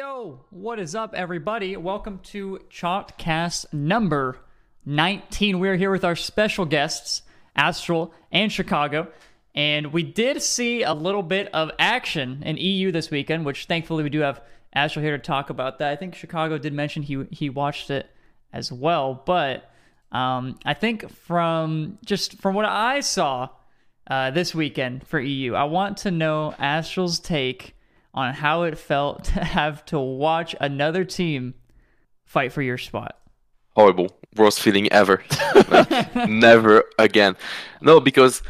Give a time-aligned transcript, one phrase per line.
[0.00, 1.76] Yo, what is up, everybody?
[1.76, 4.38] Welcome to Chalked Cast number
[4.86, 5.58] 19.
[5.58, 7.20] We're here with our special guests,
[7.54, 9.08] Aztral and Chicago.
[9.54, 14.02] And we did see a little bit of action in EU this weekend, which thankfully
[14.02, 14.40] we do have
[14.74, 15.92] Aztral here to talk about that.
[15.92, 18.08] I think Chicago did mention he he watched it
[18.54, 19.70] as well, but
[20.12, 23.50] um, I think from just from what I saw
[24.06, 27.74] uh, this weekend for EU, I want to know Aztral's take
[28.14, 31.54] on how it felt to have to watch another team
[32.24, 33.16] fight for your spot.
[33.76, 35.22] Horrible, worst feeling ever.
[35.68, 37.36] like, never again.
[37.80, 38.42] No, because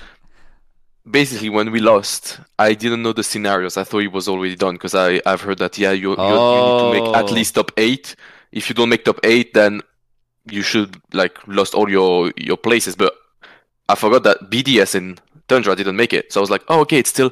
[1.08, 3.76] basically when we lost, I didn't know the scenarios.
[3.76, 6.60] I thought it was already done because I I've heard that yeah you, you, you
[6.66, 7.32] need to make at Oh.
[7.34, 8.16] least top eight.
[8.52, 9.82] If you don't make top eight, then
[10.50, 12.96] you should like lost all your your places.
[12.96, 13.12] But
[13.88, 16.98] I forgot that BDS and Tundra didn't make it, so I was like, oh okay,
[16.98, 17.30] it's still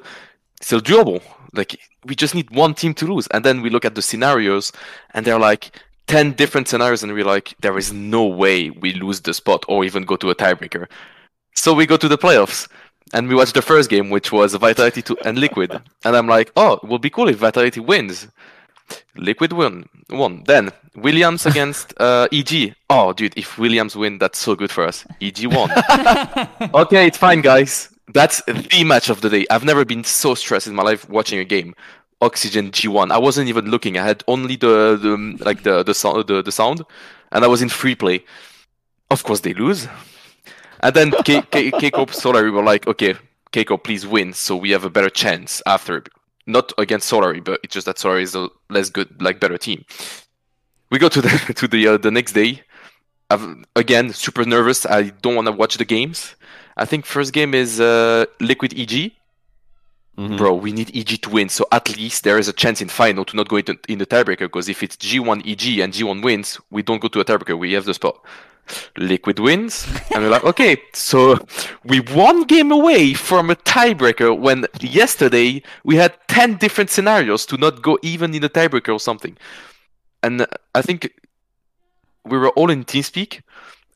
[0.60, 1.22] still doable.
[1.52, 4.72] Like we just need one team to lose, and then we look at the scenarios,
[5.14, 5.70] and they're like
[6.06, 9.84] ten different scenarios, and we're like, there is no way we lose the spot or
[9.84, 10.86] even go to a tiebreaker.
[11.54, 12.68] So we go to the playoffs,
[13.12, 16.52] and we watch the first game, which was Vitality to, and Liquid, and I'm like,
[16.56, 18.28] oh, it will be cool if Vitality wins.
[19.16, 19.88] Liquid won.
[20.10, 20.44] Won.
[20.46, 22.74] Then Williams against uh, EG.
[22.88, 25.04] Oh, dude, if Williams win, that's so good for us.
[25.20, 25.70] EG won.
[26.74, 27.90] okay, it's fine, guys.
[28.12, 29.46] That's the match of the day.
[29.50, 31.74] I've never been so stressed in my life watching a game.
[32.20, 33.10] Oxygen G1.
[33.12, 33.96] I wasn't even looking.
[33.98, 36.82] I had only the, the like the the sound the, the sound,
[37.30, 38.24] and I was in free play.
[39.10, 39.86] Of course, they lose.
[40.80, 43.14] And then K- K- Keiko Solary were like, okay,
[43.52, 46.04] Keiko, please win, so we have a better chance after.
[46.46, 49.84] Not against Solary, but it's just that Solary is a less good, like better team.
[50.90, 52.62] We go to the to the uh, the next day.
[53.30, 54.86] I've, again, super nervous.
[54.86, 56.34] I don't want to watch the games.
[56.78, 59.12] I think first game is uh, Liquid EG.
[60.16, 60.36] Mhm.
[60.36, 63.24] Bro, we need EG to win, so at least there is a chance in final
[63.24, 64.46] to not go into, in the tiebreaker.
[64.50, 67.56] Because if it's G1 EG and G1 wins, we don't go to a tiebreaker.
[67.56, 68.18] We have the spot.
[68.98, 71.38] Liquid wins, and we're like, okay, so
[71.84, 74.38] we one game away from a tiebreaker.
[74.38, 79.00] When yesterday we had ten different scenarios to not go even in the tiebreaker or
[79.00, 79.38] something.
[80.22, 81.12] And I think
[82.26, 83.40] we were all in TeamSpeak,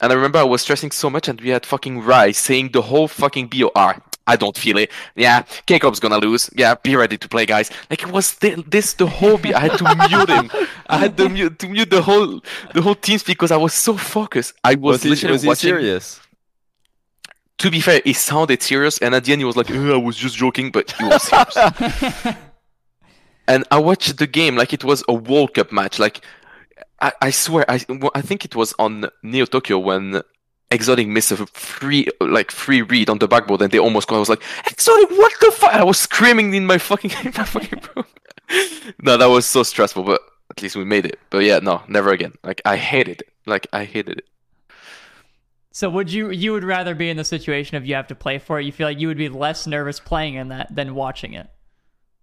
[0.02, 2.82] and I remember I was stressing so much, and we had fucking Rai saying the
[2.82, 4.02] whole fucking BOR.
[4.26, 4.90] I don't feel it.
[5.16, 6.48] Yeah, Kekop's gonna lose.
[6.54, 7.70] Yeah, be ready to play, guys.
[7.90, 9.36] Like it was thi- this the whole.
[9.38, 10.50] Be- I had to mute him.
[10.86, 12.40] I had to mute to mute the whole
[12.74, 14.54] the whole TeamSpeak because I was so focused.
[14.62, 16.20] I was, Was, he, literally was he serious?
[17.58, 19.96] To be fair, he sounded serious, and at the end he was like, uh, "I
[19.96, 22.36] was just joking," but he was serious.
[23.48, 25.98] and I watched the game like it was a World Cup match.
[25.98, 26.24] Like
[27.02, 30.22] I, I swear, I I think it was on Neo Tokyo when
[30.70, 34.16] Exotic missed a free like free read on the backboard, and they almost got.
[34.16, 35.74] I was like, Exotic, what the fuck?
[35.74, 38.06] I was screaming in my fucking in my fucking room.
[39.02, 41.18] no, that was so stressful, but at least we made it.
[41.28, 42.34] But yeah, no, never again.
[42.44, 43.32] Like I hated it.
[43.46, 44.28] Like I hated it.
[45.72, 48.38] So would you you would rather be in the situation if you have to play
[48.38, 48.64] for it?
[48.64, 51.48] You feel like you would be less nervous playing in that than watching it.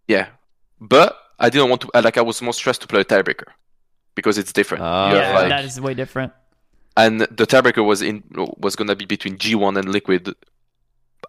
[0.07, 0.27] Yeah,
[0.79, 1.89] but I didn't want to.
[1.93, 3.51] Like I was more stressed to play a tiebreaker
[4.15, 4.83] because it's different.
[4.83, 6.33] Ah, have, yeah, like- that is way different.
[6.97, 8.23] and the tiebreaker was in
[8.57, 10.33] was gonna be between G1 and Liquid.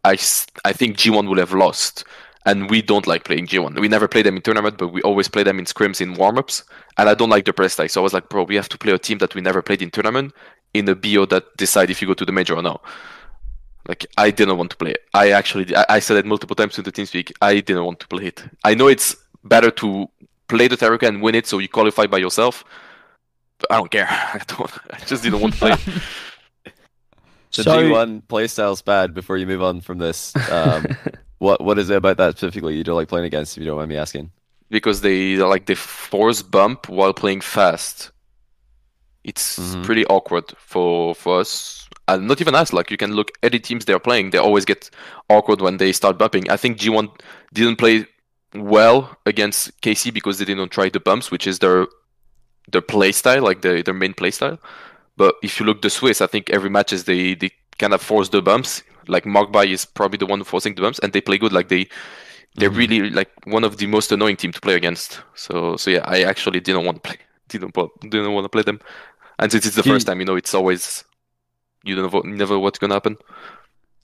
[0.05, 0.17] I
[0.65, 2.05] I think G1 will have lost,
[2.47, 3.79] and we don't like playing G1.
[3.81, 6.65] We never play them in tournament, but we always play them in scrims in warm-ups,
[6.97, 7.91] and I don't like the press tag.
[7.91, 9.83] So I was like, bro, we have to play a team that we never played
[9.83, 10.33] in tournament
[10.73, 12.81] in a BO that decide if you go to the major or no.
[13.89, 15.03] Like I didn't want to play it.
[15.15, 17.33] I actually I, I said it multiple times in the team speak.
[17.43, 18.43] I didn't want to play it.
[18.65, 20.09] I know it's better to
[20.51, 22.65] play the tiebreaker and win it, so you qualify by yourself.
[23.59, 24.07] But I don't care.
[24.11, 24.71] I don't.
[24.91, 25.81] I just didn't want to play it.
[27.53, 30.33] The So- G1 playstyle's bad before you move on from this.
[30.51, 30.87] Um,
[31.39, 33.79] what What is it about that specifically you don't like playing against, if you don't
[33.79, 34.31] mind me asking?
[34.71, 38.13] because they like they force bump while playing fast.
[39.25, 39.83] It's Mhm.
[39.85, 42.73] pretty awkward for for us, and not even us.
[42.73, 44.89] Like you can look at the teams they're playing; they always get
[45.29, 46.49] awkward when they start bumping.
[46.49, 47.11] I think G1
[47.53, 48.07] didn't play
[48.55, 51.87] well against KC because they didn't try the bumps, which is their
[52.71, 54.59] their play style, like their their main play style.
[55.17, 58.03] But if you look the Swiss, I think every match is they they kind of
[58.03, 58.83] force the bumps.
[59.09, 61.53] Like Markby is probably the one forcing the bumps, and they play good.
[61.53, 61.89] Like they
[62.57, 62.77] they're Mhm.
[62.77, 65.23] really like one of the most annoying team to play against.
[65.35, 67.75] So so yeah, I actually didn't want to play didn't
[68.11, 68.81] didn't want to play them.
[69.39, 71.05] And since it's the first time, you know, it's always
[71.85, 73.17] you don't know never what's gonna happen.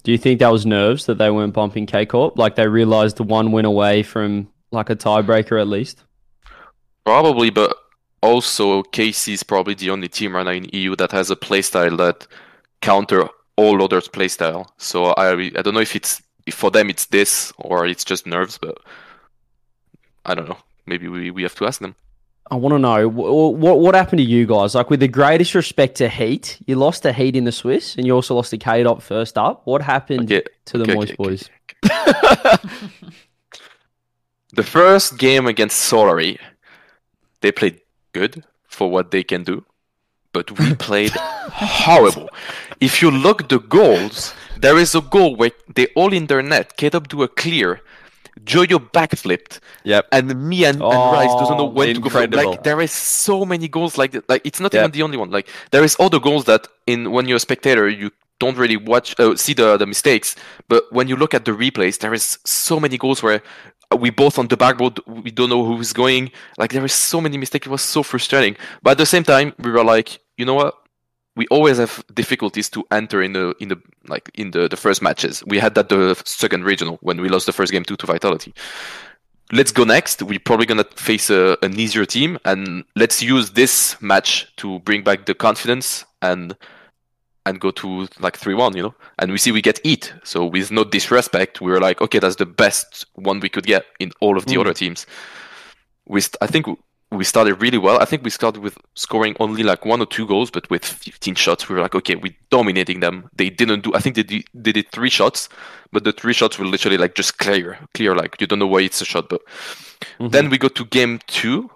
[0.07, 2.39] Do you think that was nerves that they weren't bumping K Corp?
[2.39, 6.05] Like they realized the one win away from like a tiebreaker at least?
[7.05, 7.77] Probably, but
[8.23, 11.97] also KC is probably the only team right now in EU that has a playstyle
[11.97, 12.25] that
[12.83, 14.69] counter all others' playstyle.
[14.77, 18.29] So I I don't know if it's if for them it's this or it's just
[18.29, 18.79] nerves, but
[20.25, 20.59] I don't know.
[20.87, 21.97] Maybe we, we have to ask them.
[22.51, 24.75] I want to know what, what happened to you guys.
[24.75, 28.07] Like, with the greatest respect to Heat, you lost to Heat in the Swiss, and
[28.07, 29.63] you also lost to K Dot first up.
[29.67, 31.51] What happened Okay, to the okay, Moist okay, boys?
[34.53, 36.39] The first game against Solary,
[37.43, 37.81] they played
[38.13, 39.65] good for what they can do,
[40.33, 42.31] but we played horrible.
[42.81, 46.77] If you look the goals, there is a goal where they all in their net.
[46.79, 47.83] K-Dub do a clear,
[48.45, 50.07] Joyo backflipped, Yep.
[50.13, 52.11] and me and, and Rice doesn't know Oh, when to go.
[52.11, 52.51] For, incredible.
[52.53, 54.29] like there is so many goals like that.
[54.29, 54.81] Like it's not Yeah.
[54.81, 55.31] even the only one.
[55.31, 59.19] Like there is other goals that in when you're a spectator you don't really watch
[59.19, 60.37] uh, see the the mistakes,
[60.69, 63.43] but when you look at the replays, there is so many goals where
[63.99, 66.31] we both on the backboard we don't know who's going.
[66.59, 67.67] Like there is so many mistakes.
[67.67, 68.57] It was so frustrating.
[68.83, 70.75] But at the same time, we were like, you know what?
[71.37, 75.03] We always have difficulties to enter in the in the like in the, the first
[75.03, 75.45] matches.
[75.47, 78.53] We had that the second regional when we lost the first game two to Vitality
[79.53, 80.23] let's go next.
[80.23, 85.03] We're probably gonna face a, an easier team, and let's use this match to bring
[85.05, 86.57] back the confidence and
[87.45, 88.95] and go to like three one, you know.
[89.19, 90.13] And we see we get eat.
[90.25, 93.85] So with no disrespect, we were like, okay, that's the best one we could get
[94.01, 94.61] in all of the Mm.
[94.63, 95.07] other teams.
[96.09, 96.67] We st- I think
[97.17, 97.99] we started really well.
[98.01, 101.35] I think we started with scoring only like one or two goals, but with 15
[101.35, 103.29] shots, we were like, okay, we're dominating them.
[103.37, 103.95] They didn't do.
[103.95, 105.49] I think they did, they did three shots,
[105.93, 108.15] but the three shots were literally like just clear, clear.
[108.15, 109.41] Like you don't know why it's a shot, but
[110.21, 110.29] Mm-hmm.
[110.29, 111.71] then we go to game two.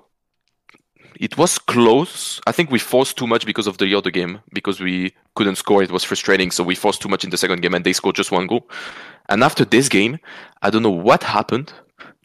[1.19, 2.41] It was close.
[2.47, 5.83] I think we forced too much because of the other game because we couldn't score.
[5.83, 8.17] It was frustrating, so we forced too much in the second game, and they scored
[8.17, 8.69] just one goal.
[9.29, 10.19] And after this game,
[10.63, 11.73] I don't know what happened,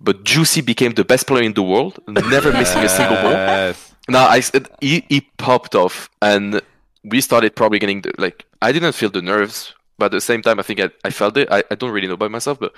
[0.02, 3.74] but Juicy became the best player in the world, never missing a single ball.
[4.08, 6.62] Now I said he, he popped off, and
[7.04, 10.42] we started probably getting the, like I didn't feel the nerves, but at the same
[10.42, 11.48] time I think I, I felt it.
[11.52, 12.74] I, I don't really know by myself, but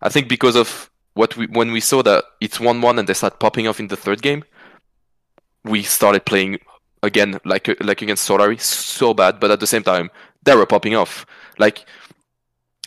[0.00, 3.14] I think because of what we when we saw that it's one one and they
[3.14, 4.44] start popping off in the third game,
[5.64, 6.58] we started playing
[7.02, 10.10] again like like against Solary so bad, but at the same time
[10.42, 11.26] they were popping off.
[11.58, 11.84] Like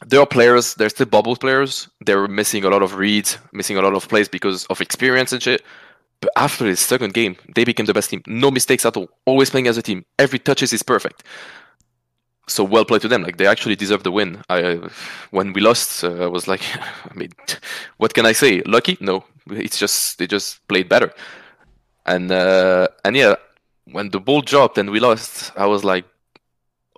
[0.06, 1.88] there are players, they're still bubble players.
[2.06, 5.32] They were missing a lot of reads, missing a lot of plays because of experience
[5.32, 5.64] and shit.
[6.22, 8.22] But after this second game, they became the best team.
[8.28, 9.10] No mistakes at all.
[9.26, 10.06] Always playing as a team.
[10.20, 11.24] Every touches is perfect.
[12.48, 13.24] So well played to them.
[13.24, 14.44] Like they actually deserve the win.
[14.50, 14.80] I,
[15.32, 16.62] when we lost, uh, I was like,
[17.10, 17.32] I mean,
[17.98, 18.62] what can I say?
[18.66, 18.98] Lucky?
[19.00, 19.24] No.
[19.50, 21.14] It's just they just played better.
[22.06, 23.36] And uh, and yeah,
[23.92, 26.06] when the ball dropped and we lost, I was like,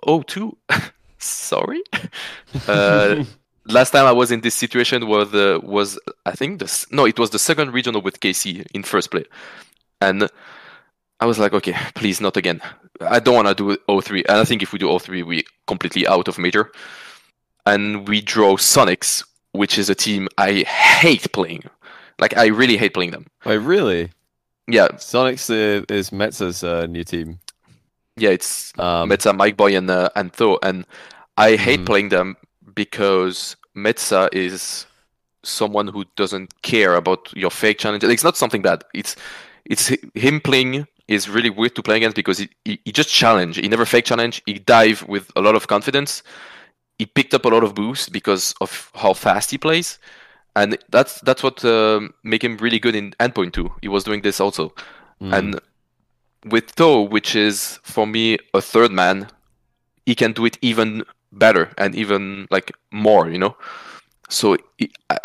[0.06, 0.56] oh two,
[1.18, 1.82] sorry.
[2.68, 3.24] uh,
[3.68, 7.18] last time I was in this situation was uh, was I think this no it
[7.18, 9.24] was the second regional with KC in first play,
[10.00, 10.28] and
[11.20, 12.60] I was like okay please not again
[13.00, 16.06] I don't want to do 0-3 and I think if we do 0-3 we completely
[16.06, 16.70] out of major,
[17.66, 21.64] and we draw Sonics which is a team I hate playing,
[22.18, 23.26] like I really hate playing them.
[23.44, 24.10] Wait, really?
[24.66, 25.50] Yeah Sonics
[25.90, 27.38] is Metza's uh, new team.
[28.18, 30.84] Yeah it's Um, Metza, Mike Boy, and uh, and Tho, and
[31.36, 31.86] I hate Mhm.
[31.86, 32.36] playing them
[32.74, 34.86] because Metza is
[35.44, 38.04] someone who doesn't care about your fake challenge.
[38.04, 38.84] It's not something bad.
[38.94, 39.16] It's
[39.64, 43.56] it's him playing is really weird to play against because he, he, he just challenge.
[43.56, 44.42] He never fake challenge.
[44.46, 46.22] He dive with a lot of confidence.
[46.98, 49.98] He picked up a lot of boost because of how fast he plays,
[50.56, 53.72] and that's that's what um, make him really good in endpoint too.
[53.80, 54.74] He was doing this also,
[55.22, 55.32] mm.
[55.32, 55.60] and
[56.46, 59.28] with Toe, which is for me a third man,
[60.06, 63.56] he can do it even better and even like more, you know.
[64.28, 65.18] So he- I-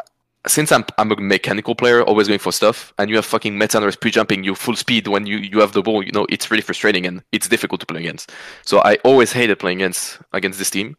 [0.47, 3.99] since I'm I'm a mechanical player, always going for stuff, and you have fucking Metsanauris
[3.99, 7.05] pre-jumping you full speed when you you have the ball, you know, it's really frustrating
[7.05, 8.31] and it's difficult to play against.
[8.63, 10.97] So I always hated playing against against this team.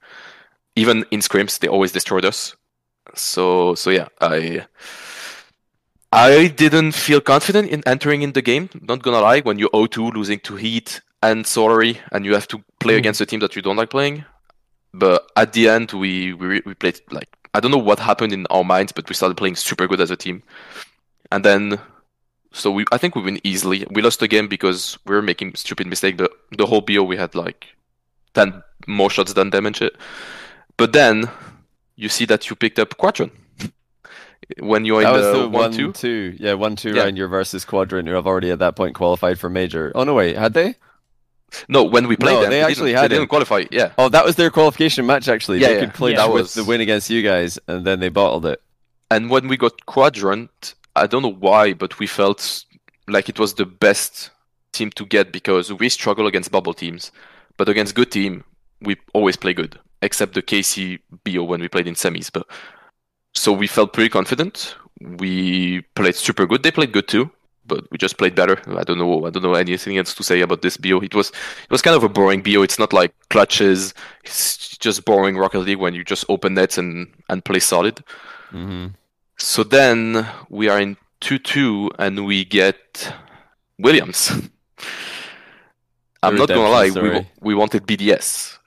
[0.76, 2.56] Even in scrims, they always destroyed us.
[3.14, 4.66] So so yeah, I
[6.14, 8.70] I didn't feel confident in entering in the game.
[8.80, 12.62] Not gonna lie, when you're 0-2 losing to Heat and Solary, and you have to
[12.78, 12.98] play Mm.
[12.98, 14.24] against a team that you don't like playing.
[14.92, 18.46] But at the end, we we we played like I don't know what happened in
[18.50, 20.42] our minds, but we started playing super good as a team.
[21.32, 21.78] And then,
[22.52, 23.84] so we I think we win easily.
[23.90, 26.16] We lost the game because we were making stupid mistake.
[26.16, 27.66] But the whole BO we had like
[28.34, 29.96] ten more shots than them and shit.
[30.76, 31.28] But then
[31.96, 33.32] you see that you picked up Quadrant
[34.60, 35.92] when you're that in was the the one two.
[35.92, 36.36] two.
[36.38, 37.04] Yeah, one two Yeah.
[37.04, 39.92] round your versus Quadrant, who have already at that point qualified for major.
[39.94, 40.76] Oh no, wait, had they?
[41.68, 43.64] No, when we played No, them, they didn't- actually they didn't qualify.
[43.70, 45.60] Yeah, Oh, that was their qualification match actually.
[45.60, 45.80] Yeah, they yeah.
[45.80, 46.26] could clinch Yeah.
[46.26, 48.60] That with was- the win against you guys, and then they bottled it.
[49.10, 52.64] and when we got Quadrant, I don't know why, but we felt
[53.06, 54.30] like it was the best
[54.72, 57.12] team to get because we struggle against bubble teams,
[57.56, 58.42] but against good team,
[58.80, 62.30] we always play good, except the KC BO when we played in semis.
[62.32, 62.46] But
[63.44, 64.76] so we felt pretty confident.
[65.00, 66.62] We played super good.
[66.62, 67.26] They played good too.
[67.66, 68.56] but we just played better.
[68.80, 69.26] I don't know.
[69.26, 71.00] I don't know anything else to say about this BO.
[71.08, 71.28] It was
[71.68, 72.62] it was kind of a boring BO.
[72.62, 73.94] It's not like clutches.
[74.24, 77.96] It's just boring Rocket League when you just open nets and and play solid.
[78.50, 78.86] hmm
[79.38, 82.78] So then we are in two two, and we get
[83.78, 84.30] Williams.
[86.22, 86.88] I'm not gonna lie.
[86.88, 88.58] redemption We we wanted BDS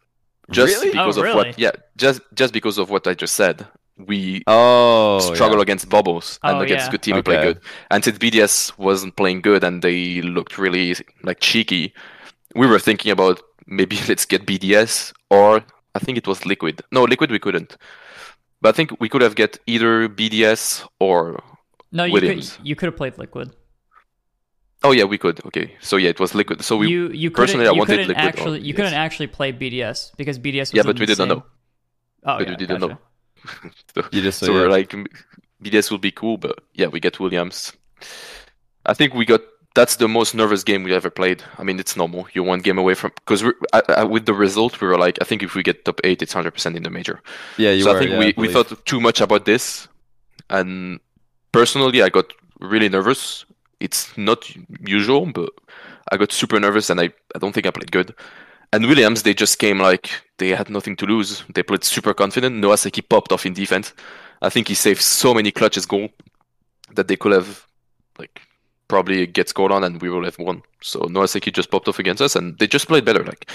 [0.51, 0.91] just Really?
[0.91, 1.35] because Oh, of really?
[1.35, 1.59] what.
[1.59, 3.67] Yeah, just just because of what I just said.
[3.97, 5.63] We Oh, struggle yeah.
[5.63, 6.91] against bubbles and Oh, against yeah.
[6.91, 7.59] good team we play good.
[7.89, 11.93] And since BDS wasn't playing good and they looked really like cheeky,
[12.55, 15.63] we were thinking about maybe let's get BDS or
[15.95, 16.81] I think it was Liquid.
[16.91, 17.75] No, Liquid we couldn't.
[18.61, 21.41] But I think we could have get either BDS or
[21.91, 22.57] No, you Williams.
[22.57, 23.51] could you could have played Liquid.
[24.83, 25.43] oh yeah we could.
[25.45, 26.61] Okay, so yeah it was Liquid.
[26.63, 28.75] So we you you personally, I you wanted couldn't Liquid or actually you BDS.
[28.77, 31.43] couldn't actually play BDS because BDS was yeah, in but we the didn't same- know.
[32.25, 32.93] Oh, but yeah, we didn't gotcha.
[32.93, 32.99] know.
[33.95, 34.67] so You just so yeah.
[34.67, 34.95] like
[35.63, 37.73] BDS will be cool, but yeah, we get Williams.
[38.85, 39.41] I think we got
[39.77, 41.43] that's the most nervous game we ever played.
[41.59, 42.27] I mean, it's normal.
[42.33, 45.53] You're one game away from because with the result, we were like, I think if
[45.53, 47.21] we get top eight, it's hundred percent in the major.
[47.57, 47.97] yeah, you so were.
[47.97, 49.87] I think yeah, we, we thought too much about this,
[50.49, 50.99] and
[51.51, 53.45] personally, I got really nervous.
[53.79, 54.49] It's not
[54.87, 55.51] usual, but
[56.11, 58.15] I got super nervous, and I, I don't think I played good.
[58.73, 61.43] And Williams, they just came like they had nothing to lose.
[61.53, 62.57] They played super confident.
[62.57, 63.93] Noah Seki popped off in defense.
[64.41, 66.09] I think he saved so many clutches goal
[66.93, 67.65] that they could have
[68.19, 68.41] like
[68.87, 70.61] probably get scored on, and we would have won.
[70.81, 73.23] So Noah Seki just popped off against us, and they just played better.
[73.23, 73.49] Like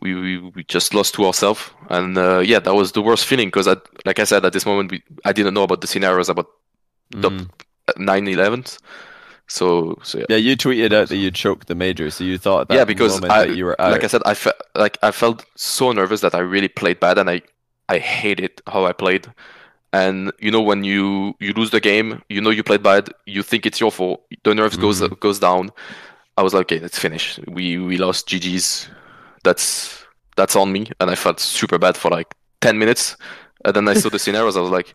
[0.00, 3.48] we we, we just lost to ourselves, and uh, yeah, that was the worst feeling
[3.48, 3.66] because
[4.04, 6.46] like I said at this moment, we I didn't know about the scenarios about
[7.20, 7.48] top Mhm.
[7.98, 8.78] nine elevens.
[9.48, 10.24] So so yeah.
[10.30, 13.22] Yeah, you tweeted out that you choked the major, so you thought that yeah, because
[13.24, 13.92] I, that you were out.
[13.92, 17.18] like I said, I felt like I felt so nervous that I really played bad,
[17.18, 17.42] and I
[17.88, 19.28] I hated how I played.
[19.92, 23.42] And you know when you you lose the game, you know you played bad, you
[23.42, 24.24] think it's your fault.
[24.42, 25.18] The nerves goes Mhm.
[25.20, 25.70] goes down.
[26.36, 27.38] I was like, okay, let's finish.
[27.46, 28.88] We we lost GG's.
[29.44, 30.04] That's
[30.36, 33.16] that's on me, and I felt super bad for like ten minutes.
[33.64, 34.56] And then I saw the scenarios.
[34.56, 34.94] I was like,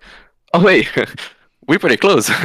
[0.54, 0.88] oh wait,
[1.72, 2.30] we're pretty close.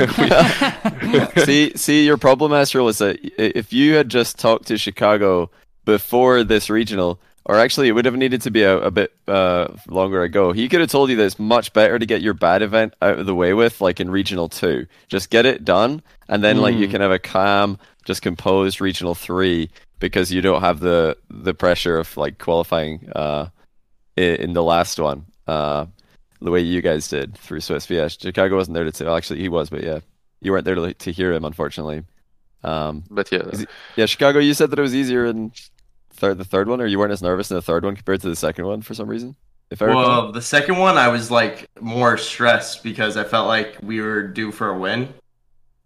[1.02, 5.50] We- see, see, your problem, Aztral, is that if you had just talked to Chicago
[5.84, 9.68] before this regional, or actually, it would have needed to be a, a bit uh,
[9.88, 10.52] longer ago.
[10.52, 13.18] He could have told you that it's much better to get your bad event out
[13.18, 14.86] of the way with, like in regional two.
[15.08, 16.90] Just get it done, and then like you Mm.
[16.92, 21.98] can have a calm, just composed regional three because you don't have the the pressure
[21.98, 23.48] of like qualifying uh,
[24.16, 25.26] in, in the last one.
[25.46, 25.86] Uh,
[26.40, 27.88] the way you guys did through Swiss.
[27.90, 29.16] Yeah, Chicago wasn't there to tell.
[29.16, 30.00] Actually, he was, but yeah,
[30.40, 32.02] you weren't there to, to hear him, unfortunately.
[32.64, 34.38] Um, but yeah, it- yeah, Chicago.
[34.38, 35.52] You said that it was easier in
[36.10, 38.28] third, the third one, or you weren't as nervous in the third one compared to
[38.28, 39.36] the second one for some reason.
[39.70, 40.04] If I recall.
[40.24, 44.22] Well, the second one, I was like more stressed because I felt like we were
[44.22, 45.12] due for a win.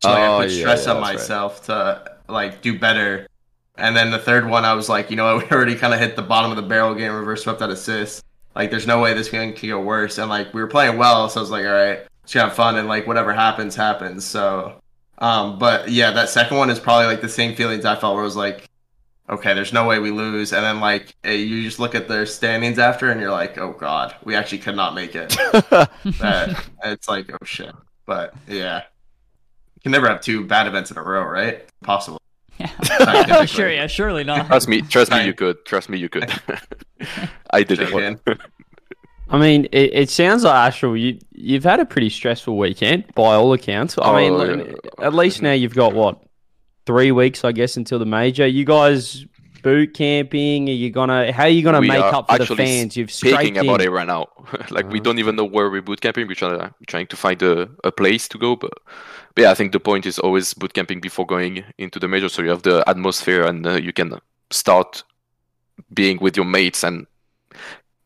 [0.03, 1.15] So like, Oh, I put yeah, stress yeah, on that's right.
[1.17, 3.27] myself to like do better.
[3.77, 6.15] And then the third one, I was like, you know, we already kind of hit
[6.17, 8.23] the bottom of the barrel, game, reverse swept out assist.
[8.55, 10.19] Like, there's no way this game can go worse.
[10.19, 12.77] And like, we were playing well, so I was like, all right, let's have fun,
[12.77, 14.25] and like, whatever happens, happens.
[14.25, 14.81] So,
[15.19, 18.23] um, but yeah, that second one is probably like the same feelings I felt, where
[18.23, 18.69] it was like,
[19.31, 20.53] okay, there's no way we lose.
[20.53, 23.73] And then like, eh, you just look at their standings after, and you're like, oh
[23.73, 25.29] god, we actually could not make it.
[25.71, 27.75] that it's like, oh shit.
[28.07, 28.83] But yeah,
[29.77, 31.65] you can never have two bad events in a row, right?
[31.83, 32.20] Possible.
[32.61, 33.45] Yeah.
[33.47, 34.47] sure, yeah, surely not.
[34.47, 35.65] Trust me, trust me, you could.
[35.65, 36.31] Trust me, you could.
[37.51, 37.93] I did Check
[38.27, 38.41] it.
[39.31, 41.01] I mean, it, it sounds like Aztral.
[41.01, 43.97] You you've had a pretty stressful weekend by all accounts.
[43.97, 44.67] I mean, Oh, look,
[44.99, 45.07] yeah.
[45.07, 46.21] at least now you've got what
[46.85, 48.47] three weeks, I guess, until the major.
[48.47, 49.25] You guys
[49.63, 50.69] boot camping?
[50.69, 51.33] Are you gonna?
[51.33, 52.97] How are you gonna We make up for the fans?
[52.97, 54.29] You've scraped Speaking about it right now,
[54.71, 55.05] like we Uh-huh.
[55.05, 56.27] don't even know where we're boot camping.
[56.29, 58.73] We're trying to trying to find a, a place to go, but,
[59.35, 62.29] but yeah, I think the point is always boot camping before going into the major,
[62.29, 64.19] so you have the atmosphere and uh, you can
[64.51, 65.03] start
[65.95, 67.07] being with your mates and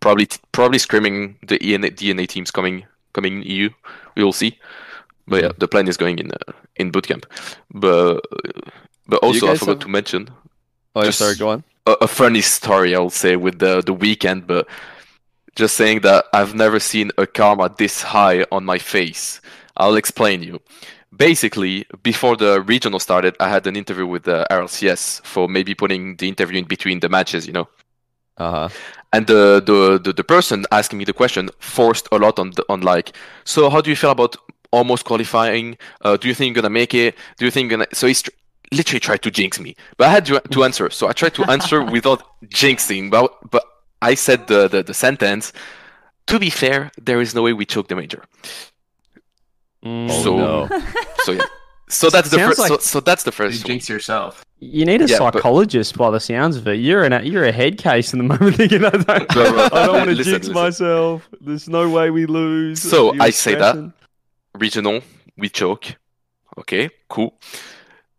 [0.00, 3.68] probably probably screaming the ENA, DNA teams coming coming in EU.
[4.16, 4.58] We will see.
[5.26, 5.44] But Mm-hmm.
[5.46, 7.24] yeah, the plan is going in uh, in boot camp.
[7.72, 8.20] But
[9.08, 10.28] but also I forgot have- to mention
[10.94, 11.64] oh, just- sorry, go on.
[11.86, 14.66] a, a funny story, I will say, with the the weekend, but
[15.56, 19.40] just saying that I've never seen a karma this high on my face.
[19.76, 20.60] I'll explain you.
[21.16, 26.16] Basically, before the regional started, I had an interview with the RLCS for maybe putting
[26.16, 27.68] the interview in between the matches, you know.
[28.36, 28.68] Uh huh.
[29.12, 32.64] And the, the, the, the person asking me the question forced a lot on the,
[32.68, 34.34] on like, so how do you feel about
[34.72, 35.78] almost qualifying?
[36.00, 37.14] Uh, do you think you're gonna make it?
[37.38, 37.86] Do you think you're gonna?
[37.94, 38.24] So he's
[38.72, 40.90] literally tried to jinx me, but I had to, to answer.
[40.90, 43.64] So I tried to answer without jinxing, but but
[44.02, 45.52] I said the, the the sentence.
[46.28, 48.24] To be fair, there is no way we choke the major.
[49.84, 50.08] Mm.
[50.10, 50.68] Oh So- no.
[51.24, 51.42] So yeah,
[51.88, 52.56] So that's the first.
[52.56, 53.62] so, like- so that's the You first.
[53.62, 53.66] one.
[53.68, 54.44] jinx yourself.
[54.60, 56.74] You need a Yeah, but- psychologist by the sounds of it.
[56.80, 59.64] You're in a you're a head case in the moment thinking I don't, Bro, bro,
[59.72, 60.54] I don't want to jinx listen.
[60.54, 61.28] myself.
[61.40, 62.80] There's no way we lose.
[62.80, 63.92] So, You're I say that.
[64.54, 65.02] regional,
[65.36, 65.84] we choke.
[66.56, 67.34] Okay, cool.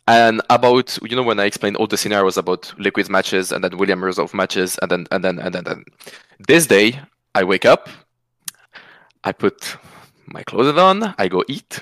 [0.07, 3.77] And about you know when I explained all the scenarios about liquid matches and then
[3.77, 5.85] Williams Resolve matches and then and then and then, and
[6.47, 6.99] this day
[7.33, 7.89] I wake up,
[9.23, 9.77] I put
[10.27, 11.81] my clothes on, I go eat,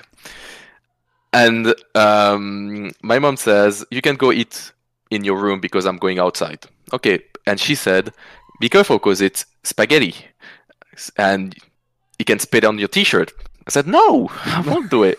[1.34, 4.72] and um, my mom says you can go eat
[5.10, 6.64] in your room because I'm going outside.
[6.92, 8.12] Okay, and she said,
[8.60, 10.14] be careful because it's spaghetti,
[11.16, 11.54] and
[12.18, 13.32] you can spit on your t-shirt.
[13.66, 15.18] I said, no, I won't do it.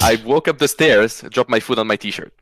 [0.00, 2.32] I walk up the stairs, drop my food on my t-shirt.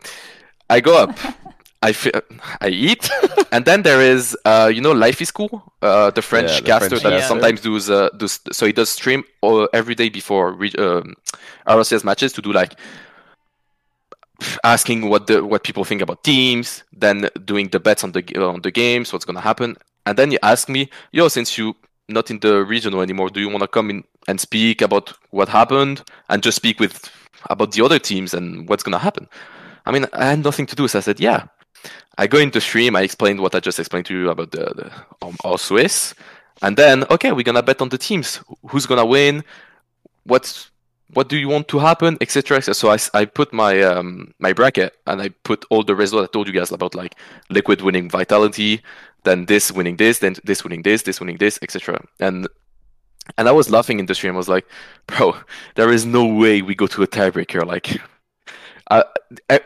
[0.70, 1.18] I go up,
[1.82, 2.12] I fi-
[2.60, 3.08] I eat,
[3.52, 6.66] and then there is, uh, you know, Life is Cool, uh, the French Yeah, the
[6.66, 7.28] caster French that caster.
[7.28, 11.14] sometimes does, uh, does, so he does stream uh, every day before re- um,
[11.66, 12.74] RLCS matches to do like
[14.64, 18.62] asking what the what people think about teams, then doing the bets on the on
[18.62, 21.74] the games, what's gonna happen, and then he asked me, "Yo, since you
[22.08, 25.48] not in the regional anymore, do you want to come in and speak about what
[25.48, 27.10] happened and just speak with
[27.50, 29.28] about the other teams and what's gonna happen?"
[29.86, 31.46] I mean, I had nothing to do, so I said, "Yeah."
[32.18, 32.96] I go into stream.
[32.96, 34.90] I explained what I just explained to you about the, the
[35.24, 36.14] um, all Swiss,
[36.62, 38.40] and then okay, we're gonna bet on the teams.
[38.66, 39.44] Who's gonna win?
[40.24, 40.70] What's
[41.14, 42.62] what do you want to happen, etc.
[42.62, 46.46] So I put my um, my bracket and I put all the results I told
[46.46, 47.14] you guys about like
[47.50, 48.82] liquid winning vitality,
[49.24, 52.04] then this winning this, then this winning this, this winning this, etc.
[52.20, 52.48] And
[53.36, 54.34] and I was laughing in the stream.
[54.34, 54.66] I was like,
[55.06, 55.36] bro,
[55.74, 57.64] there is no way we go to a tiebreaker.
[57.66, 58.00] Like,
[58.90, 59.04] uh,
[59.50, 59.60] I-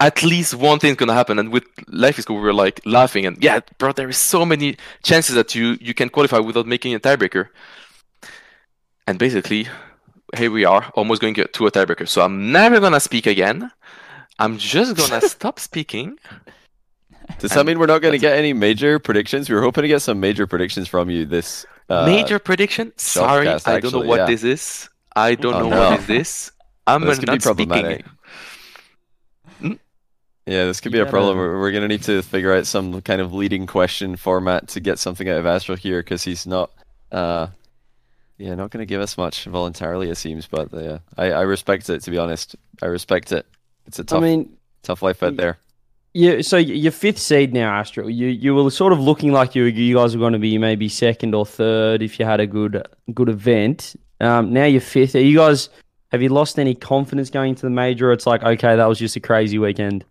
[0.00, 1.38] at least one thing's gonna happen.
[1.38, 4.44] And with Life is Cool, we were like laughing and yeah, bro, there is so
[4.44, 7.48] many chances that you you can qualify without making a tiebreaker.
[9.06, 9.68] And basically,
[10.36, 12.08] here we are, almost going to a tiebreaker.
[12.08, 13.70] So I'm never gonna speak again.
[14.38, 16.18] I'm just gonna stop speaking.
[17.38, 19.48] Does that mean we're not going to get any major predictions?
[19.48, 21.64] We were hoping to get some major predictions from you this.
[21.88, 22.92] Uh, Major prediction?
[22.96, 24.26] Sorry, Shotcast, I don't know what yeah.
[24.26, 24.88] this is.
[25.14, 25.90] I don't Oh, know no.
[25.90, 26.50] what is this.
[26.86, 27.68] I'm This could be not speaking.
[27.68, 28.04] problematic.
[30.46, 31.36] Yeah, this could be You a problem.
[31.36, 34.68] gotta- We're, we're going to need to figure out some kind of leading question format
[34.68, 36.70] to get something out of Astro here because he's not,
[37.12, 37.46] uh,
[38.36, 40.46] yeah, not going to give us much voluntarily, it seems.
[40.46, 42.56] But uh, I, I respect it, to be honest.
[42.82, 43.46] I respect it.
[43.86, 45.56] It's a tough, mean, tough life out there.
[46.16, 48.06] Yeah, so your fifth seed now, Astro.
[48.06, 50.88] You you were sort of looking like you you guys were going to be maybe
[50.88, 53.96] second or third if you had a good good event.
[54.20, 55.16] Um, now you're fifth.
[55.16, 55.68] Are you guys
[56.12, 58.12] have you lost any confidence going into the major?
[58.12, 60.04] It's like okay, that was just a crazy weekend.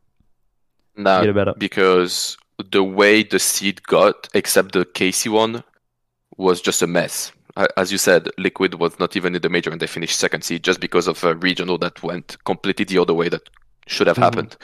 [0.97, 1.59] No, Forget about it.
[1.59, 2.37] because
[2.71, 5.63] the way the seed got, except the Casey one,
[6.37, 7.31] was just a mess.
[7.77, 10.63] As you said, Liquid was not even in the major and they finished second seed
[10.63, 13.49] just because of a regional that went completely the other way that
[13.87, 14.23] should have Mhm.
[14.23, 14.57] happened.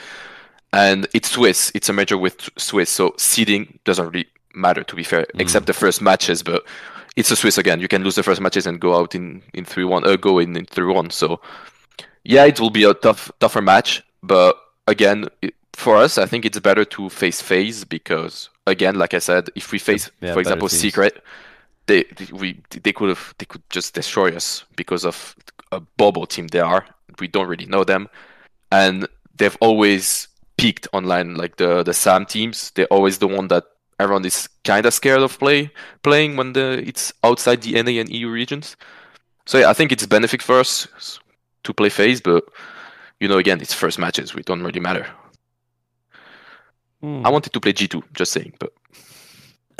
[0.71, 5.03] And it's Swiss, it's a major with Swiss, so seeding doesn't really matter to be
[5.03, 5.41] fair, Mhm.
[5.41, 6.43] except the first matches.
[6.43, 6.63] But
[7.15, 7.79] it's a Swiss again.
[7.79, 10.39] You can lose the first matches and go out in in three one, uh, go
[10.39, 11.09] in in three one.
[11.09, 11.41] So
[12.23, 16.45] yeah, it will be a tough tougher match, but again, it, for us, I think
[16.45, 20.39] it's better to face phase because again, like I said, if we face, yeah, for
[20.39, 20.81] example, teams.
[20.81, 21.23] secret,
[21.87, 25.35] they they- we they could have they could just destroy us because of
[25.71, 26.85] a bubble team they are.
[27.19, 28.07] We don't really know them,
[28.71, 30.27] and they've always
[30.59, 31.35] peaked online.
[31.35, 33.63] Like the the Sam teams, they're always the one that
[33.99, 35.71] everyone is kind of scared of play
[36.03, 38.75] playing when the it's outside the NA and EU regions.
[39.45, 40.87] So yeah, I think it's benefit for us
[41.63, 42.43] to play FaZe, but
[43.19, 44.35] you know, again, it's first matches.
[44.35, 45.07] We don't really matter.
[47.01, 47.25] Hmm.
[47.25, 48.73] I wanted to play G2, just saying, but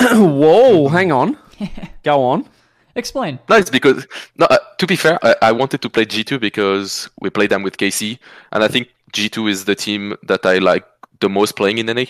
[0.00, 1.36] Whoa, hang on,
[2.02, 2.48] go on.
[2.96, 3.38] Explain.
[3.48, 4.46] no, it's because no.
[4.46, 7.76] Uh, to be fair, I, I wanted to play G2 because we played them with
[7.76, 8.18] KC,
[8.52, 10.84] and I think G2 is the team that I like
[11.20, 12.04] the most playing in NA.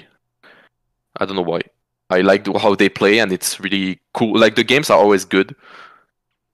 [1.19, 1.61] I don't know why.
[2.11, 4.39] I like the- how they play, and it's really cool.
[4.39, 5.55] Like the games are always good,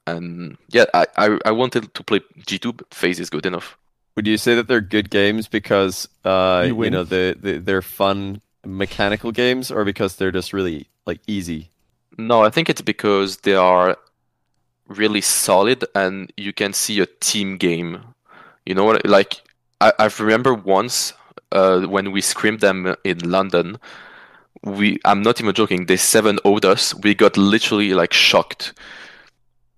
[0.06, 3.76] and yeah, I I, I wanted to play G2, but FaZe is good enough.
[4.16, 7.82] Would you say that they're good games because uh, You you, know the, the they're
[7.82, 11.70] fun mechanical games, or because they're just really like easy?
[12.18, 13.96] No, I think it's because they are
[14.88, 18.00] really solid and you can see a team game.
[18.64, 19.04] You know what?
[19.06, 19.42] Like,
[19.81, 21.12] I, I remember once
[21.53, 23.79] uh, when we screamed them in London,
[24.62, 26.95] we I'm not even joking, they 7 0'd us.
[26.95, 28.73] We got literally like shocked.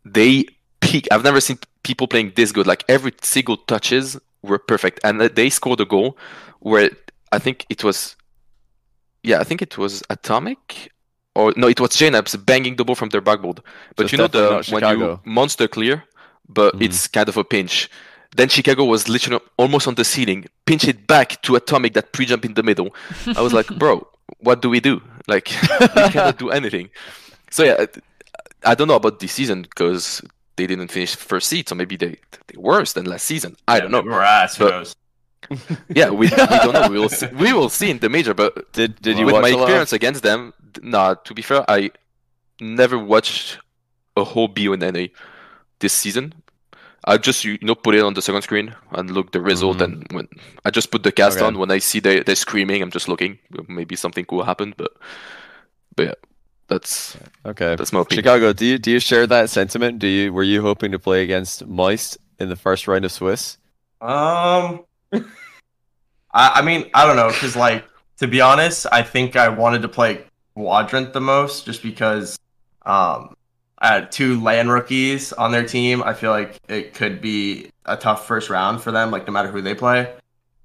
[0.05, 0.45] They
[0.81, 1.09] peak.
[1.11, 2.67] I've never seen people playing this good.
[2.67, 5.01] Like, every single touches were perfect.
[5.05, 6.17] And they scored a goal
[6.61, 6.91] where
[7.33, 8.17] I think it was.
[9.23, 10.93] Yeah, I think it was Atomic
[11.35, 13.61] or no, it was JKnaps banging the ball from their backboard.
[13.97, 15.21] But it's you know the when Chicago.
[15.25, 16.05] you monster clear,
[16.49, 16.83] but Mhm.
[16.83, 17.89] it's kind of a pinch.
[18.37, 22.45] Then Chicago was literally almost on the ceiling, pinch it back to Atomic that pre-jump
[22.45, 22.95] in the middle.
[23.37, 24.07] I was like, bro,
[24.39, 25.01] what do we do?
[25.27, 26.91] Like, we cannot do anything.
[27.51, 27.87] So yeah,
[28.65, 30.23] I don't know about this season because
[30.57, 32.17] they didn't finish first seed, so maybe they
[32.49, 33.57] they worse than last season.
[33.67, 34.03] I don't know.
[34.03, 34.59] We're ass.
[34.59, 34.95] But-
[35.89, 36.89] Yeah, we, we don't know.
[36.91, 39.43] We will see, we will see in the major, but Did did you with watch
[39.43, 41.15] my a of- experience against them, th- nah.
[41.15, 41.91] To be fair, I
[42.61, 43.59] never watched
[44.17, 45.09] a whole BUNNA
[45.79, 46.35] this season.
[47.09, 49.85] I just you know put it on the second screen and look the result, Mhm.
[49.85, 50.29] and when
[50.65, 51.47] I just put the cast Okay.
[51.47, 53.39] on, when I see they they're screaming, I'm just looking.
[53.67, 54.93] Maybe something cool happened, but
[55.97, 56.19] but yeah,
[56.69, 57.17] that's
[57.47, 57.77] Okay.
[57.77, 58.23] that's my opinion.
[58.25, 59.99] Chicago, do you do you share that sentiment?
[59.99, 63.57] Do you were you hoping to play against Moist in the first round of Swiss?
[64.01, 64.85] Um,
[66.35, 67.85] I, I mean, I don't know, because like
[68.19, 72.37] to be honest, I think I wanted to play Quadrant the most, just because
[72.85, 73.35] um,
[73.81, 76.03] Had two land rookies on their team.
[76.03, 79.51] I feel like it could be a tough first round for them, like no matter
[79.51, 80.13] who they play.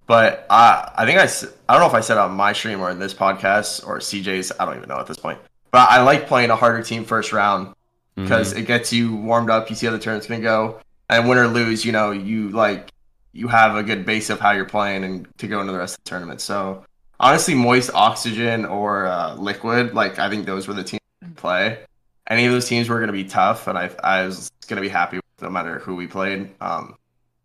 [0.07, 1.25] But I, I think I,
[1.69, 4.51] I don't know if I said on my stream or in this podcast or CJ's.
[4.59, 5.39] I don't even know at this point.
[5.71, 7.73] But I like playing a harder team first round
[8.15, 9.69] because it gets you warmed up.
[9.69, 12.91] You see how the turn's gonna go, and win or lose, you know, you like
[13.31, 15.97] you have a good base of how you're playing and to go into the rest
[15.97, 16.41] of the tournament.
[16.41, 16.85] So
[17.19, 21.01] honestly, moist, oxygen, or uh, liquid, like I think those were the teams
[21.35, 21.79] play.
[22.27, 25.17] Any of those teams were gonna be tough, and I I was gonna be happy
[25.17, 26.49] with no matter who we played.
[26.61, 26.95] Um,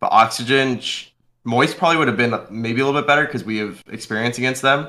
[0.00, 0.80] but oxygen,
[1.44, 4.62] moist probably would have been maybe a little bit better because we have experience against
[4.62, 4.88] them.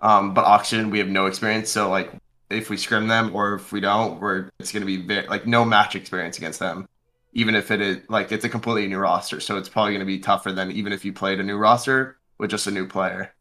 [0.00, 2.10] Um, but oxygen, we have no experience, so like
[2.48, 5.64] if we scrim them or if we don't, we're it's gonna be ve- like no
[5.64, 6.88] match experience against them.
[7.32, 10.18] Even if it is like it's a completely new roster, so it's probably gonna be
[10.18, 13.32] tougher than even if you played a new roster with just a new player.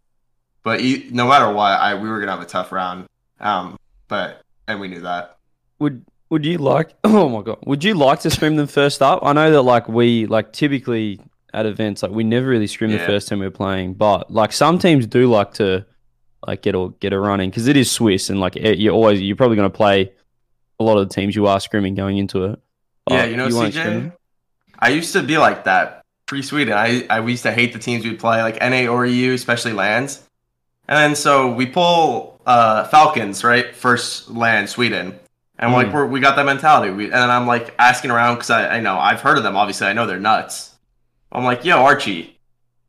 [0.63, 3.07] But no matter what, I we were gonna have a tough round.
[3.39, 5.38] Um, but and we knew that.
[5.79, 6.93] Would Would you like?
[7.03, 7.59] Oh my god!
[7.65, 9.19] Would you like to scrim them first up?
[9.23, 11.19] I know that like we like typically
[11.53, 14.77] at events like we never really scrim the first time we're playing, but like some
[14.77, 15.85] teams do like to
[16.45, 18.93] like get a get a run in because it is Swiss and like eh, you're
[18.93, 20.11] always you're probably going to play
[20.79, 22.59] a lot of the teams you are scrimming going into it.
[23.09, 24.13] Yeah, you know, won't CJ.
[24.77, 26.73] I used to be like that pre Sweden.
[26.73, 30.23] I I used to hate the teams we'd play, like NA or EU, especially lands.
[30.87, 33.75] And then so we pull uh, Falcons, right?
[33.75, 35.19] First land Sweden,
[35.59, 35.93] and we're like Mm.
[35.93, 36.91] we're, we got that mentality.
[36.91, 39.55] We, and I'm like asking around because I, I know I've heard of them.
[39.55, 40.75] Obviously, I know they're nuts.
[41.31, 42.39] I'm like, yo, Archie,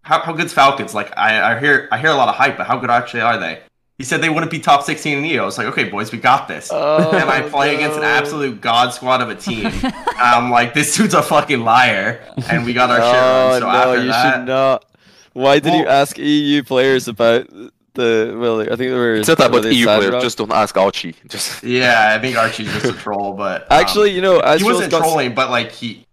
[0.03, 0.95] how how good's Falcons?
[0.95, 3.37] Like I, I hear I hear a lot of hype, but how good actually are
[3.39, 3.61] they?
[3.99, 5.43] He said they wouldn't be top 16 in EU.
[5.43, 6.71] I was like, okay, boys, we got this.
[6.73, 9.71] Oh, and I play against an absolute god squad of a team.
[10.17, 13.61] I'm like, this dude's a fucking liar, and we got our shit Oh run.
[13.61, 14.87] So no, you that, should not.
[15.35, 17.47] Why did you ask EU players about
[17.95, 18.37] the?
[18.39, 19.15] Well, I think they were.
[19.17, 20.09] It's not were about they EU sad players.
[20.09, 21.15] about- Just don't ask Archie.
[21.29, 24.91] Just yeah, I think Archie's just a troll, but um, Actually, you know, he wasn't
[24.91, 26.07] got- trolling, but like he,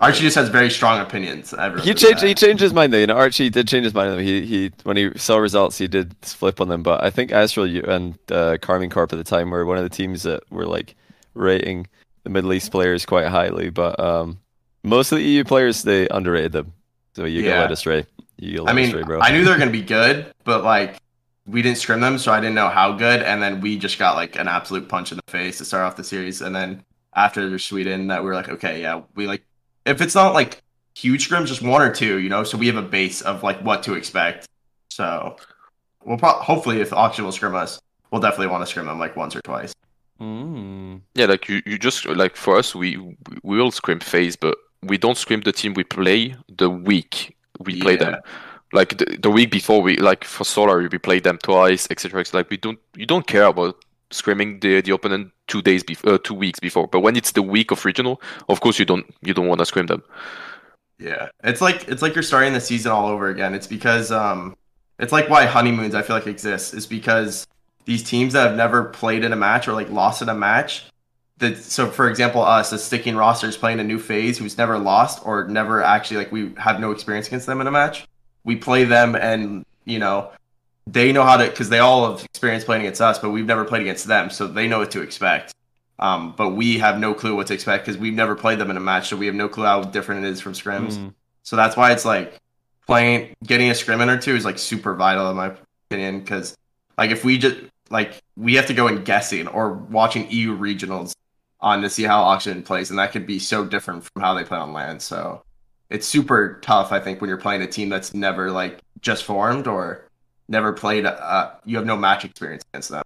[0.00, 1.54] Archie just has very strong opinions.
[1.54, 2.20] Ever He changed.
[2.20, 2.26] that.
[2.26, 2.98] He changed his mind though.
[2.98, 4.12] You know, Archie did change his mind.
[4.12, 4.18] Though.
[4.18, 6.82] He he when he saw results, he did flip on them.
[6.82, 9.88] But I think Aztral and uh, Karmine Corp at the time were one of the
[9.88, 10.94] teams that were like
[11.34, 11.86] rating
[12.24, 13.70] the Middle East players quite highly.
[13.70, 14.40] But um,
[14.82, 16.72] most of the EU players they underrated them.
[17.14, 18.04] So you got led astray.
[18.36, 19.20] You got I mean, astray, bro.
[19.20, 20.96] I knew they were gonna be good, but like
[21.46, 23.22] we didn't scrim them, so I didn't know how good.
[23.22, 25.96] And then we just got like an absolute punch in the face to start off
[25.96, 26.40] the series.
[26.40, 26.82] And then
[27.14, 29.44] after Sweden, that we were like, okay, yeah, we like
[29.84, 30.62] if it's not like
[30.94, 32.44] huge scrims, just one or two, you know.
[32.44, 34.48] So we have a base of like what to expect.
[34.90, 35.36] So
[36.04, 37.80] we'll pro- hopefully if auction will scrim us,
[38.10, 39.74] we'll definitely want to scrim them like once or twice.
[40.20, 41.00] Mm.
[41.16, 42.96] yeah, like you, you just like for us, we
[43.42, 47.80] we will scrim FaZe, but we don't scrim the team we play the week we
[47.80, 48.16] play them.
[48.74, 52.24] Like the, the week before, we like for Solar, we played them twice, etc.
[52.32, 53.76] Like we don't you don't care about
[54.10, 56.88] scrimming the the opponent two days before, uh, two weeks before.
[56.88, 59.66] But when it's the week of regional, of course you don't you don't want to
[59.66, 60.02] scrim them.
[60.98, 63.54] Yeah, it's like it's like you're starting the season all over again.
[63.54, 64.56] It's because um,
[64.98, 67.46] it's like why honeymoons I feel like exists is because
[67.84, 70.86] these teams that have never played in a match or like lost in a match.
[71.38, 75.24] That so for example, us as sticking rosters playing a new FaZe who's never lost
[75.24, 78.06] or never actually like we have no experience against them in a match.
[78.44, 80.30] We play them and you know
[80.86, 83.64] they know how to because they all have experience playing against us, but we've never
[83.64, 85.54] played against them, so they know what to expect.
[85.98, 88.76] Um, but we have no clue what to expect because we've never played them in
[88.76, 90.94] a match, so we have no clue how different it is from scrims.
[90.94, 91.14] Mm.
[91.42, 92.40] So that's why it's like
[92.86, 95.54] playing, getting a scrim in or two is like super vital in my
[95.88, 96.20] opinion.
[96.20, 96.56] Because
[96.98, 97.56] like if we just
[97.90, 101.14] like we have to go in guessing or watching EU regionals
[101.60, 104.44] on to see how auction plays, and that could be so different from how they
[104.44, 105.00] play on land.
[105.00, 105.43] So
[105.90, 109.66] it's super tough, I think, when you're playing a team that's never like just formed
[109.66, 110.04] or
[110.48, 111.06] never played.
[111.06, 113.02] Uh, you have no match experience against them.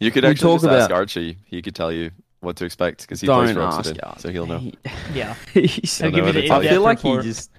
[0.00, 1.38] you could actually talk just ask about- Archie.
[1.46, 2.10] He could tell you
[2.40, 4.20] what to expect because he Don't plays for ask.
[4.20, 4.58] So he'll know.
[4.58, 4.74] He-
[5.14, 5.34] Yeah.
[5.54, 6.68] he's- I'll give you the I you.
[6.68, 7.50] feel like he just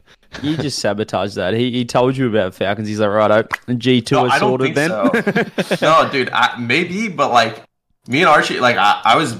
[0.44, 1.54] You just sabotaged that.
[1.56, 2.88] He, he told you about Falcons.
[2.88, 5.78] He's like, right, up and G two No, is I don't sorted think then.
[5.78, 5.78] so.
[6.06, 7.64] no, dude, I, maybe, but like
[8.08, 9.36] me and Archie, like I, I was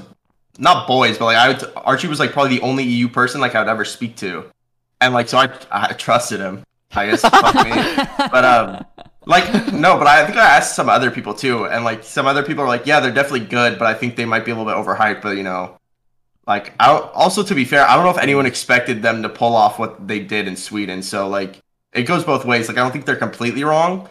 [0.58, 3.54] not boys, but like I would, Archie was like probably the only EU person like
[3.56, 4.46] I would ever speak to,
[5.02, 6.64] and like so I I trusted him.
[6.92, 8.86] I guess fuck me, but um.
[9.26, 12.42] Like no, but I think I asked some other people too, and like some other
[12.42, 14.66] people are like, yeah, they're definitely good, but I think they might be a little
[14.66, 15.22] bit overhyped.
[15.22, 15.78] But you know,
[16.48, 19.56] like I also to be fair, I don't know if anyone expected them to pull
[19.56, 21.04] off what they did in Sweden.
[21.04, 21.60] So like
[21.94, 22.68] it goes both ways.
[22.68, 24.10] Like I don't think they're completely wrong,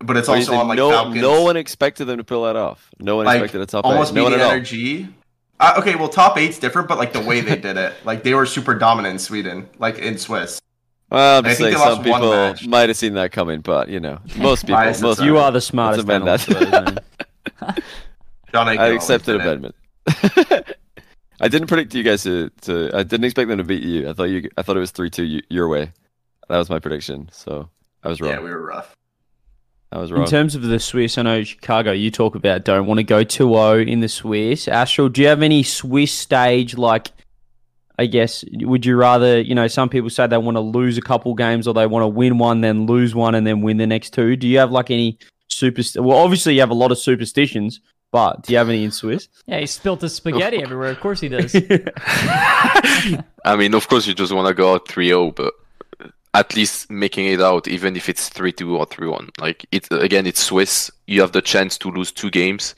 [0.00, 1.22] but it's What do you also on like no, Falcons.
[1.22, 2.90] no one expected them to pull that off.
[2.98, 4.16] No one like expected a top almost eight.
[4.16, 5.14] No one meeting at all.
[5.60, 5.76] Energy.
[5.76, 8.34] Uh, okay, well, top eight's different, but like the way they did it, like they
[8.34, 10.60] were super dominant in Sweden, like in Swiss.
[11.10, 14.20] Well, I'm just think saying some people might have seen that coming, but you know,
[14.36, 15.24] most people, most aside.
[15.24, 16.48] you are the smartest amend analyst.
[16.48, 16.58] that.
[16.58, 17.82] for those, man.
[18.52, 20.60] John I Aikman accepted always did it.
[20.60, 20.76] amendment.
[21.40, 22.90] I didn't predict you guys to, to.
[22.92, 24.08] I didn't expect them to beat you.
[24.08, 24.48] I thought you.
[24.56, 25.92] I thought it was three two your way.
[26.48, 27.28] That was my prediction.
[27.32, 27.70] So
[28.02, 28.32] I was wrong.
[28.32, 28.94] Yeah, we were rough.
[29.92, 32.98] I was In terms of the Swiss, I know Chicago, you talk about don't want
[32.98, 34.66] to go 2 0 in the Swiss.
[34.66, 37.10] Aztral, do you have any Swiss stage, like,
[37.98, 41.02] I guess, would you rather, you know, some people say they want to lose a
[41.02, 43.86] couple games or they want to win one, then lose one, and then win the
[43.86, 44.36] next two?
[44.36, 45.82] Do you have, like, any super.
[45.96, 47.80] Well, obviously, you have a lot of superstitions,
[48.12, 49.28] but do you have any in Swiss?
[49.46, 50.90] Yeah, he spilt his spaghetti everywhere.
[50.90, 51.52] Of course he does.
[53.44, 55.52] I mean, of course, you just want to go out 3-0, but
[56.34, 59.30] at least making it out, even if it's 3-2 or 3-1.
[59.40, 60.90] Like it again, it's Swiss.
[61.06, 62.74] You have the chance to lose two games.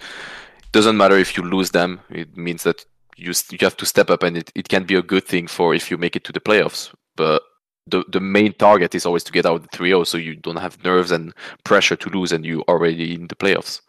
[0.59, 2.01] It Doesn't matter if you lose them.
[2.11, 2.85] It means that
[3.17, 5.75] you you have to step up, and it, it can be a good thing for
[5.75, 6.93] if you make it to the playoffs.
[7.15, 7.43] But
[7.87, 11.11] the the main target is always to get out 3-0, so you don't have nerves
[11.11, 11.35] and
[11.65, 13.81] pressure to lose, and you already in the playoffs.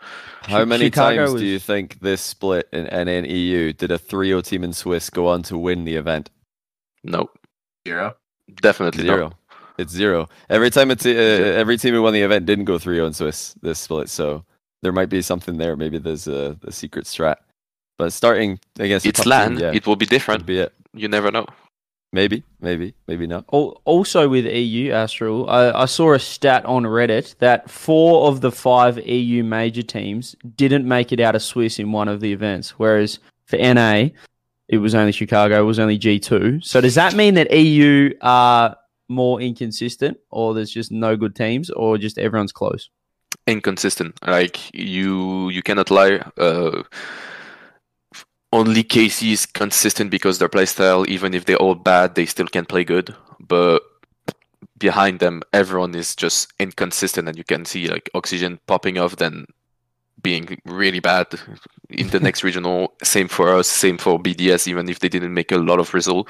[0.41, 3.91] How many Chicago times was- do you think this split in NA and EU did
[3.91, 6.29] a 3-0 team in Swiss go on to win the event?
[7.03, 7.29] No,
[7.87, 8.15] Zero.
[8.61, 9.23] definitely Zero.
[9.29, 9.35] not.
[9.77, 10.29] It's zero.
[10.49, 13.55] Every time it's uh, every team who won the event didn't go 3-0 in Swiss
[13.61, 14.45] this split, so
[14.83, 15.75] there might be something there.
[15.75, 17.37] Maybe there's a, a secret strat.
[17.97, 19.59] But starting against a It's top team, land.
[19.59, 20.45] yeah, It will be different.
[20.45, 20.73] be it.
[20.93, 21.45] You never know.
[22.11, 23.45] Maybe, maybe, maybe not.
[23.47, 28.51] Also with EU Aztral, I, I saw a stat on Reddit that four of the
[28.51, 32.77] five EU major teams didn't make it out of Swiss in one of the events,
[32.77, 34.09] whereas for NA,
[34.67, 36.63] it was only Chicago, it was only G2.
[36.63, 38.75] So does that mean that EU are
[39.13, 42.89] more inconsistent, or there's just no good teams, or just everyone's close?
[43.47, 44.17] inconsistent.
[44.25, 46.23] Like you, you cannot lie.
[46.37, 46.83] Uh,
[48.51, 52.65] only KC is consistent because their playstyle, even if they're all bad, they still can
[52.65, 53.15] play good.
[53.39, 53.81] But
[54.77, 59.45] behind them, everyone is just inconsistent, and you can see like Oxygen popping off, then
[60.21, 61.27] being really bad
[61.89, 62.93] in the next regional.
[63.03, 63.67] Same for us.
[63.67, 66.29] Same for BDS, even if they didn't make a lot of result.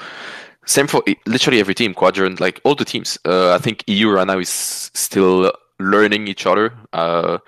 [0.66, 3.18] Same for literally every team, Quadrant, like all the teams.
[3.24, 7.38] Uh, I think EU right now is still learning each other, uh,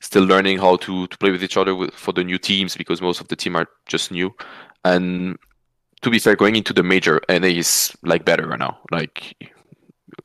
[0.00, 3.00] still learning how to, to play with each other with, for the new teams because
[3.00, 4.34] most of the team are just new.
[4.84, 5.38] And
[6.02, 9.36] to be fair, going into the major, NA is like better right now, like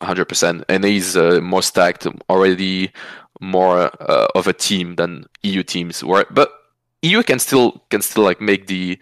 [0.02, 0.64] 100%.
[0.70, 2.92] NA is uh, more stacked, already
[3.40, 6.26] more uh, of a team than EU teams were.
[6.32, 6.52] But
[7.02, 9.00] EU can still can still like make the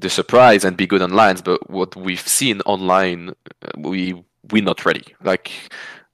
[0.00, 1.42] the surprise and be good on lines.
[1.42, 5.04] But what we've seen online, uh, we we're not ready.
[5.22, 5.50] Like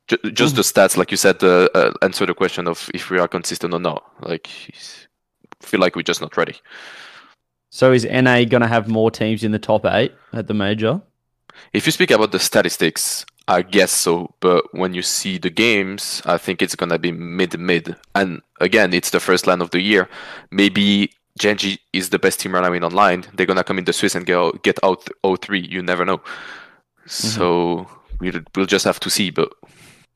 [0.08, 3.18] ju- just the stats, like you said, uh, uh, answer the question of if we
[3.18, 4.04] are consistent or not.
[4.20, 4.48] Like
[5.60, 6.56] feel like we're just not ready.
[7.70, 11.02] So is NA going to have more teams in the top eight at the major?
[11.72, 14.34] If you speak about the statistics, I guess so.
[14.40, 17.96] But when you see the games, I think it's gonna be mid mid.
[18.14, 20.08] And again, it's the first land of the year.
[20.50, 23.24] Maybe Gen G is the best team now in online.
[23.34, 25.68] They're gonna come in the Swiss and go get out 0-3.
[25.68, 26.20] You never know.
[27.06, 27.86] So
[28.20, 29.30] we'll we'll just have to see.
[29.30, 29.52] But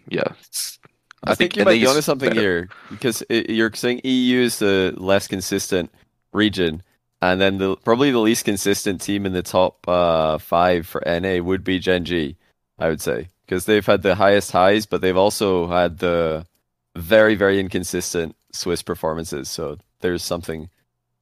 [0.09, 0.79] yeah, it's,
[1.25, 2.41] I, think, you NA might be onto something better.
[2.41, 5.91] here because i you're saying EU is the less consistent
[6.33, 6.83] region,
[7.21, 11.43] and then the probably the least consistent team in the top uh, five for NA
[11.43, 12.37] would be Gen G,
[12.79, 16.47] I would say, because they've had the highest highs, but they've also had the
[16.97, 19.49] very very inconsistent Swiss performances.
[19.49, 20.71] So there's something,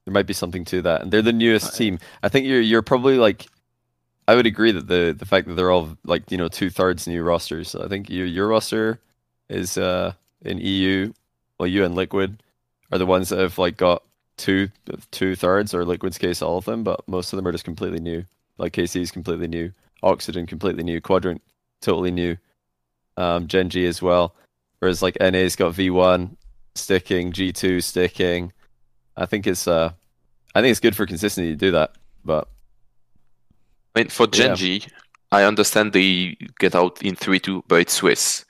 [0.09, 1.99] there might be something to that, and they're the newest team.
[2.23, 3.45] I think you're you're probably like.
[4.27, 7.07] I would agree that the the fact that they're all like you know two thirds
[7.07, 7.75] new rosters.
[7.75, 8.99] I think your your roster
[9.49, 11.13] is uh in EU.
[11.59, 12.41] Well, you and Liquid
[12.91, 14.01] are the ones that have like got
[14.37, 14.69] two
[15.11, 17.99] two thirds, or Liquid's case all of them, but most of them are just completely
[17.99, 18.25] new.
[18.57, 21.43] Like KC is completely new, Oxygen completely new, Quadrant
[21.81, 22.35] totally new,
[23.15, 24.33] um, Gen G as well.
[24.79, 26.35] Whereas like NA's got V1
[26.73, 28.53] sticking, G2 sticking.
[29.19, 29.91] I think it's uh,
[30.55, 31.91] I think it's good for consistency to do that,
[32.23, 32.47] but
[33.95, 34.29] I mean, for Yeah.
[34.31, 34.83] Gen G,
[35.31, 38.45] I understand they get out in three two, but it's Swiss.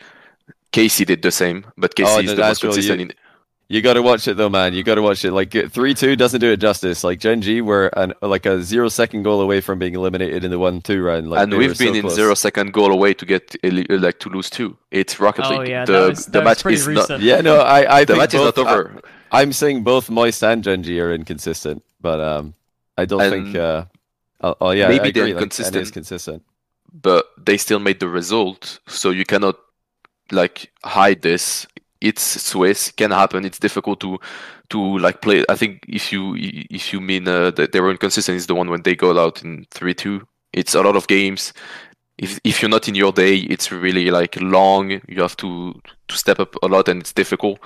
[0.72, 3.02] Casey did the same, but Casey Oh, is no, the most really- consistent.
[3.02, 3.14] in,
[3.72, 4.74] You got to watch it though, man.
[4.74, 5.32] You got to watch it.
[5.32, 7.04] Like three two doesn't do it justice.
[7.04, 10.50] Like Gen G were an like a zero second goal away from being eliminated in
[10.50, 11.30] the one two round.
[11.30, 12.16] Like and we've been so in close.
[12.16, 14.76] zero second goal away to get like to lose two.
[14.90, 15.70] It's Rocket Oh, League.
[15.70, 17.10] yeah, the that was- the was match is recent.
[17.10, 19.02] not Yeah, no, I I the think match is not over.
[19.32, 22.56] I, am saying both Moist and Gen G are inconsistent, but um,
[22.98, 23.56] I don't think.
[23.56, 23.86] Uh,
[24.42, 25.76] oh, oh yeah, maybe they're agree, like, inconsistent.
[25.76, 26.42] NA is consistent.
[26.92, 29.58] but they still made the result, so you cannot
[30.32, 31.68] like hide this.
[32.02, 33.46] It's Swiss, can happen.
[33.46, 34.20] It's difficult to
[34.70, 35.44] to like play.
[35.50, 38.70] I think if you if you mean uh, that they were inconsistent, is the one
[38.70, 40.26] when they go out in three two.
[40.54, 41.54] It's a lot of games.
[42.18, 45.02] If if you're not in your day, it's really like long.
[45.08, 45.74] You have to
[46.08, 47.60] to step up a lot, and it's difficult.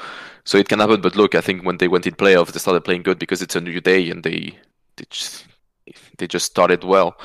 [0.46, 1.02] So it can happen.
[1.02, 3.56] But look, I think when they went in playoffs, they started playing good because it's
[3.56, 4.58] a new day, and they
[4.98, 5.46] they just,
[6.18, 7.18] they just started well.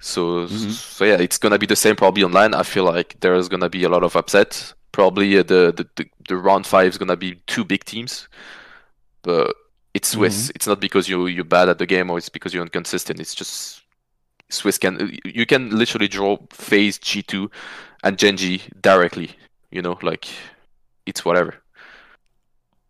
[0.00, 0.70] So Mhm.
[0.72, 2.54] so yeah, it's gonna be the same probably online.
[2.54, 4.72] I feel like there's gonna be a lot of upset.
[4.92, 8.28] Probably uh, the, the the the round five is gonna be two big teams,
[9.22, 9.54] but
[9.94, 10.50] it's Swiss.
[10.54, 13.20] It's not because you you're bad at the game or it's because you're inconsistent.
[13.20, 13.82] It's just
[14.48, 17.50] Swiss can you can literally draw FaZe G two
[18.02, 19.30] and Gen G directly.
[19.70, 20.26] You know, like
[21.06, 21.54] it's whatever.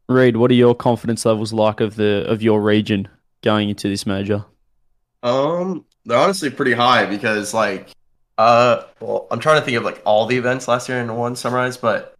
[0.08, 3.08] Reid, what are your confidence levels like of the of your region
[3.42, 4.44] going into this major?
[5.22, 7.88] Um, they're honestly pretty high because like,
[8.36, 11.36] uh, well, I'm trying to think of like all the events last year in one
[11.36, 12.16] summarize, but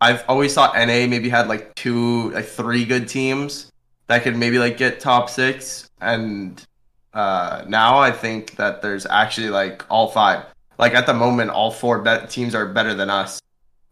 [0.00, 3.72] I've always thought NA maybe had like two, like three good teams
[4.06, 6.64] that could maybe like get top six, and
[7.12, 10.44] uh, now I think that there's actually like all five.
[10.78, 13.40] Like at the moment, all four bet- teams are better than us,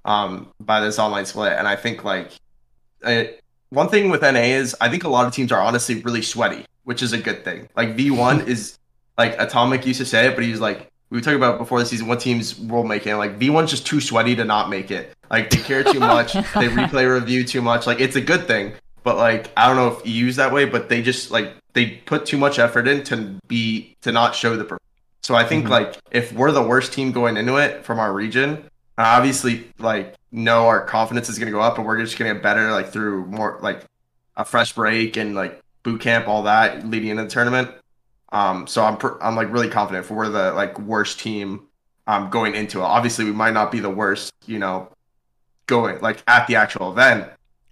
[0.04, 2.30] um, by this online split, and I think like,
[3.02, 3.24] uh,
[3.70, 6.66] one thing with NA is I think a lot of teams are honestly really sweaty,
[6.84, 7.68] which is a good thing.
[7.74, 8.78] Like V1 is
[9.18, 11.86] like Atomic used to say it, but he's like we were talking about before the
[11.86, 13.16] season what teams will make it.
[13.16, 15.12] Like V1's just too sweaty to not make it.
[15.30, 17.86] Like they care too much, they replay review too much.
[17.86, 20.88] Like it's a good thing, but like I don't know if EU's that way, but
[20.88, 23.16] they just like they put too much effort in to
[23.48, 24.64] be to not show the.
[24.64, 24.78] Per-
[25.22, 25.70] so I think Mhm.
[25.70, 28.64] like if we're the worst team going into it from our region,
[28.96, 32.70] obviously like know our confidence is gonna go up, and we're just gonna get better
[32.72, 33.82] like through more like
[34.36, 37.70] a fresh break and like boot camp, all that leading into the tournament.
[38.30, 41.66] Um, so I'm pr- I'm like really confident if we're the like worst team
[42.06, 42.84] um going into it.
[42.84, 44.88] Obviously, we might not be the worst, you know,
[45.66, 47.28] going like at the actual event,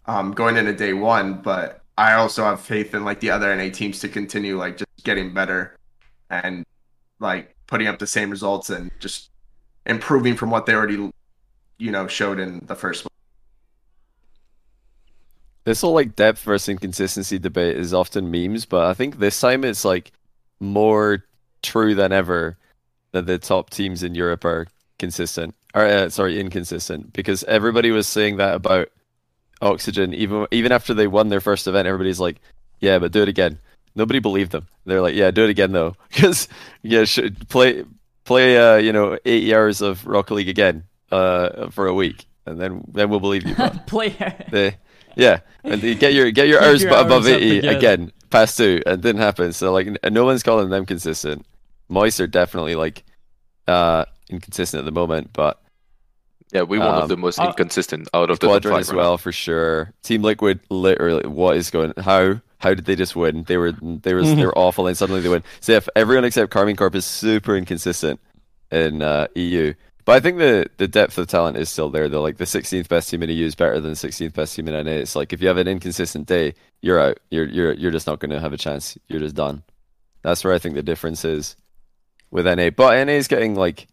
[0.06, 3.70] um, going into day one, but I also have faith in like the other NA
[3.70, 5.76] teams to continue like just getting better
[6.30, 6.64] and
[7.18, 9.30] like putting up the same results and just
[9.86, 11.10] improving from what they already
[11.78, 13.10] you know showed in the first one.
[15.64, 19.64] This whole like depth versus inconsistency debate is often memes, but I think this time
[19.64, 20.12] it's like
[20.60, 21.24] more
[21.62, 22.56] true than ever
[23.12, 24.66] that the top teams in Europe are
[24.98, 25.54] consistent.
[25.74, 28.88] Or uh, sorry, inconsistent because everybody was saying that about
[29.60, 31.88] Oxygen even even after they won their first event.
[31.88, 32.40] Everybody's like,
[32.80, 33.58] "Yeah, but do it again."
[33.94, 34.66] Nobody believed them.
[34.84, 36.48] They're like, "Yeah, do it again though," because
[36.82, 37.84] yeah, should play
[38.24, 42.60] play uh, you know eighty hours of Rocket League again uh, for a week, and
[42.60, 43.54] then then we'll believe you.
[43.86, 44.14] play.
[44.50, 44.76] They,
[45.14, 47.76] yeah, and get your get your hours your bu- above eighty again.
[47.76, 48.12] again.
[48.36, 49.52] Past two, and it didn't happen.
[49.52, 51.46] So like, n- no one's calling them consistent.
[51.88, 53.04] Moist are definitely like
[53.66, 55.60] uh inconsistent at the moment, but
[56.52, 58.80] Yeah, we one Um, of the most uh, inconsistent out of the top Quadrant five
[58.80, 59.92] as well for sure.
[60.02, 61.92] Team Liquid, literally, what is going?
[61.98, 63.44] How how did they just win?
[63.44, 65.42] They were they were they were awful, and suddenly they win.
[65.60, 68.20] So if everyone except Karmine Corp is super inconsistent
[68.70, 69.74] in uh, EU,
[70.06, 72.08] but I think the the depth of talent is still there.
[72.08, 74.68] Though, like the 16th best team in EU is better than the 16th best team
[74.68, 74.92] in NA.
[74.92, 77.18] It's like if you have an inconsistent day, you're out.
[77.30, 78.96] You're you're you're just not going to have a chance.
[79.08, 79.64] You're just done.
[80.22, 81.56] That's where I think the difference is
[82.30, 82.70] with NA.
[82.70, 83.88] But NA is getting like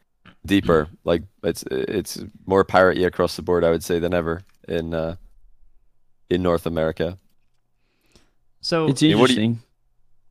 [0.45, 0.87] deeper.
[1.03, 5.15] Like it's it's more parity across the board, I would say, than ever in uh,
[6.29, 7.17] in North America.
[8.61, 9.63] So It's Yeah, what do interesting.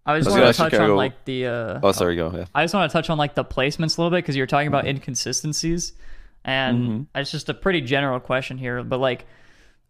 [0.04, 1.46] I just was want gonna touch actually on like the.
[1.46, 2.32] Uh, Oh, sorry, go.
[2.34, 2.44] Yeah.
[2.54, 4.66] I just want to touch on like the placements a little bit because you're talking
[4.68, 5.92] about inconsistencies,
[6.44, 7.06] and Mhm.
[7.14, 8.82] it's just a pretty general question here.
[8.82, 9.26] But like,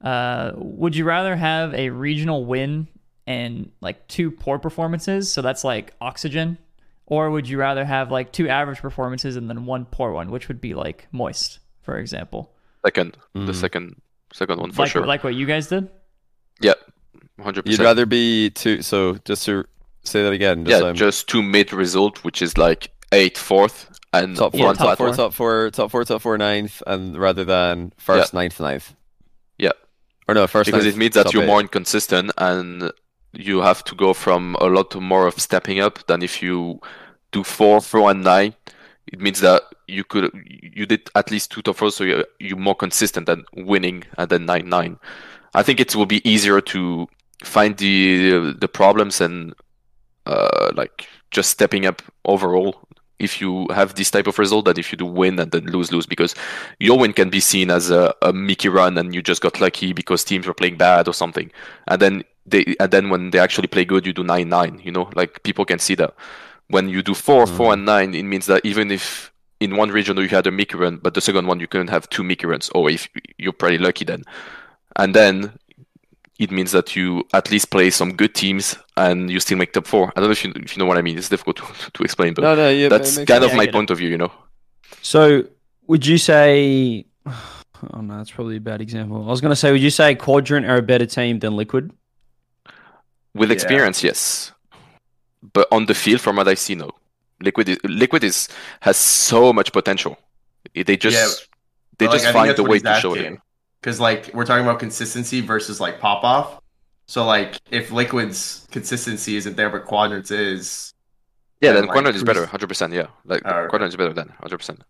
[0.02, 2.88] uh, would you rather have a regional win
[3.26, 5.32] and like two poor performances?
[5.32, 6.58] So that's like oxygen,
[7.06, 10.48] or would you rather have like two average performances and then one poor one, which
[10.48, 12.52] would be like moist, for example,
[12.84, 13.54] Second, the Mm.
[13.54, 14.02] second,
[14.32, 15.06] second one for like sure.
[15.06, 15.88] like what you guys did?
[16.60, 16.74] yeah,
[17.40, 18.82] hundred You'd rather be two.
[18.82, 19.64] So just to
[20.04, 20.64] say that again.
[20.64, 24.64] Just, yeah, so just two mid result, which is like eight fourth and top Yeah,
[24.64, 28.60] four, top four, top four, top four, top four, ninth, and rather than first, ninth,
[28.60, 28.94] ninth.
[29.58, 29.72] Yeah.
[30.28, 30.66] Or no, first.
[30.66, 31.46] because ninth, it means that you're eight.
[31.46, 32.92] more inconsistent and
[33.32, 36.80] you have to go from a lot to more of stepping up than if you
[37.32, 38.54] do four, four, and nine.
[39.06, 40.30] it means that you could
[40.60, 44.28] you did at least two top fours, so you're, you're more consistent than winning and
[44.30, 44.98] then nine nine.
[45.54, 47.08] I think it will be easier to
[47.42, 49.54] find the the problems and
[50.26, 52.76] uh, like just stepping up overall
[53.22, 55.92] if you have this type of result that if you do win and then lose
[55.92, 56.34] lose because
[56.80, 59.92] your win can be seen as a, a Mickey run and you just got lucky
[59.92, 61.50] because teams were playing bad or something.
[61.86, 64.90] And then they and then when they actually play good you do nine nine you
[64.90, 65.08] know?
[65.14, 66.14] Like people can see that.
[66.68, 70.16] When you do 4 four and nine it means that even if in one region
[70.16, 72.70] you had a Mickey run but the second one you couldn't have two Mickey runs.
[72.70, 73.08] Or if
[73.38, 74.24] you're pretty lucky then.
[74.96, 75.52] And then
[76.38, 79.86] it means that you at least play some good teams and you still make top
[79.86, 80.12] four.
[80.16, 81.16] I don't know if you, if you know what I mean.
[81.18, 83.52] It's difficult to, to explain, but No, no, yeah, that's it kind sense.
[83.52, 83.72] of my I get it.
[83.72, 84.32] point of view, you know.
[85.02, 85.44] So,
[85.86, 87.06] would you say?
[87.94, 89.24] Oh no, that's probably a bad example.
[89.24, 91.90] I was going to say, would you say Quadrant are a better team than Liquid?
[93.34, 93.54] With Yeah.
[93.54, 94.52] experience, yes,
[95.52, 96.90] but on the field, from what I see, no.
[97.40, 98.48] Liquid, is, Liquid is
[98.82, 100.16] has so much potential.
[100.74, 101.26] They just Yeah,
[101.98, 103.40] they But, like, just find the way to show it.
[103.82, 103.90] Asking.
[103.90, 106.60] Because like we're talking about consistency versus like pop off.
[107.06, 110.92] So like if Liquid's consistency isn't there, but Quadrants is,
[111.60, 112.92] Yeah, And, then like, Quadrant is better, hundred percent.
[112.92, 113.68] Yeah, like Alright.
[113.68, 114.82] Quadrant is better than hundred percent.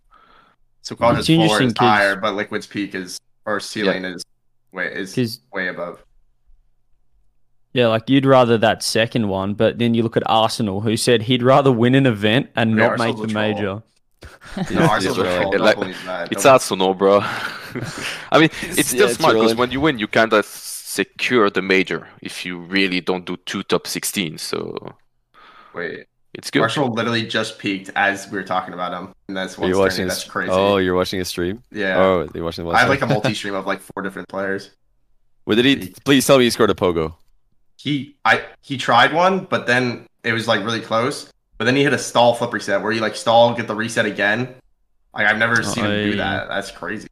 [0.82, 4.24] so Quadrants It's floor interesting is 'cause- higher, but Liquid's peak is or ceiling is
[4.72, 6.02] way is Because way above.
[7.74, 11.22] yeah, like you'd rather that second one, but then you look at Arsenal, who said
[11.22, 13.42] he'd rather win an event and Yeah, not make the a troll.
[13.54, 13.82] major.
[14.70, 15.40] No, Arsenal's a right.
[15.40, 15.52] troll.
[15.52, 15.96] Yeah, Don't like- believe.
[16.30, 17.20] It's Don't- Arsenal, bro.
[18.32, 19.56] I mean, it's still yeah, smart because trolling.
[19.56, 23.62] when you win, you kind of secure the major if you really don't do two
[23.62, 24.38] top 16.
[24.38, 24.94] So
[25.74, 26.62] Wait, it's good.
[26.62, 29.78] Arsenal literally just peaked as we were talking about him, and that's Are what's you
[29.78, 29.96] watching?
[29.96, 30.08] turning.
[30.08, 30.50] That's crazy.
[30.52, 31.62] Oh, you're watching a stream.
[31.70, 31.96] yeah.
[31.98, 32.70] Oh, you're watching the.
[32.72, 34.70] I have like a multi-stream of like four different players.
[35.44, 35.94] What did he?
[36.04, 37.14] Please tell me he scored a pogo.
[37.78, 41.31] he I he tried one, but then it was like really close.
[41.62, 44.04] But then he hit a stall flip reset where you like stall, get the reset
[44.04, 44.52] again.
[45.14, 46.48] Like I've never seen him do that.
[46.48, 47.06] That's crazy.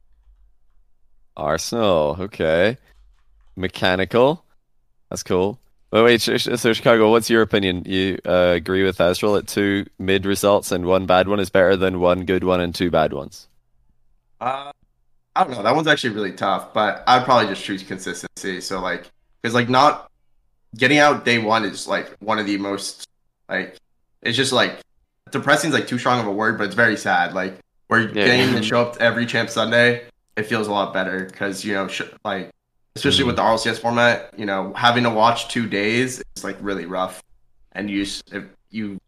[1.37, 2.17] Arsenal.
[2.19, 2.77] Okay.
[3.55, 4.45] Mechanical.
[5.09, 5.61] That's cool.
[5.91, 7.85] But wait, Sh- Sh- so Chicago, what's your opinion?
[7.87, 11.77] You uh, agree with Aztral that two mid results and one bad one is better
[11.77, 13.47] than one good one and two bad ones?
[14.41, 14.73] Uh,
[15.37, 15.63] I don't know.
[15.63, 18.61] That one's actually really tough, but I'd probably just choose consistency.
[18.63, 19.09] So like,
[19.43, 20.11] because like not
[20.75, 23.07] getting out day one is like one of the most
[23.49, 23.77] like
[24.23, 24.81] it's just like
[25.31, 27.35] depressing is like too strong of a word, but it's very sad.
[27.35, 27.59] Like
[27.89, 28.27] where Yeah.
[28.27, 30.05] getting to show up to every champ Sunday,
[30.37, 32.51] it feels a lot better because you know sh- like
[32.97, 36.87] especially with the RLCS format, you know having to watch two days is like really
[36.87, 37.23] rough,
[37.73, 38.99] and you s- if you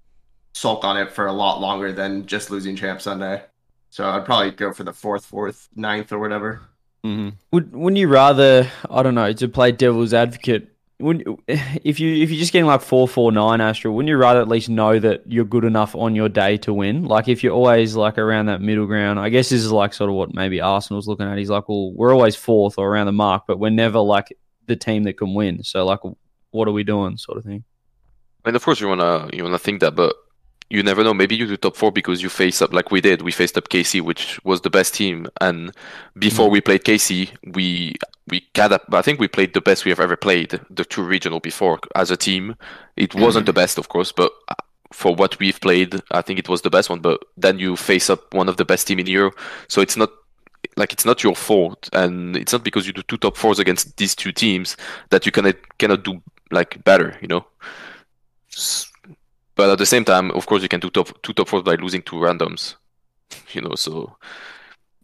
[0.54, 3.42] sulk on it for a lot longer than just losing champ Sunday.
[3.90, 6.62] So I'd probably go for the fourth, fourth, ninth, or whatever.
[7.04, 7.30] Mm-hmm.
[7.52, 8.70] Would wouldn't you rather?
[8.90, 10.72] I don't know to play devil's advocate.
[11.03, 14.40] Wouldn't if you if you're just getting like four four nine Aztral, wouldn't you rather
[14.40, 17.05] at least know that you're good enough on your day to win?
[17.05, 20.11] Like if you're always like around that middle ground, I guess this is like sort
[20.11, 21.38] of what maybe Arsenal's looking at.
[21.38, 24.36] He's like, well, we're always fourth or around the mark, but we're never like
[24.66, 25.62] the team that can win.
[25.64, 26.00] So like,
[26.50, 27.64] what are we doing, sort of thing?
[28.44, 30.14] And of course, you wanna you wanna think that, but
[30.73, 31.12] you never know.
[31.12, 33.20] Maybe you do top four because you face up like we did.
[33.20, 35.70] We faced up KC, which was the best team, and
[36.18, 37.95] before we played KC, we
[38.29, 41.03] we kind of I think we played the best we have ever played the two
[41.03, 42.57] regional before as a team.
[42.97, 44.55] It wasn't the best, of course, but uh,
[44.93, 47.01] for what we've played, I think it was the best one.
[47.01, 49.33] But then you face up one of the best team in Euro,
[49.68, 50.11] so it's not
[50.79, 53.99] like it's not your fault, and it's not because you do two top fours against
[53.99, 54.79] these two teams
[55.11, 57.45] that you cannot cannot do like better, you know.
[58.57, 58.91] S-
[59.55, 61.74] But at the same time, of course, you can do top two top fours by
[61.74, 62.76] losing two randoms,
[63.53, 63.74] you know.
[63.74, 64.16] So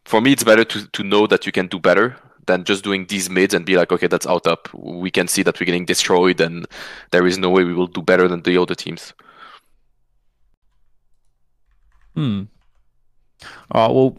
[0.04, 3.06] for me, it's better to to know that you can do better than just doing
[3.06, 4.72] these mids and be like, okay, that's out up.
[4.74, 6.66] We can see that we're getting destroyed, and
[7.10, 9.12] there is no way we will do better than the other teams.
[12.14, 12.44] Hmm.
[13.70, 13.94] All right.
[13.94, 14.18] Well,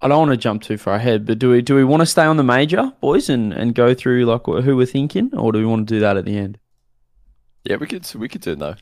[0.00, 2.06] I don't want to jump too far ahead, but do we do we want to
[2.06, 5.58] stay on the major, boys, and and go through like who we're thinking, or do
[5.58, 6.58] we want to do that at the end?
[7.64, 8.76] Yeah, we could we could do it now.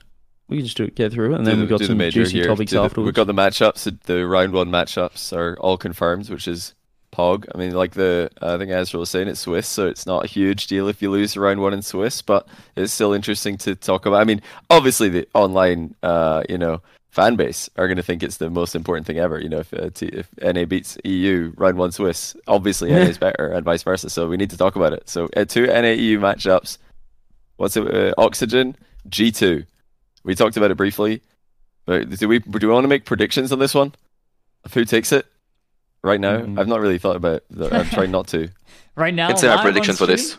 [0.48, 1.86] We can just do it, get through it, and Do then the- we've got the
[1.86, 2.46] some juicy here.
[2.46, 3.06] topics Do the- afterwards.
[3.06, 3.98] We've got the matchups.
[4.04, 6.74] The round one matchups are all confirmed, which is
[7.12, 7.46] Pog.
[7.54, 10.28] I mean, like the I think Ezra was saying, it's Swiss, so it's not a
[10.28, 14.06] huge deal if you lose round one in Swiss, but it's still interesting to talk
[14.06, 14.20] about.
[14.20, 14.40] I mean,
[14.70, 16.80] obviously the online, uh, you know,
[17.10, 19.40] fan base are going to think it's the most important thing ever.
[19.40, 23.18] You know, if uh, t- if NA beats EU round one Swiss, obviously NA is
[23.26, 24.10] better, and vice versa.
[24.10, 25.08] So we need to talk about it.
[25.08, 26.76] So uh, two NA EU matchups.
[27.56, 27.92] What's it?
[27.92, 28.76] Uh, Oxygen
[29.08, 29.64] G two.
[30.26, 31.22] We talked about it briefly.
[31.86, 33.94] But do we do we want to make predictions on this one?
[34.64, 35.24] Of who takes it?
[36.02, 36.58] Right now, Mhm.
[36.58, 37.72] I've not really thought about it.
[37.72, 38.48] I'm trying not to.
[38.96, 40.38] Right now, Let's say our live prediction for this.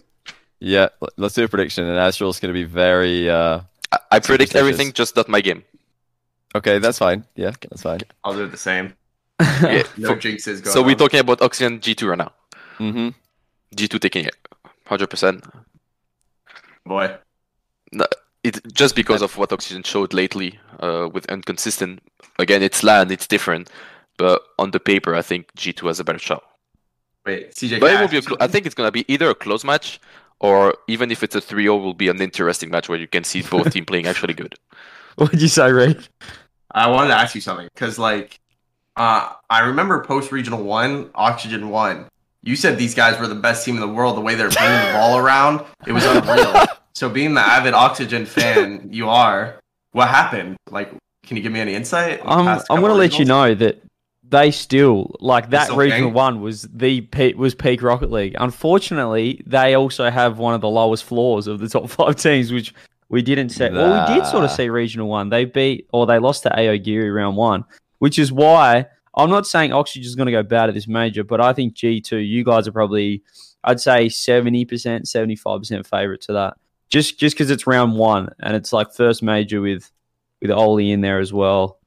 [0.59, 1.83] Yeah, let's do a prediction.
[1.85, 3.29] And Aztral's going to be very.
[3.29, 3.61] Uh,
[3.91, 5.63] I, I predict everything, just not my game.
[6.55, 7.23] Okay, that's fine.
[7.35, 7.99] Yeah, that's fine.
[8.23, 8.93] I'll do the same.
[9.39, 12.31] Yeah, No for- jinxes going so we're talking about Oxygen G2 right now.
[12.79, 13.09] Mm-hmm.
[13.75, 14.35] G2 taking it,
[14.87, 15.45] hundred percent.
[16.85, 17.15] Boy.
[18.47, 22.01] It just because of what Oxygen showed lately, uh, with inconsistent.
[22.39, 23.69] Again, it's LAN, it's different,
[24.17, 26.43] but on the paper, I think G2 has a better shot.
[27.25, 27.79] Wait, CJ.
[27.81, 28.17] But it I will be.
[28.17, 29.99] A ask I think it's gonna be either a close match,
[30.39, 33.41] or even if it's a 3-0, will be an interesting match where you can see
[33.41, 34.55] both team playing actually good.
[35.15, 35.97] What did you say, Reed?
[36.71, 38.39] I wanted to ask you something because, like,
[38.95, 42.05] uh, I remember post regional one, Oxygen one.
[42.43, 44.15] You said these guys were the best team in the world.
[44.15, 46.65] The way they're bringing the ball around, it was unreal.
[46.97, 49.59] so, being the avid Oxygen fan you are,
[49.91, 50.57] what happened?
[50.71, 50.89] Like,
[51.27, 52.21] can you give me any insight?
[52.25, 53.83] I'm I'm gonna let you know that
[54.27, 56.13] they still like that still regional king?
[56.15, 58.35] one was the pe- was peak Rocket League.
[58.39, 62.73] Unfortunately, they also have one of the lowest floors of the top five teams, which
[63.09, 63.69] we didn't see.
[63.69, 65.29] Well, we did sort of see regional one.
[65.29, 67.63] They beat or they lost to Aogiri round one,
[67.99, 71.41] which is why I'm not saying Oxygen's going to go bad at this major, but
[71.41, 73.21] I think G2, you guys are probably,
[73.63, 76.55] I'd say 70%, 75% favorite to that.
[76.89, 79.91] Just just because it's round one and it's like first major with
[80.41, 81.79] with Oaly in there as well.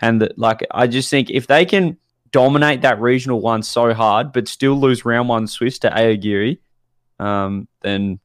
[0.00, 1.96] And that, like, I just think if they can
[2.30, 6.58] dominate that regional one so hard, but still lose round one Swiss to Aogiri,
[7.18, 8.20] um, then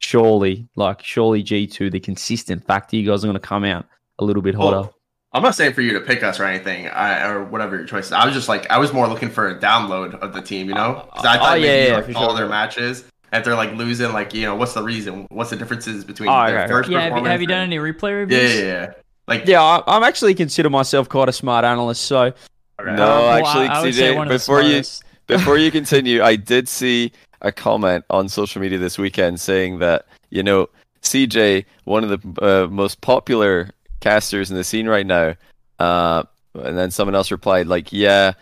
[0.00, 3.86] surely, like, surely G2, the consistent factor, you guys are going to come out
[4.18, 4.90] a little bit hotter.
[5.32, 8.06] I'm not saying for you to pick us or anything, I, or whatever your choice
[8.06, 8.12] is.
[8.12, 10.74] I was just like, I was more looking for a download of the team, you
[10.74, 11.06] know?
[11.10, 12.36] Because I Oh, thought yeah, maybe yeah, like, for all sure.
[12.38, 15.26] their matches, and if they're like losing, like you know, what's the reason?
[15.30, 16.68] What's the differences between Oh, their okay.
[16.72, 17.32] first Yeah, have you, performance?
[17.32, 18.54] have you done any replay reviews?
[18.56, 18.92] yeah, yeah.
[19.26, 22.02] Like, Yeah, I, I'm actually consider myself quite a smart analyst.
[22.04, 22.34] So okay.
[22.84, 24.82] No, well, actually, I, I would say CJ, one before you
[25.26, 27.12] before you continue, I did see
[27.42, 30.68] a comment on social media this weekend saying that you know
[31.02, 33.70] CJ, one of the uh, most popular
[34.00, 35.34] casters in the scene right now,
[35.78, 36.22] uh,
[36.54, 38.32] and then someone else replied like, "Yeah,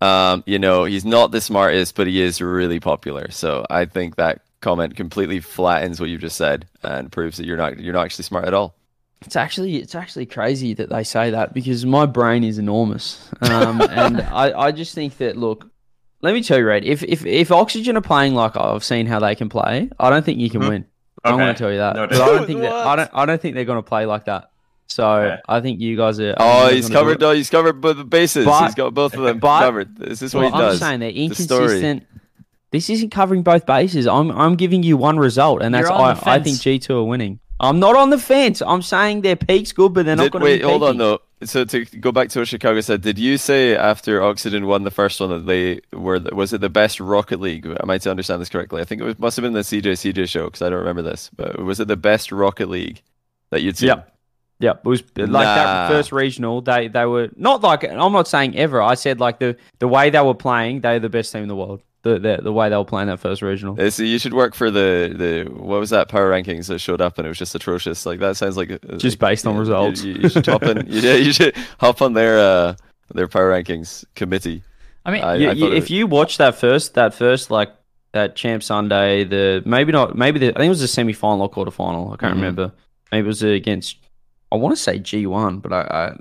[0.00, 4.16] um, you know, he's not the smartest, but he is really popular." So I think
[4.16, 8.04] that comment completely flattens what you just said and proves that you're not you're not
[8.04, 8.74] actually smart at all.
[9.22, 13.80] It's actually it's actually crazy that they say that because my brain is enormous, um,
[13.90, 15.70] and I, I just think that look,
[16.20, 19.20] let me tell you, Red, if if if Oxygen are playing like I've seen how
[19.20, 20.68] they can play, I don't think you can Mhm.
[20.68, 20.84] win.
[21.26, 21.42] I'm Okay.
[21.44, 22.18] going to tell you that, Noted.
[22.18, 24.26] but I don't think that I don't I don't think they're going to play like
[24.26, 24.50] that.
[24.86, 25.40] So Okay.
[25.48, 26.34] I think you guys are.
[26.36, 27.22] Oh, he's gonna do covered.
[27.22, 27.26] it.
[27.26, 28.44] Oh, he's covered both the bases.
[28.44, 29.96] But- he's got both of them but- covered.
[29.96, 32.06] This is what Well, he I'm saying they're The inconsistent.
[32.70, 34.06] This isn't covering both bases.
[34.06, 36.60] I'm I'm giving you one result, and that's You're on the I, I think.
[36.60, 37.38] G two are winning.
[37.60, 38.60] I'm not on the fence.
[38.62, 41.20] I'm saying their peak's good, but they're not going to wait, be hold on though.
[41.44, 44.90] So to go back to what Chicago said, did you say after Oxygen won the
[44.90, 47.64] first one that they were was it the best Rocket League?
[47.66, 48.80] Am I to understand this correctly?
[48.80, 51.02] I think it was, must have been the CJ CJ show because I don't remember
[51.02, 51.30] this.
[51.36, 53.02] But was it the best Rocket League
[53.50, 53.88] that you'd seen?
[53.90, 54.13] Yep.
[54.60, 55.42] Yep, it was like Nah.
[55.42, 56.60] that first regional.
[56.60, 58.80] They they were not like I'm not saying ever.
[58.80, 61.56] I said like the the way they were playing, they're the best team in the
[61.56, 61.82] world.
[62.02, 63.80] The the, the way they were playing that first regional.
[63.80, 67.00] Uh, So you should work for the the what was that power rankings that showed
[67.00, 68.06] up and it was just atrocious.
[68.06, 70.02] Like that sounds like uh, Just based on you- results.
[70.04, 70.86] You, you should hop in.
[70.88, 72.74] Yeah, you should hop on their uh
[73.12, 74.62] their power rankings committee.
[75.04, 77.72] I mean, I- You- I you- if was- you watch that first that first like
[78.12, 81.42] that champ Sunday, the maybe not maybe the, I think it was a semi final
[81.42, 82.12] or quarter final.
[82.12, 82.36] I can't Mhm.
[82.36, 82.72] remember.
[83.10, 83.96] Maybe it was against
[84.54, 86.16] I want to say G one, but I, I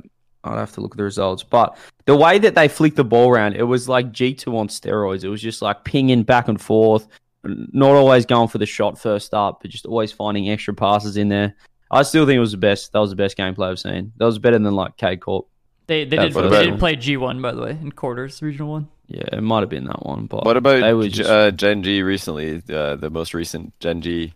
[0.52, 1.44] I'd have to look at the results.
[1.44, 4.68] But the way that they flicked the ball around, it was like G two on
[4.68, 5.24] steroids.
[5.24, 7.08] It was just like pinging back and forth,
[7.44, 11.30] not always going for the shot first up, but just always finding extra passes in
[11.30, 11.56] there.
[11.92, 12.92] I still think it was the best.
[12.92, 14.12] That was the best gameplay I've seen.
[14.18, 15.46] That was better than like K Corp.
[15.88, 18.88] they they did they did play G one by the way in quarters regional one.
[19.08, 20.26] Yeah, it might have been that one.
[20.26, 22.64] But What about they were G- just- uh, Gen G recently?
[22.70, 24.34] Uh, the most recent Gen G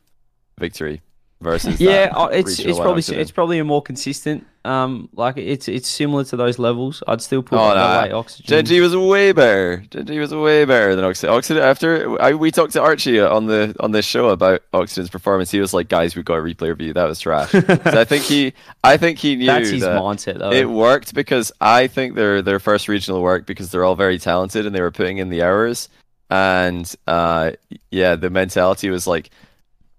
[0.60, 1.02] victory
[1.42, 3.20] versus yeah, uh, it's it's probably Oxygen.
[3.22, 4.46] it's probably a more consistent.
[4.66, 7.02] Um, like it's it's similar to those levels.
[7.08, 8.46] I'd still put Oh, away oxygen.
[8.48, 9.84] Gen G was way better.
[9.92, 11.30] Gen G was way better than Oxygen.
[11.34, 15.52] Oxygen after I, we talked to Archie on the on this show about Oxygen's performance.
[15.52, 16.92] He was like, "Guys, we got a replay review.
[16.94, 20.52] That was trash." I think he, I think he knew That's his that mindset though.
[20.52, 24.66] it worked because I think their their first regional worked because they're all very talented
[24.66, 25.88] and they were putting in the hours.
[26.30, 27.52] And uh,
[27.90, 29.30] yeah, the mentality was like,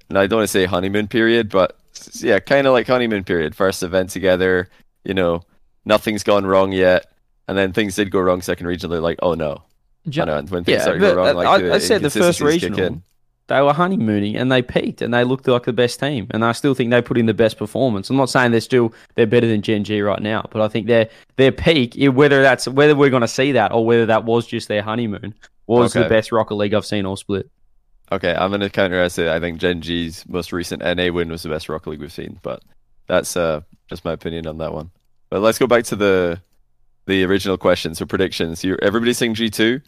[0.09, 1.77] and I don't want to say honeymoon period, but
[2.15, 3.55] yeah, kind of like honeymoon period.
[3.55, 4.69] First event together,
[5.05, 5.43] you know,
[5.85, 7.13] nothing's gone wrong yet,
[7.47, 8.43] and then things did go wrong.
[8.43, 9.63] Second regional, they're like, oh no,
[10.09, 10.37] Ju- know.
[10.43, 13.03] When things Yeah, start to go wrong, like I- the I said the first regional.
[13.49, 16.27] they were honeymooning and they peaked and they looked like the best team.
[16.31, 18.11] And I still think they put in the best performance.
[18.11, 20.87] I'm not saying they're still they're better than Gen G right now, but I think
[20.87, 24.47] their their peak, whether that's whether we're going to see that or whether that was
[24.47, 25.35] just their honeymoon,
[25.67, 27.51] was the best Rocket League I've seen all split.
[28.11, 29.19] Okay, I'm gonna counter it.
[29.19, 32.39] I think Gen G's most recent NA win was the best Rocket League we've seen,
[32.43, 32.63] but
[33.07, 34.91] that's uh just my opinion on that one.
[35.31, 36.41] But let's go back to the
[37.07, 37.95] the original question.
[37.95, 38.65] So predictions.
[38.65, 39.81] You everybody saying G two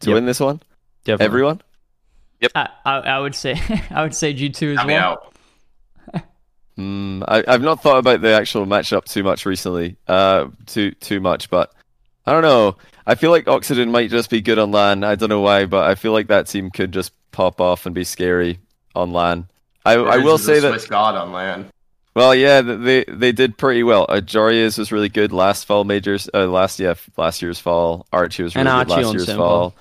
[0.00, 0.14] to Yep.
[0.14, 0.60] win this one?
[1.04, 1.24] Definitely.
[1.26, 1.60] Everyone?
[2.54, 3.58] I, I, I would say
[3.90, 5.12] I would say G two as Count me well.
[5.12, 6.24] out.
[6.76, 7.22] Hmm.
[7.28, 9.96] I, I've not thought about the actual matchup too much recently.
[10.08, 11.70] Uh, too too much, but
[12.24, 12.76] I don't know.
[13.06, 15.04] I feel like Oxygen might just be good on LAN.
[15.04, 17.94] I don't know why, but I feel like that team could just pop off and
[17.94, 18.58] be scary
[18.94, 19.46] online.
[19.84, 21.70] I I will is a say that Swiss god on LAN.
[22.14, 24.04] Well, yeah, they they did pretty well.
[24.08, 26.28] Uh, Joyo's was really good last fall majors.
[26.34, 28.06] Uh, last yeah, last year's fall.
[28.12, 29.46] Archie was And really good Archie last year's Simple.
[29.46, 29.74] fall.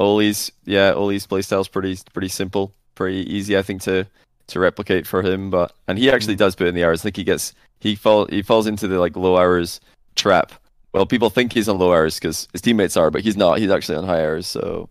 [0.00, 3.56] Oaly's yeah, Oaly's playstyle's pretty pretty simple, pretty easy.
[3.56, 4.06] I think to
[4.48, 5.50] to replicate for him.
[5.50, 7.00] But and he actually does put in the hours.
[7.00, 9.80] I think he gets he fall he falls into the like low hours
[10.16, 10.52] trap.
[10.92, 13.58] Well, people think he's on low hours because his teammates are, but he's not.
[13.58, 14.46] He's actually on high hours.
[14.48, 14.88] So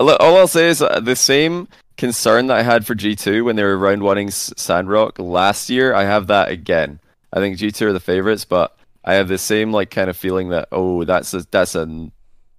[0.00, 3.56] all all I'll say is uh, the same concern that I had for G2 when
[3.56, 5.94] they were round oneing S- Sandrock last year.
[5.94, 6.98] I have that again.
[7.32, 10.48] I think G2 are the favorites, but I have the same like kind of feeling
[10.48, 12.12] that oh, that's a, that's an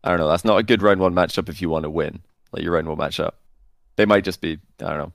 [0.04, 2.22] I don't know, that's not a good round one matchup if you want to win
[2.52, 3.32] like your round one matchup.
[3.96, 5.14] They might just be I don't know,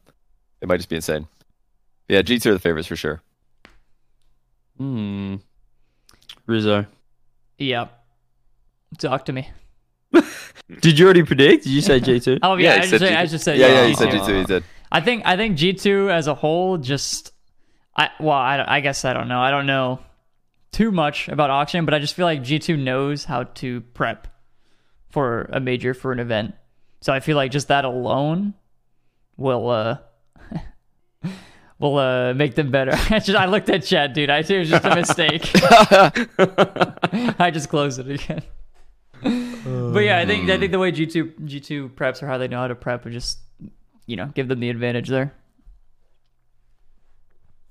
[0.61, 1.29] they might just be insane.
[2.09, 3.22] Yeah, G2 are the favorites for sure.
[4.79, 5.37] Hmm.
[6.47, 6.87] Rizzo.
[7.59, 7.93] Yep.
[8.99, 9.49] Talk to me.
[10.81, 11.64] Did you already predict?
[11.64, 12.39] Did you say G two?
[12.43, 13.89] Oh yeah, he I, just said say, I just said yeah, yeah, G2.
[13.89, 14.21] he said G2.
[14.21, 14.39] G2.
[14.39, 14.64] He did.
[14.91, 17.33] I think I think G two as a whole just
[17.97, 20.01] I well I, I guess I don't know I don't know
[20.73, 24.29] too much about auction, but I just feel like G two knows how to prep
[25.09, 26.55] for a major for an event.
[27.01, 28.55] So I feel like just that alone
[29.37, 29.99] will uh
[31.79, 32.91] will uh make them better.
[33.11, 34.31] I just I looked at chat, dude.
[34.31, 35.49] I it was just a mistake.
[37.41, 38.43] I just closed it again.
[39.93, 42.39] But yeah, I think I think the way G two G two preps or how
[42.39, 43.39] they know how to prep would just
[44.07, 45.33] you know give them the advantage there.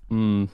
[0.10, 0.46] Hmm.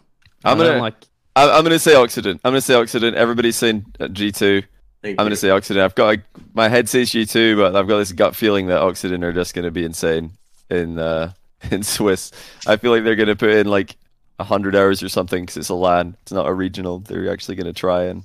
[0.44, 0.96] I'm gonna like.
[1.36, 2.40] I- I'm gonna say Oxygen.
[2.44, 3.16] I'm gonna say Oxygen.
[3.16, 4.64] Everybody's saying uh, G2.
[5.04, 5.82] I'm gonna say Oxygen.
[5.82, 6.22] I've got a,
[6.54, 9.72] my head says G2, but I've got this gut feeling that Oxygen are just gonna
[9.72, 10.32] be insane
[10.70, 11.34] in uh,
[11.72, 12.32] in Swiss.
[12.68, 13.96] I feel like they're gonna put in like
[14.40, 16.18] hundred hours or something because it's a LAN.
[16.24, 17.00] It's not a regional.
[17.00, 18.24] They're actually gonna try and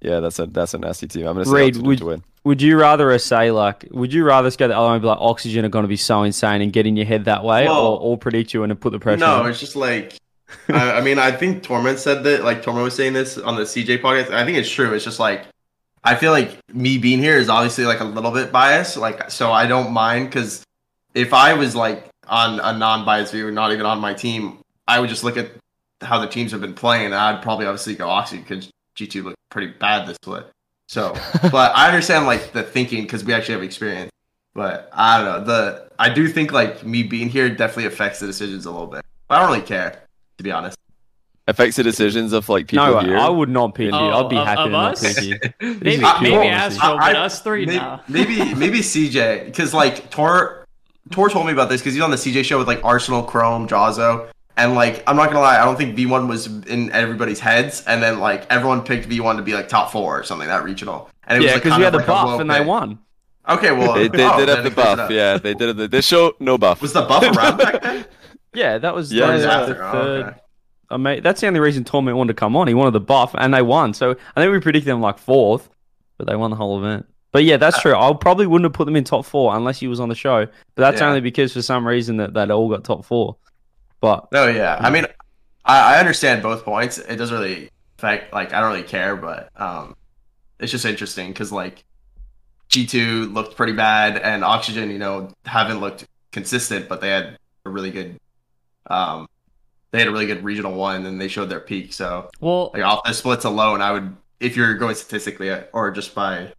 [0.00, 1.26] yeah, that's a that's a nasty team.
[1.26, 2.22] I'm gonna say Reid, Oxygen would- to win.
[2.44, 3.86] Would you rather us say like?
[3.90, 5.88] Would you rather us go the other way and be like, oxygen are going to
[5.88, 8.62] be so insane and get in your head that way, Well, or, or predict you
[8.62, 9.20] and put the pressure?
[9.20, 9.50] No, on?
[9.50, 10.18] it's just like
[10.68, 12.44] I, I mean, I think Torment said that.
[12.44, 14.30] Like Torment was saying this on the CJ podcast.
[14.30, 14.92] I think it's true.
[14.92, 15.46] It's just like
[16.02, 18.96] I feel like me being here is obviously like a little bit biased.
[18.96, 20.62] Like so, I don't mind because
[21.14, 25.08] if I was like on a non-biased view, not even on my team, I would
[25.08, 25.50] just look at
[26.00, 27.06] how the teams have been playing.
[27.06, 30.46] And I'd probably obviously go Oxy because G2 looked pretty bad this split.
[30.88, 31.14] So,
[31.50, 34.10] but I understand like the thinking because we actually have experience.
[34.54, 35.44] But I don't know.
[35.44, 39.02] The I do think like me being here definitely affects the decisions a little bit.
[39.30, 40.02] I don't really care,
[40.38, 40.76] to be honest.
[41.46, 43.18] Affects the decisions of like people no, here.
[43.18, 43.98] I would not pick you.
[43.98, 45.02] Oh, I'd be of- happy of to not us?
[45.14, 45.38] pick you.
[45.38, 48.00] This Maybe, is I- maybe pure Astro, I- but us three maybe, now.
[48.08, 50.64] maybe maybe CJ because like Tor
[51.10, 53.68] Tor told me about this because he's on the CJ show with like Arsenal, Chrome,
[53.68, 57.84] Jazo, and like I'm not gonna lie, I don't think V1 was in everybody's heads,
[57.86, 61.10] and then like everyone picked V1 to be like top four or something that regional,
[61.26, 62.98] and it Yeah, was because like, we had the like buff low and they won.
[63.48, 65.10] Okay, well they, they oh, did have the it it buff.
[65.10, 65.68] Yeah, they did.
[65.68, 66.80] Have the, this show no buff.
[66.80, 68.06] Was the buff around back then?
[68.54, 69.74] Yeah, that was Yeah, that was yeah.
[69.74, 70.38] the Oh, okay.
[70.90, 72.68] I mean, that's the only reason Torment wanted to come on.
[72.68, 73.94] He wanted the buff, and they won.
[73.94, 75.68] So I think we predicted them like fourth,
[76.18, 77.06] but they won the whole event.
[77.32, 77.96] But yeah, that's true.
[77.96, 80.46] I probably wouldn't have put them in top four unless he was on the show.
[80.46, 81.08] But that's Yeah.
[81.08, 83.36] only because for some reason that they all got top four.
[84.04, 84.76] But No, yeah.
[84.78, 85.06] I mean,
[85.64, 86.98] I, I understand both points.
[86.98, 89.96] It doesn't really affect, like, I don't really care, but um,
[90.60, 91.84] it's just interesting because, like,
[92.68, 97.70] G2 looked pretty bad, and Oxygen, you know, haven't looked consistent, but they had a
[97.70, 98.20] really good,
[98.88, 99.26] um,
[99.90, 101.94] they had a really good regional one, and they showed their peak.
[101.94, 105.90] So, Well, like, off the splits alone, I would, if you're going statistically, uh, or
[105.92, 106.52] just by,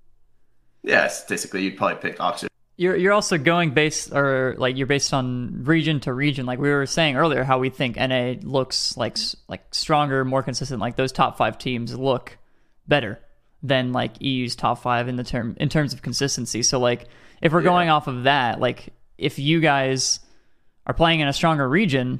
[0.81, 2.49] yeah, statistically, you'd probably pick Oxygen.
[2.77, 6.69] You're you're also going based or like you're based on region to region like we
[6.69, 9.17] were saying earlier how we think NA looks like
[9.47, 12.37] like stronger more consistent like those top 5 teams look
[12.87, 13.19] better
[13.63, 16.63] than like EU's top 5 in the term in terms of consistency.
[16.63, 17.07] So like
[17.41, 20.19] if we're going off of that like if you guys
[20.85, 22.19] are playing in a stronger region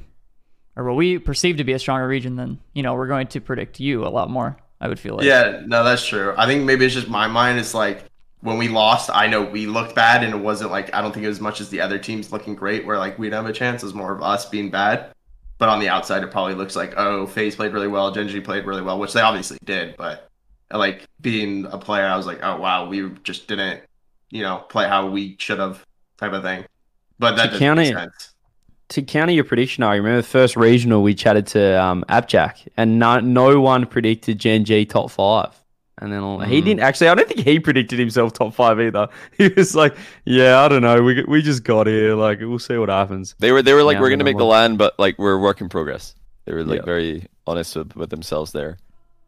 [0.74, 3.40] or what we perceive to be a stronger region then you know we're going to
[3.40, 5.24] predict you a lot more I would feel like.
[5.24, 6.34] Yeah, no, that's true.
[6.36, 8.04] I think maybe it's just my mind is like
[8.46, 11.24] when we lost, I know we looked bad and it wasn't like I don't think
[11.24, 13.52] it was as much as the other teams looking great where like we'd have a
[13.52, 13.82] chance.
[13.82, 15.12] It was more of us being bad.
[15.58, 18.40] But on the outside it probably looks like, oh, FaZe played really well, Gen G
[18.40, 20.28] played really well, which they obviously did, but
[20.70, 23.82] like being a player, I was like, oh wow, we just didn't,
[24.30, 25.84] you know, play how we should have
[26.16, 26.66] type of thing.
[27.18, 28.32] But that To counter sense.
[28.90, 33.00] to counter your prediction, I remember the first regional we chatted to um, Abjack, and
[33.00, 35.60] no, no one predicted Gen G top five.
[35.98, 36.64] And then all, he Mm.
[36.66, 37.08] didn't actually.
[37.08, 39.08] I don't think he predicted himself top five either.
[39.38, 41.02] He was like, "Yeah, I don't know.
[41.02, 42.14] We we just got here.
[42.14, 44.36] Like, we'll see what happens." They were they were like Yeah, we're gonna know make
[44.36, 44.72] the one.
[44.72, 46.14] LAN, but like we're work in progress.
[46.44, 46.84] They were like Yeah.
[46.84, 48.76] very honest with, with themselves there.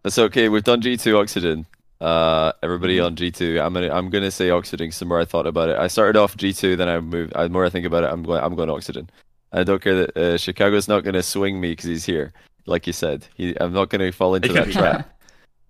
[0.03, 0.49] That's okay.
[0.51, 1.65] We've done G two Oxygen.
[2.03, 3.59] Uh, everybody on G two.
[3.61, 4.91] I'm gonna I'm gonna say Oxygen.
[4.93, 5.77] Some more I thought about it.
[5.79, 7.33] I started off G two, then I moved.
[7.35, 9.09] The more I think about it, I'm going I'm going Oxygen.
[9.53, 12.35] I don't care that uh, Chicago's not gonna swing me because he's here.
[12.67, 15.09] Like you said, he I'm not gonna fall into that trap.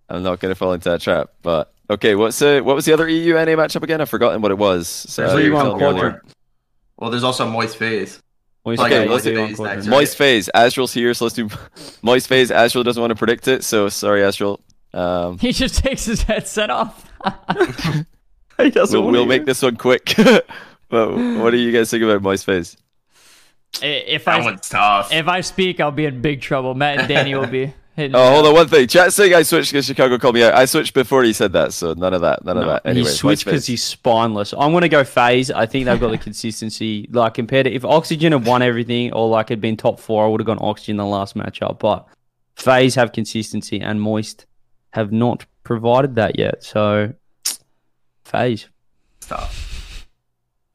[0.09, 1.31] I'm not gonna fall into that trap.
[1.43, 4.01] But okay, what's uh, what was the other EU NA matchup again?
[4.01, 4.89] I've forgotten what it was.
[4.89, 6.01] So There's you only were one telling me earlier.
[6.11, 6.35] quadrant.
[6.99, 8.21] Well, there's also Moist FaZe.
[8.67, 9.91] Moist Okay, FaZe, Moist do one FaZe next, right?
[9.91, 10.51] Moist FaZe.
[10.55, 11.49] Aztral's here, so let's do
[12.03, 12.51] moist FaZe.
[12.51, 14.61] Aztral doesn't want to predict it, so sorry, Aztral.
[14.93, 17.11] Um, He just takes his headset off.
[18.61, 20.15] He doesn't we'll, we'll make this one quick.
[20.89, 22.77] but what do you guys think about moist FaZe?
[23.81, 25.13] If That I one's tough.
[25.13, 26.75] if I speak, I'll be in big trouble.
[26.75, 28.17] Matt and Danny will be hitting.
[28.17, 28.89] Oh, hold on, one thing.
[28.89, 30.55] Chat saying I switched because Chicago called me out.
[30.55, 32.45] I switched before he said that, so none of that.
[32.45, 32.97] None of that.
[32.97, 34.55] he switched because he's spineless.
[34.57, 35.51] I'm gonna go FaZe.
[35.51, 37.09] I think they've got the consistency.
[37.11, 40.29] Like compared to if Oxygen had won everything or like had been top four, I
[40.29, 41.79] would have gone Oxygen the last matchup.
[41.79, 42.07] But
[42.57, 44.47] FaZe have consistency and Moist
[44.91, 46.65] have not provided that yet.
[46.65, 47.13] So
[48.25, 48.69] FaZe.
[49.21, 50.07] tough.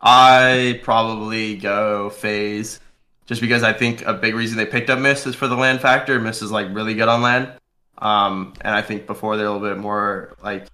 [0.05, 2.79] I probably go FaZe,
[3.25, 5.79] just because I think a big reason they picked up Mist is for the LAN
[5.79, 6.19] factor.
[6.19, 7.51] Mist is like really good on LAN,
[7.99, 10.67] um, and I think before they're a little bit more like,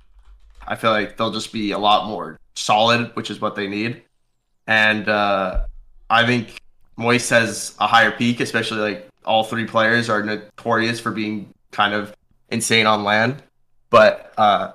[0.67, 4.01] I feel like they'll just be a lot more solid, which is what they need,
[4.67, 5.65] and uh,
[6.09, 6.59] I think
[6.97, 11.93] Moist has a higher peak, especially like all three players are notorious for being kind
[11.93, 12.15] of
[12.49, 13.41] insane on LAN,
[13.89, 14.71] but uh,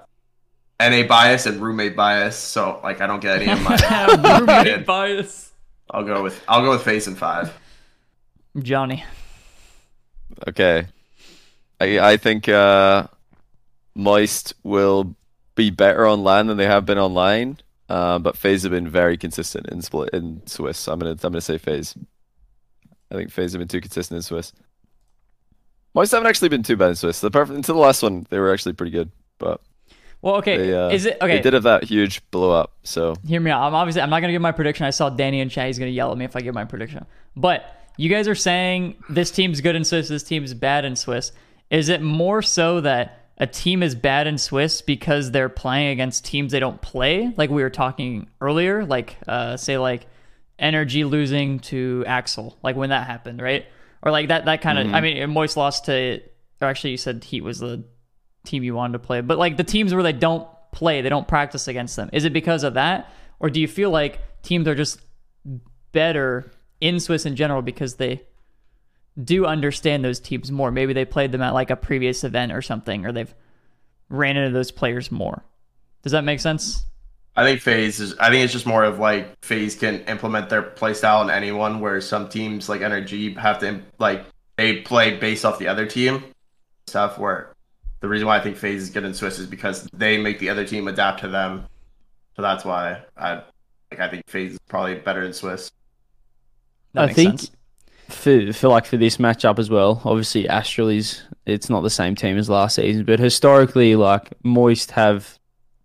[0.80, 4.38] NA bias and roommate bias, so like I don't get any of my.
[4.40, 5.52] Roommate bias.
[5.90, 7.52] I'll go with I'll go with FaZe and five.
[8.62, 9.04] Johnny.
[10.48, 10.86] Okay.
[11.80, 13.06] I I think uh,
[13.94, 15.14] moist will
[15.54, 17.58] be better on LAN than they have been online.
[17.88, 20.88] Uh, but FaZe have been very consistent in split in Swiss.
[20.88, 21.94] I'm gonna I'm gonna say FaZe.
[23.10, 24.52] I think FaZe have been too consistent in Swiss.
[25.94, 27.20] Moist haven't actually been too bad in Swiss.
[27.20, 29.10] The perfect until the last one, they were actually pretty good.
[29.38, 29.60] But
[30.22, 30.56] Well, okay.
[30.56, 31.36] they uh, is it okay?
[31.36, 32.72] they did have that huge blow up.
[32.82, 33.62] So Hear me out.
[33.62, 34.86] I'm obviously I'm not gonna give my prediction.
[34.86, 35.66] I saw Danny and chat.
[35.66, 37.04] He's gonna yell at me if I give my prediction.
[37.36, 37.64] But
[37.96, 40.08] you guys are saying this team's good in Swiss.
[40.08, 41.32] This team's bad in Swiss.
[41.70, 46.24] Is it more so that a team is bad in Swiss because they're playing against
[46.24, 50.06] teams they don't play, like we were talking earlier, like uh, say like
[50.58, 53.66] Energy losing to Axel, like when that happened, right?
[54.02, 54.94] Or like that that kind of.
[54.94, 56.20] I mean, Moist lost to.
[56.60, 57.84] Or actually, you said Heat was the
[58.44, 61.26] team you wanted to play, but like the teams where they don't play, they don't
[61.26, 62.08] practice against them.
[62.12, 65.00] Is it because of that, or do you feel like teams are just
[65.90, 66.52] better
[66.84, 68.22] in Swiss in general because they
[69.22, 70.70] do understand those teams more?
[70.70, 73.34] Maybe they played them at like a previous event or something, or they've
[74.10, 75.42] ran into those players more.
[76.02, 76.84] Does that make sense?
[77.36, 80.62] I think FaZe is I think it's just more of like FaZe can implement their
[80.62, 84.26] playstyle on anyone where some teams like Energy have to like
[84.56, 86.22] they play based off the other team
[86.86, 87.54] stuff where
[88.00, 90.50] the reason why I think FaZe is good in Swiss is because they make the
[90.50, 91.66] other team adapt to them.
[92.36, 93.42] So that's why I
[93.90, 95.72] like I think FaZe is probably better in Swiss.
[96.94, 97.50] That I think sense.
[98.08, 100.00] for for like for this matchup as well.
[100.04, 104.92] Obviously, Aztral is it's not the same team as last season, but historically, like Moist
[104.92, 105.38] have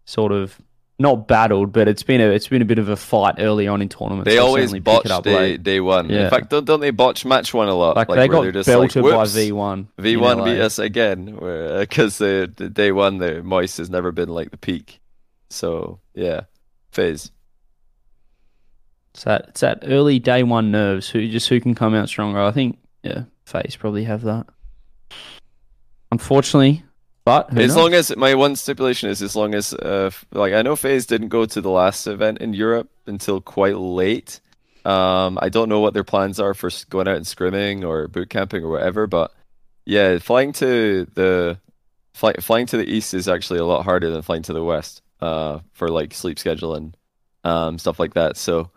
[0.05, 0.59] sort of
[0.99, 3.81] not battled, but it's been a it's been a bit of a fight early on
[3.81, 4.25] in tournaments.
[4.25, 6.09] they They'll always certainly pick botch it up day, day one.
[6.09, 6.25] Yeah.
[6.25, 7.95] In fact, don't don't they botch match one a lot?
[7.95, 9.87] Like, they got they're just belted like, by V one.
[9.97, 11.35] V1 beat us again,
[11.79, 14.99] because the, the day one, the Moist has never been like the peak.
[15.49, 16.41] So yeah,
[16.91, 17.31] FaZe.
[19.13, 21.09] It's that it's that early day one nerves.
[21.09, 22.39] Who just who can come out stronger?
[22.39, 24.47] I think yeah, FaZe probably have that.
[26.11, 26.83] Unfortunately,
[27.25, 27.75] but who as knows?
[27.75, 31.29] long as my one stipulation is as long as uh like I know FaZe didn't
[31.29, 34.39] go to the last event in Europe until quite late.
[34.85, 38.29] Um, I don't know what their plans are for going out and scrimming or boot
[38.29, 39.31] camping or whatever, but
[39.85, 41.59] yeah, flying to the
[42.13, 45.01] fly, flying to the east is actually a lot harder than flying to the west.
[45.21, 46.95] Uh, for like sleep schedule and
[47.43, 48.37] um stuff like that.
[48.37, 48.71] So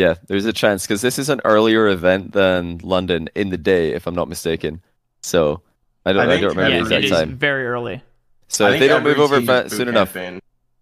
[0.00, 3.92] yeah, there's a chance because this is an earlier event than London in the day,
[3.92, 4.80] if I'm not mistaken.
[5.22, 5.60] So
[6.06, 7.36] I don't, I I, don't remember Yeah, the it exact is time.
[7.36, 8.02] very early.
[8.48, 10.40] So I if they don't move over team fa- soon enough, camping,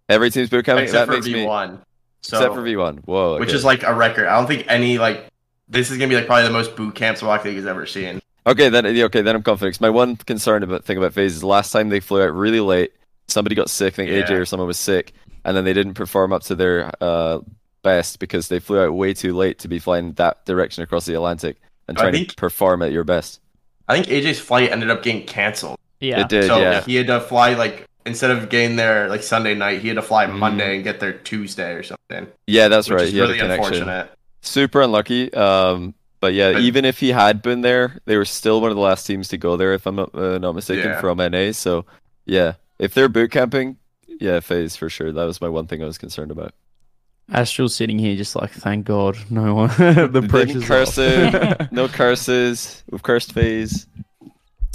[0.08, 0.84] every team's boot camping.
[0.84, 1.80] except That for makes V1.
[2.22, 3.04] So, except for V1.
[3.04, 4.26] Whoa, which is like a record.
[4.26, 5.26] I don't think any like
[5.68, 8.20] this is gonna be like probably the most boot camps Rocket League has ever seen.
[8.46, 8.68] okay.
[8.70, 9.74] Then okay, then I'm confident.
[9.74, 12.60] 'Cause my one concern about thing about FaZe is last time they flew out really
[12.60, 12.92] late.
[13.28, 13.94] Somebody got sick.
[13.94, 15.12] I think AJ or someone was sick,
[15.44, 17.40] and then they didn't perform up to their uh,
[17.88, 21.14] best because they flew out way too late to be flying that direction across the
[21.14, 23.40] Atlantic and I trying think- to perform at your best.
[23.88, 25.78] I think AJ's flight ended up getting canceled.
[26.00, 26.20] Yeah.
[26.20, 26.82] It did, so yeah.
[26.82, 30.02] he had to fly like instead of getting there like Sunday night, he had to
[30.02, 30.38] fly Mhm.
[30.38, 32.26] Monday and get there Tuesday or something.
[32.46, 33.04] Yeah, that's which right.
[33.06, 33.74] is He had really a connection.
[33.74, 34.10] unfortunate.
[34.42, 35.32] Super unlucky.
[35.34, 38.76] Um, but yeah, But- even if he had been there, they were still one of
[38.76, 41.00] the last teams to go there, if I'm not, uh, not mistaken, Yeah.
[41.00, 41.52] from NA.
[41.52, 41.84] So
[42.26, 43.76] yeah, if they're boot camping,
[44.20, 45.12] yeah, FaZe for sure.
[45.12, 46.52] That was my one thing I was concerned about.
[47.32, 49.68] Aztral's sitting here just like, thank God, no one.
[49.78, 50.96] the Didn't pressure's curse
[51.70, 52.82] no curses.
[52.90, 53.86] We've cursed FaZe.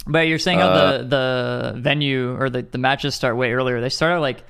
[0.06, 3.82] But you're saying how Uh, the the venue or the, the matches start way earlier.
[3.82, 4.44] They start at like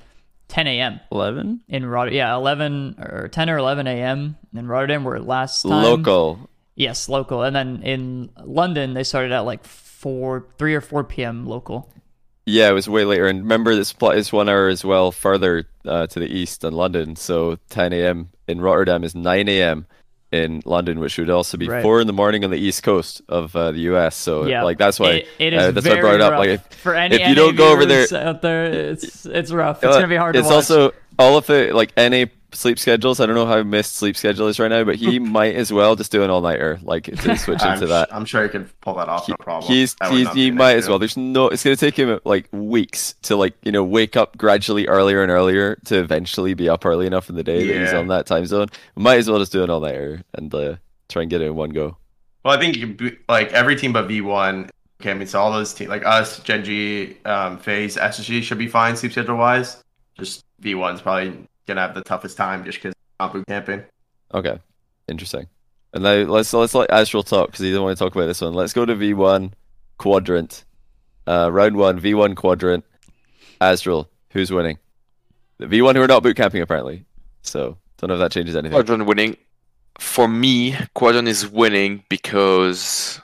[0.50, 1.00] 10 a.m.
[1.12, 1.62] 11?
[1.70, 2.18] in Rotterdam.
[2.18, 4.38] Yeah, 11 or 10 or 11 a.m.
[4.54, 5.84] in Rotterdam where last time.
[5.84, 6.50] Local.
[6.76, 7.44] Yes, local.
[7.44, 11.46] And then in London they started at like 4 3 or 4 p.m.
[11.46, 11.90] local.
[12.46, 13.28] Yeah, it was way later.
[13.28, 16.74] And remember, this plot is one hour as well further uh, to the east than
[16.74, 17.16] London.
[17.16, 18.30] So 10 a.m.
[18.48, 19.86] in Rotterdam is 9 a.m.
[20.34, 21.82] in London, which would also be Right.
[21.82, 24.16] 4 in the morning on the east coast of uh, the US.
[24.18, 24.64] So Yeah.
[24.64, 26.32] like that's why It- it is uh, that's why I brought it up.
[26.32, 26.40] rough.
[26.40, 29.78] Like if, for any if you don't go over there, out there, it's it's rough.
[29.78, 32.26] It's Uh, going to be hard It's also all of the like NA
[32.56, 33.20] sleep schedules.
[33.20, 35.96] I don't know how Mist's sleep schedule is right now, but he might as well
[35.96, 38.14] just do an all nighter, like to switch into that.
[38.14, 39.72] I'm sure he can pull that off, no problem.
[39.72, 41.00] He's, he's he might as well.
[41.00, 41.50] There's no.
[41.50, 45.32] It's gonna take him like weeks to like you know wake up gradually earlier and
[45.32, 48.46] earlier to eventually be up early enough in the day that he's on that time
[48.46, 48.68] zone.
[48.96, 50.76] Might as well just do an all nighter and uh,
[51.10, 51.98] try and get it in one go.
[52.44, 54.70] Well, I think you could be- like every team but V1.
[55.02, 58.58] Okay, I mean, so all those teams like us, Gen G, um, FaZe, SSG should
[58.58, 59.84] be fine sleep schedule wise.
[60.18, 63.84] Just V1's probably gonna have the toughest time just because not boot camping.
[64.34, 64.60] Okay,
[65.08, 65.48] interesting.
[65.94, 68.42] And now let's let's let Aztral talk because he doesn't want to talk about this
[68.42, 68.54] one.
[68.54, 69.52] Let's go to V1
[69.98, 70.66] quadrant.
[71.28, 72.84] Uh, round one, V1 quadrant.
[73.62, 74.80] Aztral, who's winning?
[75.60, 77.06] The V1 who are not boot camping apparently.
[77.44, 78.74] So don't know if that changes anything.
[78.74, 79.38] Quadrant winning.
[80.00, 83.22] For me, Quadrant is winning because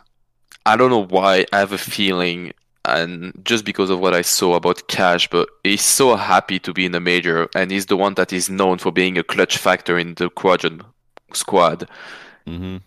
[0.66, 1.46] I don't know why.
[1.52, 2.54] I have a feeling,
[2.86, 6.86] and just because of what I saw about Cash, but he's so happy to be
[6.86, 9.97] in the major, and he's the one that is known for being a clutch factor
[9.97, 10.84] in the Quadrant
[11.34, 11.88] squad.
[12.45, 12.77] hmm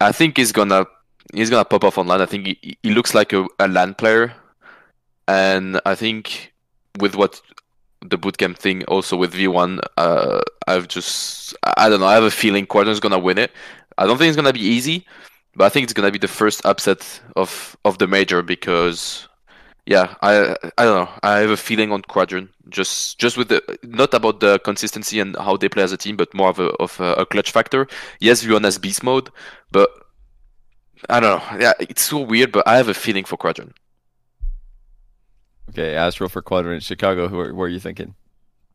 [0.00, 0.86] I think he's gonna
[1.34, 2.20] he's gonna pop off online.
[2.20, 4.34] I think he, he looks like a, a LAN player,
[5.28, 6.52] and I think
[6.98, 7.40] with what
[8.02, 12.06] the bootcamp thing also with V1, uh, I've just I don't know.
[12.06, 13.52] I have a feeling Quadrant's gonna win it.
[13.98, 15.06] I don't think it's gonna be easy,
[15.54, 19.26] but I think it's gonna be the first upset of of the major because.
[19.86, 21.08] Yeah, I I don't know.
[21.22, 25.34] I have a feeling on Quadrant, just just with the not about the consistency and
[25.36, 27.88] how they play as a team, but more of a of a, a clutch factor.
[28.20, 29.30] Yes, V1 has beast mode,
[29.72, 29.90] but
[31.08, 31.58] I don't know.
[31.58, 33.74] Yeah, it's so weird, but I have a feeling for Quadrant.
[35.70, 36.82] Okay, Aztral for quadrant.
[36.82, 38.14] Chicago, who are, who are you thinking?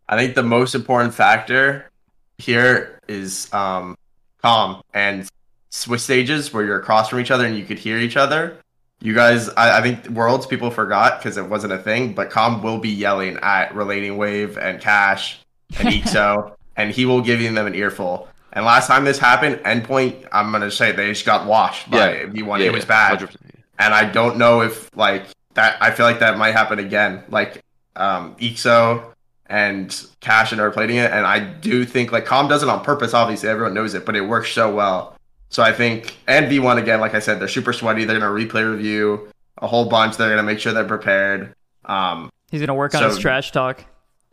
[0.07, 1.91] I think the most important factor
[2.37, 3.97] here is um,
[4.41, 5.27] calm and
[5.75, 8.57] Swiss stages where you're across from each other and you could hear each other.
[9.01, 12.63] You guys, I, I think Worlds people forgot because it wasn't a thing, but Comm
[12.63, 15.39] will be yelling at Relating Wave and Cash
[15.77, 18.29] and Ixo, and he will give them an earful.
[18.53, 22.23] And last time this happened, Endpoint, I'm gonna say they just got washed by Yeah.
[22.27, 22.59] V1.
[22.59, 23.35] Yeah, it was yeah, bad 100%.
[23.79, 25.75] and I don't know if like that.
[25.81, 27.21] I feel like that might happen again.
[27.27, 27.61] Like
[27.97, 29.03] um, Ixo
[29.47, 32.81] and Cash and are playing it, and I do think like Comm does it on
[32.81, 33.13] purpose.
[33.13, 35.14] Obviously, everyone knows it, but it works so well.
[35.55, 38.03] So I think and V1 again, like I said, they're super sweaty.
[38.03, 39.29] They're gonna replay review
[39.59, 40.17] a whole bunch.
[40.17, 41.53] They're gonna make sure they're prepared.
[41.85, 43.85] Um, He's going to work on his So- trash talk.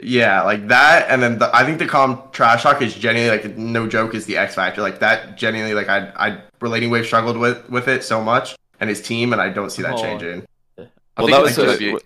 [0.03, 3.57] yeah, like that, and then the, I think the comm trash talk is genuinely like
[3.57, 4.83] no joke is the X factor.
[4.83, 8.91] Like that, genuinely, like I, I relating wave struggled with with it so much, and
[8.91, 10.03] his team, and I don't see that Oh.
[10.03, 10.45] changing.
[10.77, 11.99] I well, that was gonna uh,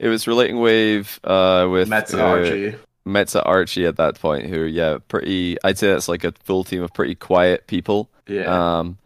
[0.00, 2.74] it was relating wave uh, with Mets uh, Archie.
[3.06, 5.56] Metza Archie at that point, who yeah, pretty.
[5.62, 8.10] I'd say that's like a full team of pretty quiet people.
[8.28, 8.78] Yeah.
[8.78, 8.98] Um,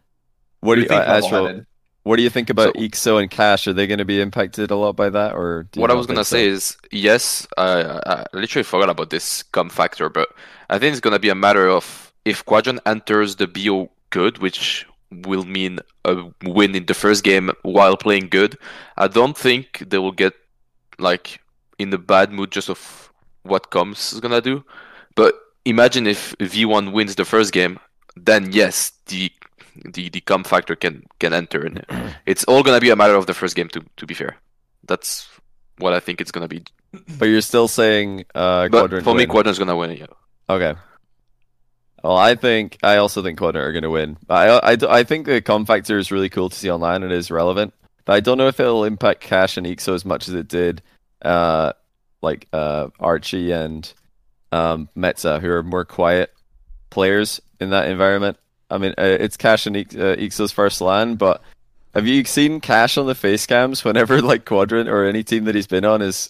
[0.59, 1.65] what do you, think uh, Aztral?
[2.03, 3.67] What do you think about So- Ixo and Cash?
[3.67, 5.93] Are they going to be impacted a lot by that, or do you what I
[5.93, 6.35] was gonna so?
[6.35, 7.47] say is yes.
[7.57, 10.29] I, I literally forgot about this comm factor, but
[10.69, 14.85] I think it's gonna be a matter of if Quadrant enters the BO good, which
[15.11, 18.57] will mean a win in the first game while playing good.
[18.97, 20.33] I don't think they will get
[20.99, 21.39] like
[21.79, 23.11] in the bad mood just of
[23.43, 24.63] what comm's is gonna do.
[25.15, 27.79] But imagine if V1 wins the first game,
[28.15, 29.31] then yes, the
[29.85, 31.85] the the comm factor can can enter, and
[32.25, 33.69] it's all gonna be a matter of the first game.
[33.69, 34.37] To to be fair,
[34.85, 35.27] that's
[35.77, 36.63] what I think it's gonna be.
[37.17, 39.03] But you're still saying uh, But Quadrant.
[39.03, 39.29] for me, win.
[39.29, 39.97] Quadrant's gonna win.
[39.97, 40.05] Yeah.
[40.49, 40.75] Okay.
[42.03, 44.17] Well, I think I also think Quadrant are going to win.
[44.29, 47.31] I, I, I think the comm factor is really cool to see online and is
[47.31, 47.73] relevant.
[48.03, 50.81] But I don't know if it'll impact Cash and Ixo as much as it did,
[51.21, 51.71] uh,
[52.21, 53.91] like uh, Archie and
[54.51, 56.33] um, Metza, who are more quiet.
[56.93, 58.37] Players in that environment.
[58.69, 61.41] I mean, uh, it's Cash and Ix- uh, Ixo's first LAN, but
[61.95, 65.55] have you seen Cash on the face cams whenever like Quadrant or any team that
[65.55, 66.29] he's been on is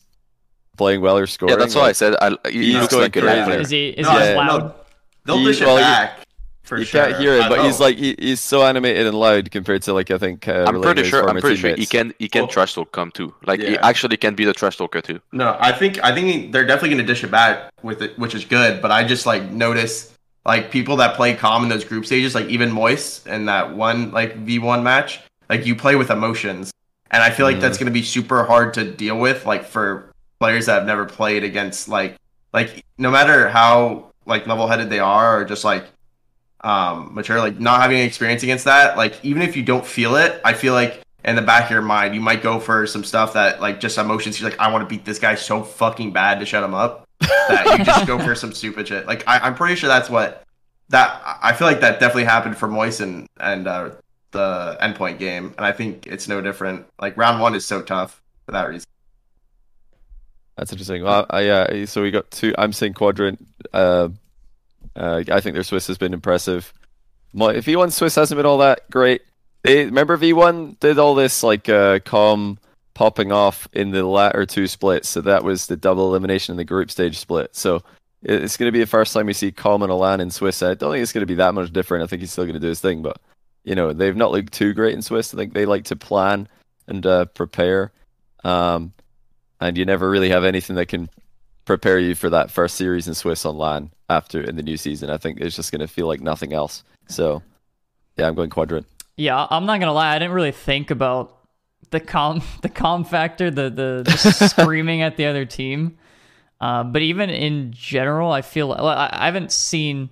[0.78, 1.52] playing well or scoring?
[1.52, 3.36] Yeah, that's why I said I, he He's looks going like a crazy.
[3.38, 3.60] LAN player.
[3.60, 4.64] Is he is No, he yeah, loud?
[4.64, 4.76] no,
[5.26, 6.20] They'll He- dish it well, you- back
[6.64, 7.08] for you sure.
[7.08, 9.94] can't hear it, I but he's like he, he's so animated and loud compared to
[9.94, 10.48] like I think.
[10.48, 11.20] Uh, I'm pretty sure.
[11.20, 12.14] I'm former pretty sure he can.
[12.20, 13.34] He can Well- trash talk comm too.
[13.46, 15.20] Like he actually can be the trash talker too.
[15.34, 18.34] No, I think I think they're definitely going to dish it back with it, which
[18.34, 18.82] is good.
[18.82, 20.13] But I just like notice
[20.46, 24.12] like people that play comm in those group stages, like even Moist in that one
[24.12, 26.74] like V one match, like you play with emotions,
[27.12, 30.12] and I feel like that's going to be super hard to deal with, like for
[30.40, 32.18] players that have never played against like
[32.52, 35.86] like no matter how like level headed they are or just like
[36.62, 40.16] um mature, like not having any experience against that, like even if you don't feel
[40.16, 43.06] it, I feel like in the back of your mind, you might go for some
[43.06, 44.42] stuff that like just emotions.
[44.42, 47.08] You're like, I want to beat this guy so fucking bad to shut him up
[47.28, 49.08] that you just go for some stupid shit.
[49.08, 50.44] Like I, I'm pretty sure that's what
[50.90, 53.92] that I feel like that definitely happened for Moist and uh,
[54.32, 56.86] the endpoint game, and I think it's no different.
[57.00, 58.88] Like round one is so tough for that reason.
[60.58, 61.04] That's interesting.
[61.04, 62.54] Well, I, uh, so we got two.
[62.58, 63.46] I'm saying Quadrant.
[63.74, 64.10] Uh,
[64.96, 66.74] uh, I think their Swiss has been impressive.
[67.34, 69.24] My, V1 Swiss hasn't been all that great.
[69.64, 72.58] They remember V1 did all this like uh, comm
[72.94, 75.10] popping off in the latter two splits.
[75.10, 77.56] So that was the double elimination in the group stage split.
[77.56, 77.84] So
[78.22, 80.64] it's going to be the first time we see comm and Alan in Swiss.
[80.64, 82.04] I don't think it's going to be that much different.
[82.04, 83.20] I think he's still going to do his thing, but
[83.64, 85.34] you know they've not looked too great in Swiss.
[85.34, 86.48] I think they like to plan
[86.88, 87.92] and uh, prepare.
[88.44, 88.94] Um,
[89.60, 91.10] and you never really have anything that can
[91.66, 95.10] prepare you for that first series in Swiss on LAN after in the new season.
[95.10, 96.84] I think it's just going to feel like nothing else.
[97.08, 97.42] So,
[98.18, 98.86] yeah, I'm going quadrant.
[99.16, 100.16] Yeah, I'm not gonna lie.
[100.16, 101.38] I didn't really think about
[101.90, 105.98] the comm, the comm factor, the the just screaming at the other team.
[106.62, 110.10] Uh, but even in general, I feel well, I, I haven't seen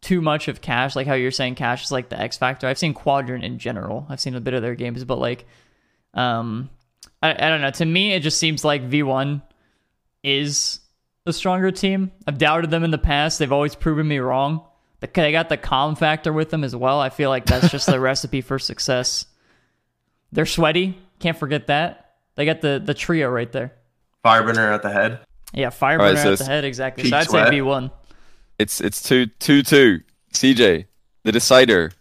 [0.00, 2.66] too much of Cash, like how you're saying Cash is like the X factor.
[2.66, 4.06] I've seen Quadrant in general.
[4.08, 5.46] I've seen a bit of their games, but like,
[6.12, 6.68] um,
[7.22, 7.70] I, I don't know.
[7.70, 9.42] To me, it just seems like V1
[10.22, 10.80] is
[11.24, 12.10] the stronger team.
[12.26, 13.38] I've doubted them in the past.
[13.38, 14.66] They've always proven me wrong.
[15.00, 17.00] They got the comm factor with them as well.
[17.00, 19.26] I feel like that's just the recipe for success.
[20.32, 20.98] They're sweaty.
[21.20, 22.14] Can't forget that.
[22.34, 23.72] They got the the trio right there.
[24.24, 25.20] Fireburner at the head.
[25.52, 27.02] Yeah, Fireburner Alright, so at the head exactly.
[27.04, 27.48] peak So I'd sweat.
[27.48, 27.90] say V1.
[28.58, 30.00] It's it's two two two.
[30.32, 30.86] CJ,
[31.24, 31.92] the decider.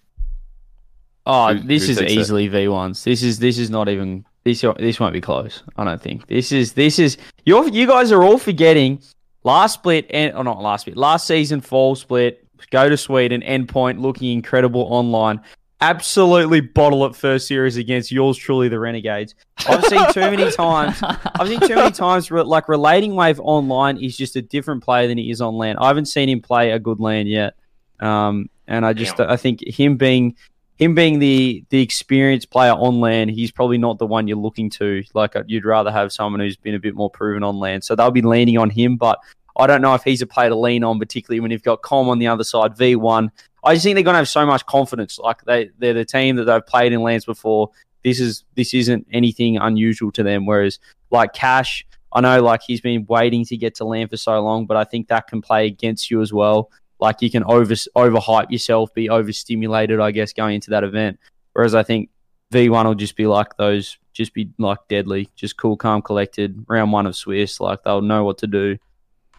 [1.25, 2.17] Oh, Who- this who is takes it?
[2.17, 3.03] easily V ones.
[3.03, 4.61] This is this is not even this.
[4.77, 5.63] This won't be close.
[5.77, 7.69] I don't think this is this is you.
[7.71, 9.01] You guys are all forgetting
[9.43, 10.97] last split and or not last split.
[10.97, 12.47] Last season fall split.
[12.71, 13.41] Go to Sweden.
[13.41, 15.41] Endpoint looking incredible online.
[15.81, 19.33] Absolutely bottle it first series against yours truly, the Renegades.
[19.67, 20.99] I've seen too many times.
[21.01, 25.17] I've seen too many times re- like Relatingwave online is just a different player than
[25.17, 25.77] he is on LAN.
[25.77, 27.55] I haven't seen him play a good LAN yet,
[27.99, 30.35] um, and I just I think him being
[30.77, 34.69] him being the the experienced player on LAN, he's probably not the one you're looking
[34.71, 35.03] to.
[35.15, 37.81] Like uh, you'd rather have someone who's been a bit more proven on LAN.
[37.81, 39.19] So they'll be leaning on him, but
[39.57, 42.07] I don't know if he's a player to lean on, particularly when you've got Comm
[42.07, 43.31] on the other side, V one.
[43.63, 45.19] I just think they're going to have so much confidence.
[45.19, 47.69] Like they they're the team that they've played in LANs before.
[48.03, 50.45] This is this isn't anything unusual to them.
[50.45, 50.79] Whereas
[51.11, 54.65] like Cash, I know like he's been waiting to get to LAN for so long,
[54.65, 56.71] but I think that can play against you as well.
[56.99, 61.19] Like you can over overhype yourself, be overstimulated, I guess, going into that event.
[61.53, 62.09] Whereas I think
[62.51, 66.65] V1 will just be like those, just be like deadly, just cool, calm, collected.
[66.67, 68.77] Round one of Swiss, like they'll know what to do.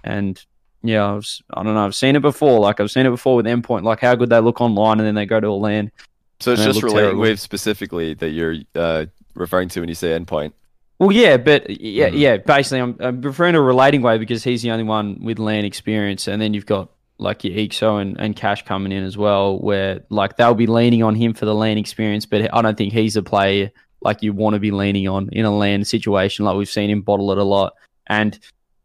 [0.05, 0.45] And
[0.83, 2.61] yeah, I've, I don't know, I've seen it before.
[2.61, 5.15] Like I've seen it before with Endpoint, like how good they look online, and then
[5.15, 5.91] they go to a LAN.
[6.41, 7.21] So it's just terrible.
[7.21, 10.53] wave specifically that you're uh, referring to when you say endpoint.
[10.99, 12.19] Well, yeah, but yeah, Mhm.
[12.19, 12.37] yeah.
[12.39, 16.41] Basically, I'm, I'm referring to Relatingwave because he's the only one with LAN experience, and
[16.43, 20.37] then you've got like your Ixo and, and Cash coming in as well, where like
[20.37, 23.23] they'll be leaning on him for the LAN experience, but I don't think he's a
[23.23, 23.71] player
[24.01, 26.45] like you want to be leaning on in a LAN situation.
[26.45, 27.75] Like we've seen him bottle it a lot
[28.09, 28.37] and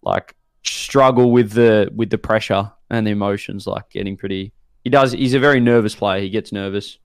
[0.03, 4.53] like struggle with the with the pressure and the emotions, like getting pretty.
[4.83, 5.11] He does.
[5.11, 6.21] He's a very nervous player.
[6.21, 6.97] He gets nervous.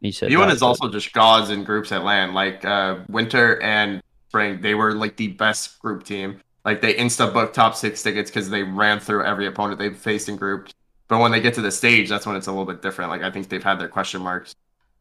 [0.00, 2.34] He said V1 that, is but- also just gods in groups at LAN.
[2.34, 6.40] Like uh, winter and spring, they were like the best group team.
[6.64, 10.28] Like they insta booked top six tickets because they ran through every opponent they faced
[10.28, 10.68] in group.
[11.08, 13.10] But when they get to the stage, that's when it's a little bit different.
[13.10, 14.54] Like I think they've had their question marks,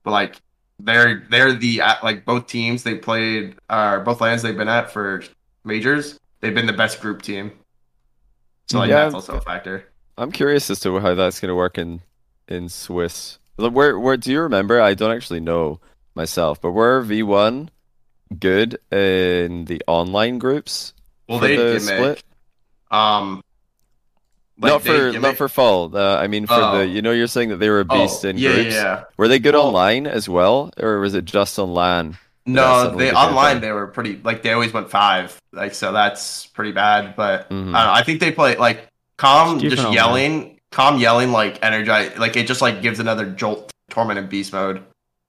[0.04, 0.38] but like
[0.80, 4.92] they're they're the uh, like both teams they played, uh, both LANs they've been at
[4.92, 5.24] for
[5.64, 6.20] majors.
[6.40, 7.52] They've been the best group team.
[8.70, 9.04] So like Yeah.
[9.04, 9.86] that's also a factor.
[10.18, 12.02] I'm curious as to how that's going to work in
[12.48, 13.40] in Swiss.
[13.58, 14.82] Where where do you remember?
[14.82, 15.80] I don't actually know
[16.16, 17.70] myself, but were V1
[18.40, 20.94] good in the online groups
[21.30, 21.82] Well, they the gimmick.
[21.82, 22.24] split?
[22.92, 23.42] Um,
[24.60, 25.96] Like, not for give not for fall.
[25.96, 26.78] Uh, I mean for Oh.
[26.80, 28.74] the you know you're saying that they were a beast oh, in yeah, groups.
[28.76, 29.04] Yeah, yeah.
[29.18, 32.18] Were they good Well- online as well, or was it just on LAN?
[32.48, 33.62] That's No, suddenly they online thing.
[33.62, 35.38] they were pretty like they always went five.
[35.52, 37.16] Like so that's pretty bad.
[37.16, 37.54] But Mhm.
[37.54, 38.88] I, don't know, I think they play like
[39.18, 43.68] comm just different yelling, comm yelling like energize like it just like gives another jolt
[43.70, 44.82] to torment and beast mode.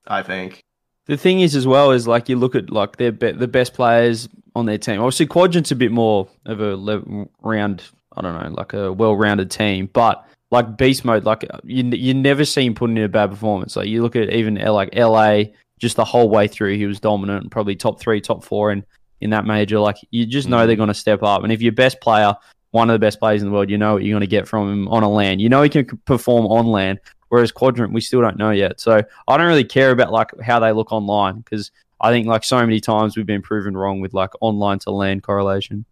[0.07, 0.63] I think.
[1.07, 3.75] The thing is, as well, is like you look at like their be- the best
[3.75, 5.01] players on their team.
[5.01, 7.83] Obviously, Quadrant's a bit more of a le- round.
[8.17, 12.45] I don't know, like a well-rounded team, but like beast mode, like you you never
[12.45, 13.77] see him putting in a bad performance.
[13.77, 15.45] Like you look at even L- like LA,
[15.79, 18.85] just the whole way through, he was dominant, and probably top three, top four in
[19.21, 19.81] in that major.
[19.81, 20.67] Like you just know Mhm.
[20.67, 22.35] they're going to step up, and if your best player,
[22.71, 24.47] one of the best players in the world, you know what you're going to get
[24.47, 25.41] from him on a LAN.
[25.41, 26.99] You know he can perform on LAN.
[27.31, 28.81] Whereas Quadrant, we still don't know yet.
[28.81, 31.71] So I don't really care about like how they look online because
[32.01, 35.21] I think like so many times we've been proven wrong with like online to LAN
[35.21, 35.85] correlation.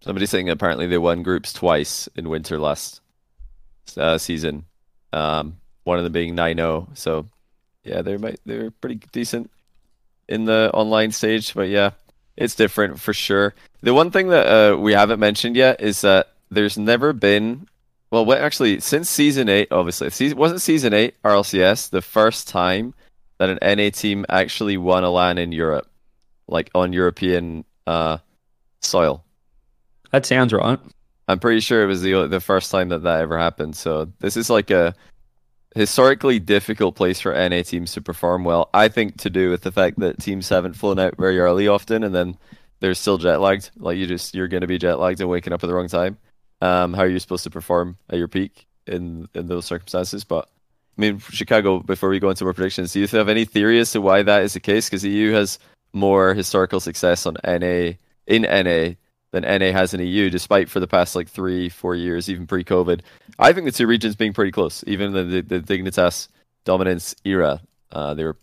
[0.00, 3.00] Somebody's saying apparently they won groups twice in winter last
[3.96, 4.64] uh, season.
[5.12, 6.96] Um, one of them being 9-0.
[6.96, 7.26] So
[7.84, 9.50] yeah, they might they're pretty decent
[10.28, 11.90] in the online stage, but yeah,
[12.36, 13.54] it's different for sure.
[13.82, 17.66] The one thing that uh, we haven't mentioned yet is that there's never been
[18.12, 22.92] well, what actually since season eight, obviously, season wasn't season eight RLCS the first time
[23.38, 25.88] that an NA team actually won a LAN in Europe,
[26.46, 28.18] like on European uh,
[28.80, 29.24] soil.
[30.10, 30.78] That sounds right.
[31.26, 33.76] I'm pretty sure it was the the first time that that ever happened.
[33.76, 34.94] So this is like a
[35.74, 38.68] historically difficult place for NA teams to perform well.
[38.74, 42.04] I think to do with the fact that teams haven't flown out very early often,
[42.04, 42.36] and then
[42.80, 43.70] they're still jet lagged.
[43.78, 45.88] Like you just you're going to be jet lagged and waking up at the wrong
[45.88, 46.18] time.
[46.60, 50.24] Um, how are you supposed to perform at your peak in in those circumstances?
[50.24, 50.48] But
[50.98, 51.80] I mean, Chicago.
[51.80, 54.42] Before we go into more predictions, do you have any theory as to why that
[54.42, 54.88] is the case?
[54.88, 55.58] Because EU has
[55.92, 57.92] more historical success on NA
[58.26, 58.94] in NA
[59.32, 63.00] than NA has in EU, despite for the past like three, four years, even pre-COVID.
[63.38, 66.28] I think the two regions being pretty close, even in the, the Dignitas
[66.64, 67.60] dominance era,
[67.90, 68.36] uh, they were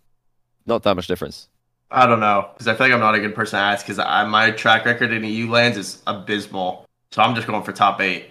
[0.66, 1.48] not that much difference.
[1.92, 3.98] I don't know because I feel like I'm not a good person to ask because
[3.98, 6.86] my track record in EU LANs is abysmal.
[7.12, 8.30] So I'm just going for top eight.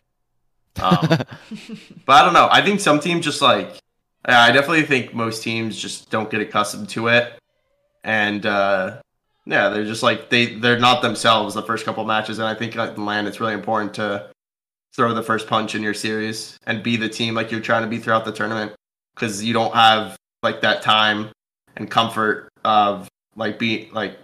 [0.80, 1.00] Um,
[2.06, 2.48] but I don't know.
[2.50, 3.80] I think some teams just like
[4.24, 7.32] I definitely think most teams just don't get accustomed to it,
[8.04, 9.00] and uh,
[9.48, 12.38] yeah, they're just like they they're not themselves the first couple matches.
[12.38, 14.30] And I think like LAN, it's really important to
[14.94, 17.88] throw the first punch in your series and be the team like you're trying to
[17.88, 18.72] be throughout the tournament
[19.14, 21.30] because you don't have like that time
[21.76, 24.18] and comfort of like being like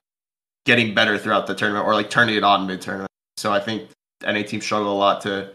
[0.67, 3.11] getting better throughout the tournament or like turning it on mid tournament.
[3.39, 3.89] So I think
[4.23, 5.53] NA teams struggle a lot to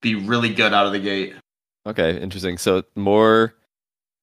[0.00, 1.34] be really good out of the gate.
[1.86, 2.58] Okay, interesting.
[2.58, 3.54] So more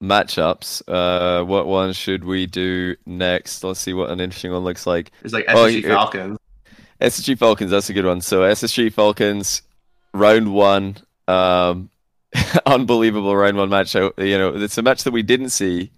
[0.01, 0.81] matchups.
[0.87, 3.63] Uh, what one should we do next?
[3.63, 5.11] Let's see what an interesting one looks like.
[5.23, 5.89] It's like Oh, SSG yeah.
[5.89, 6.39] Falcons.
[7.01, 8.21] SSG Falcons, that's a good one.
[8.21, 9.61] So SSG Falcons,
[10.13, 10.97] round one,
[11.27, 11.89] um,
[12.65, 13.95] unbelievable round one match.
[13.95, 15.91] You know, it's a match that we didn't see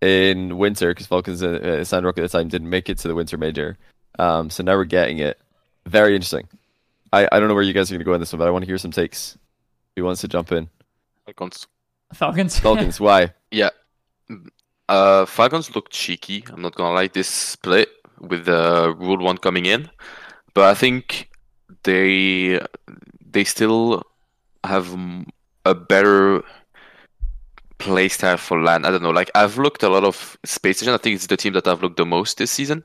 [0.00, 1.48] in winter because Falcons, uh,
[1.80, 3.78] uh, Sandrock at the time didn't make it to the winter major.
[4.18, 5.38] Um, so now we're getting it.
[5.86, 6.48] Very interesting.
[7.12, 8.48] I, I don't know where you guys are going to go in this one, but
[8.48, 9.36] I want to hear some takes.
[9.96, 10.68] Who wants to jump in?
[11.26, 11.66] Falcons.
[12.12, 12.58] Falcons.
[12.58, 13.32] Falcons, why?
[14.90, 16.44] Uh, Falcons look cheeky.
[16.50, 17.06] I'm not gonna lie.
[17.06, 17.88] This split
[18.18, 19.88] with the Rule One coming in,
[20.52, 21.30] but I think
[21.84, 22.60] they
[23.24, 24.02] they still
[24.64, 24.98] have
[25.64, 26.42] a better
[27.78, 28.84] playstyle for LAN.
[28.84, 29.10] I don't know.
[29.10, 30.92] Like I've looked a lot of Spacestation.
[30.92, 32.82] I think it's the team that I've looked the most this season,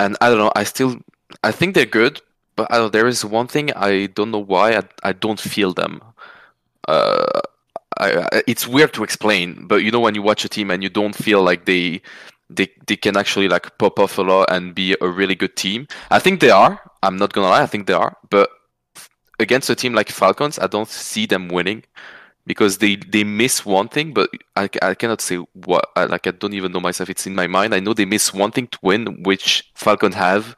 [0.00, 0.52] and I don't know.
[0.56, 0.96] I still
[1.44, 2.20] I think they're good,
[2.56, 6.02] but there is one thing I don't know why I I don't feel them.
[6.88, 7.42] Uh,
[7.98, 10.88] I, it's weird to explain, but you know when you watch a team and you
[10.88, 12.02] don't feel like they
[12.50, 15.86] they they can actually like pop off a lot and be a really good team.
[16.10, 16.80] I think they are.
[17.02, 18.16] I'm not gonna lie, I think they are.
[18.30, 18.50] But
[19.38, 21.84] against a team like Falcons, I don't see them winning
[22.46, 25.88] because they they miss one thing, but I, I cannot say what.
[25.96, 27.10] I, like I don't even know myself.
[27.10, 27.74] It's in my mind.
[27.74, 30.56] I know they miss one thing to win, which Falcon have,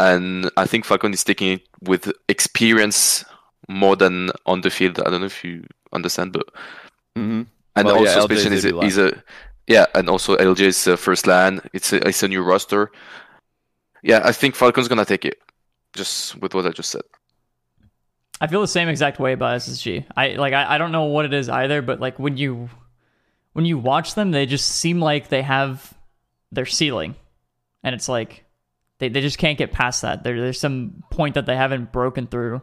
[0.00, 3.24] and I think Falcon is taking it with experience
[3.68, 5.00] more than on the field.
[5.00, 6.48] I don't know if you understand, but
[7.16, 7.42] Mm-hmm.
[7.76, 9.22] and Well, also LJ Space is is, a a, is a
[9.66, 11.60] yeah, and also LJ's uh, first LAN.
[11.72, 12.90] It's a it's a new roster.
[14.02, 15.38] Yeah, I think Falcon's gonna take it.
[15.94, 17.02] Just with what I just said.
[18.40, 20.04] I feel the same exact way about SSG.
[20.16, 22.70] I like I, I don't know what it is either, but like when you
[23.52, 25.92] when you watch them, they just seem like they have
[26.50, 27.14] their ceiling.
[27.84, 28.44] And it's like
[28.98, 30.24] they, they just can't get past that.
[30.24, 32.62] There there's some point that they haven't broken through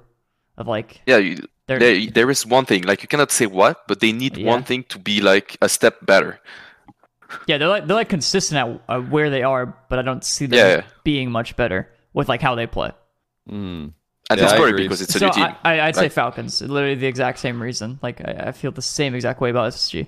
[0.59, 1.79] of like Yeah, you, there
[2.11, 4.47] there is one thing like you cannot say what, but they need Yeah.
[4.47, 6.39] one thing to be like a step better.
[7.47, 10.45] yeah, they're like they're like consistent at uh, where they are, but I don't see
[10.47, 10.83] them Yeah, yeah.
[11.03, 12.91] being much better with like how they play.
[13.49, 13.93] Mm.
[14.31, 15.43] And Yeah, it's I probably because it's a so new team.
[15.63, 16.61] I, I, I'd say Falcons.
[16.61, 17.99] Literally the exact same reason.
[18.01, 20.07] Like I, I feel the same exact way about SSG.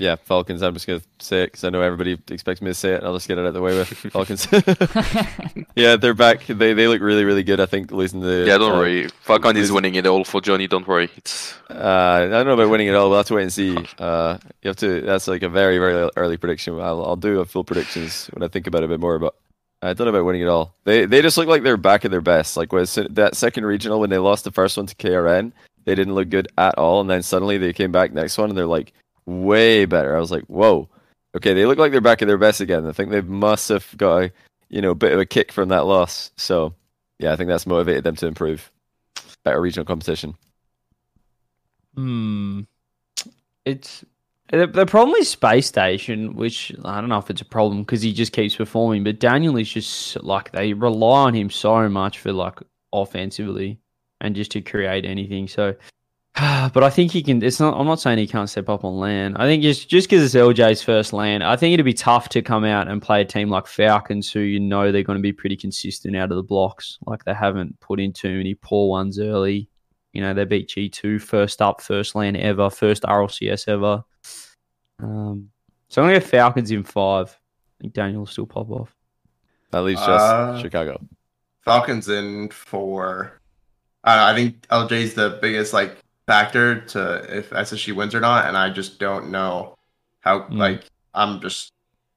[0.00, 0.62] Yeah, Falcons.
[0.62, 3.00] I'm just gonna say it because I know everybody expects me to say it.
[3.00, 4.48] and I'll just get it out of the way with Falcons.
[5.76, 6.46] yeah, they're back.
[6.46, 7.60] They they look really really good.
[7.60, 9.08] I think losing the yeah, don't uh, worry.
[9.20, 10.66] Falcon is winning it all for Johnny.
[10.66, 11.10] Don't worry.
[11.18, 13.10] It's Uh, I don't know about winning it all.
[13.10, 13.76] We'll have to wait and see.
[13.98, 15.02] Uh, you have to.
[15.02, 16.80] That's like a very very early prediction.
[16.80, 19.18] I'll I'll do a full predictions when I think about it a bit more.
[19.18, 19.34] But
[19.82, 20.74] I don't know about winning it all.
[20.84, 22.56] They they just look like they're back at their best.
[22.56, 25.52] Like was that second regional when they lost the first one to KRN,
[25.84, 28.56] they didn't look good at all, and then suddenly they came back next one and
[28.56, 28.94] they're like
[29.30, 30.16] way better.
[30.16, 30.88] I was like, whoa,
[31.36, 32.86] okay, they look like they're back at their best again.
[32.86, 34.32] I think they must have got a
[34.68, 36.30] you know bit of a kick from that loss.
[36.36, 36.74] So
[37.18, 38.70] yeah, I think that's motivated them to improve.
[39.44, 40.34] Better regional competition.
[41.94, 42.62] Hmm.
[43.64, 44.04] It's
[44.50, 48.12] the, the problem is Spacestation, which I don't know if it's a problem because he
[48.12, 49.04] just keeps performing.
[49.04, 52.58] But Daniel is just like they rely on him so much for like
[52.92, 53.78] offensively
[54.20, 55.46] and just to create anything.
[55.46, 55.74] So,
[56.72, 57.42] but I think he can.
[57.42, 57.78] It's not.
[57.78, 59.36] I'm not saying he can't step up on LAN.
[59.36, 62.42] I think just just because it's LJ's first LAN, I think it'd be tough to
[62.42, 65.32] come out and play a team like Falcons, who you know they're going to be
[65.32, 66.98] pretty consistent out of the blocks.
[67.06, 69.68] Like they haven't put in too many poor ones early.
[70.12, 74.02] You know, they beat G2 first up, first LAN ever, first RLCS ever.
[75.00, 75.50] Um,
[75.88, 77.28] so I'm going to go Falcons in five.
[77.28, 78.94] I think Daniel will still pop off.
[79.72, 81.00] At least just Uh, Chicago.
[81.64, 83.40] Falcons in four.
[84.02, 88.56] Uh, I think LJ's the biggest like factor to if SSG wins or not, and
[88.56, 89.76] I just don't know
[90.20, 90.40] how.
[90.40, 90.56] Mm.
[90.56, 90.84] Like
[91.14, 91.72] I'm just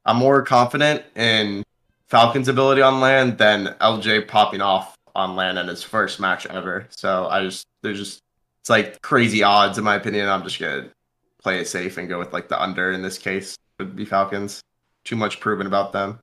[0.05, 1.63] I'm more confident in
[2.07, 6.87] Falcons' ability on LAN than LJ popping off on LAN in his first match ever.
[6.89, 8.21] So I just there's just
[8.61, 10.29] it's like crazy odds in my opinion.
[10.29, 10.89] I'm just gonna
[11.41, 14.61] play it safe and go with like the under in this case would be Falcons.
[15.03, 16.19] Too much proven about them,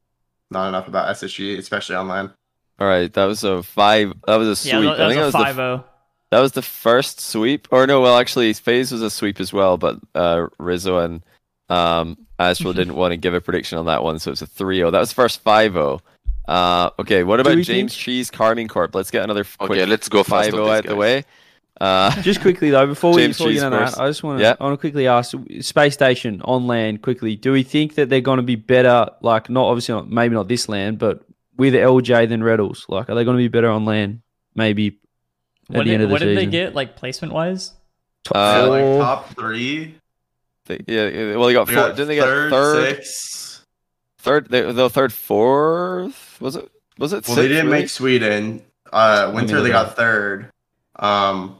[0.50, 2.30] not enough about SSG, especially online.
[2.78, 4.14] All right, that was a five.
[4.26, 4.72] That was a sweep.
[4.72, 5.84] Yeah, that, I was think a that was the five zero.
[6.30, 7.68] That was the first sweep.
[7.70, 11.22] Or no, well, actually, FaZe was a sweep as well, but uh, Rizzo and
[11.68, 14.92] um, Aztral didn't want to give a prediction on that one, so it's a 3-0.
[14.92, 16.00] That was the first 5-0.
[16.46, 18.94] Uh, okay, what about James think- Cheese Karmine Corp?
[18.94, 19.86] Let's get another quick okay.
[19.86, 20.50] Let's go fast.
[20.50, 21.24] 5-0 on this, the way.
[21.80, 23.98] Uh, Just quickly though, before we, James before we get on that.
[23.98, 24.54] I just want to Yeah.
[24.60, 27.36] I want to quickly ask Spacestation on LAN quickly.
[27.36, 29.08] Do we think that they're going to be better?
[29.22, 31.22] Like, not obviously not maybe not this LAN, but
[31.56, 32.84] with LJ than Retals.
[32.88, 34.22] Like, are they going to be better on LAN?
[34.54, 34.98] Maybe
[35.70, 37.72] at What the end did, of the what did they get like placement wise?
[38.24, 39.94] Top Uh, like top three.
[40.66, 41.88] they- yeah, well, they got They four.
[41.88, 42.96] got Didn't they get third, third?
[42.96, 43.64] sixth.
[44.18, 46.36] Third, they, the third, fourth.
[46.40, 46.70] Was it?
[46.98, 47.26] Was it?
[47.26, 47.78] Well, they sixth, didn't really?
[47.80, 48.62] make Sweden.
[48.92, 50.50] Uh, Winter look they got third.
[50.96, 51.56] Um,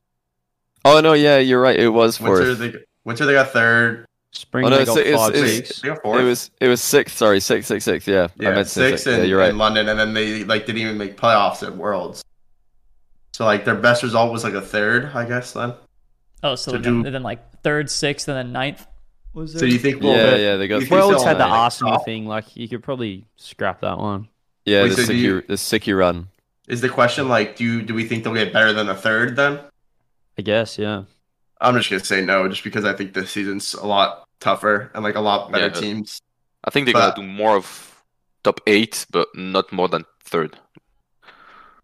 [0.85, 1.79] Oh no, yeah, you're right.
[1.79, 2.59] It was Winter fourth.
[2.59, 2.75] they
[3.05, 4.07] Winter they got third.
[4.33, 5.81] Spring Oh, no, they got it's- five it's- six.
[5.81, 6.21] They got fourth.
[6.21, 7.17] It was it was sixth.
[7.17, 8.07] Sorry, six, six, six.
[8.07, 9.15] Yeah, I yeah, meant to say sixth six.
[9.15, 9.51] in, Yeah, you're right.
[9.51, 12.23] in London, and then they like didn't even make playoffs at Worlds.
[13.41, 15.55] So like their best result was like a third, I guess.
[15.55, 15.73] Then.
[16.43, 18.87] Oh, so To then, do- then like third, sixth, and then ninth.
[19.33, 20.03] Was So you think?
[20.03, 22.27] Well, Yeah, yeah, they got you think had the like, Arsenal top- thing.
[22.27, 24.29] Like, you could probably scrap that one.
[24.67, 26.29] Yeah, Wait, the so sicky, you- the sicky run.
[26.69, 29.37] Is the question like, do you, do we think they'll get better than a third?
[29.37, 29.59] Then
[30.39, 31.05] I guess, yeah.
[31.63, 35.03] I'm just gonna say no, just because I think this season's a lot tougher and
[35.03, 35.81] like a lot better Yeah.
[35.81, 36.21] teams.
[36.63, 38.03] I think they're But- gonna do more of
[38.45, 40.59] top eight, but not more than third.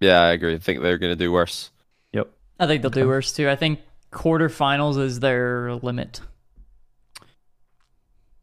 [0.00, 0.54] Yeah, I agree.
[0.54, 1.70] I think they're gonna do worse.
[2.12, 2.28] Yep.
[2.58, 3.48] I think they'll do worse too.
[3.48, 3.80] I think
[4.12, 6.20] quarterfinals is their limit.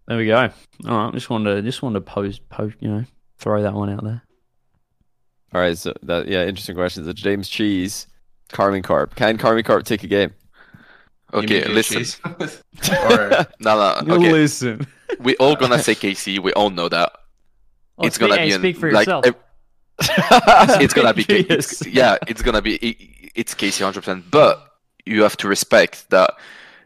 [0.08, 0.36] There we go.
[0.36, 0.54] All right,
[0.86, 3.06] I just wanted to just wanted to post post you know
[3.38, 4.22] throw that one out there.
[5.54, 7.08] All right, so that yeah, interesting questions.
[7.08, 8.08] It's James Cheese,
[8.50, 9.16] Karmine Corp.
[9.16, 10.34] Can Karmine Corp take a game?
[11.34, 11.98] Okay, listen.
[12.00, 12.22] cheese?
[13.10, 14.16] or, No, no.
[14.16, 14.86] Okay, Listen.
[15.20, 16.40] we all gonna say KC.
[16.40, 17.12] We all know that.
[17.98, 19.26] Well, it's speak, gonna hey, be an- speak for like, yourself.
[19.28, 19.36] ev-
[20.82, 24.74] it's gonna be it's, yeah it's gonna be it- it's KC 100% but
[25.06, 26.32] you have to respect that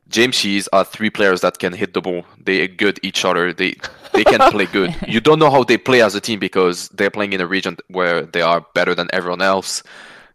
[0.09, 2.23] james Shees are three players that can hit the ball.
[2.41, 3.51] They are good each other.
[3.53, 3.75] They
[4.13, 4.95] they can play good.
[5.07, 7.77] You don't know how they play as a team because they're playing in a region
[7.89, 9.83] where they are better than everyone else.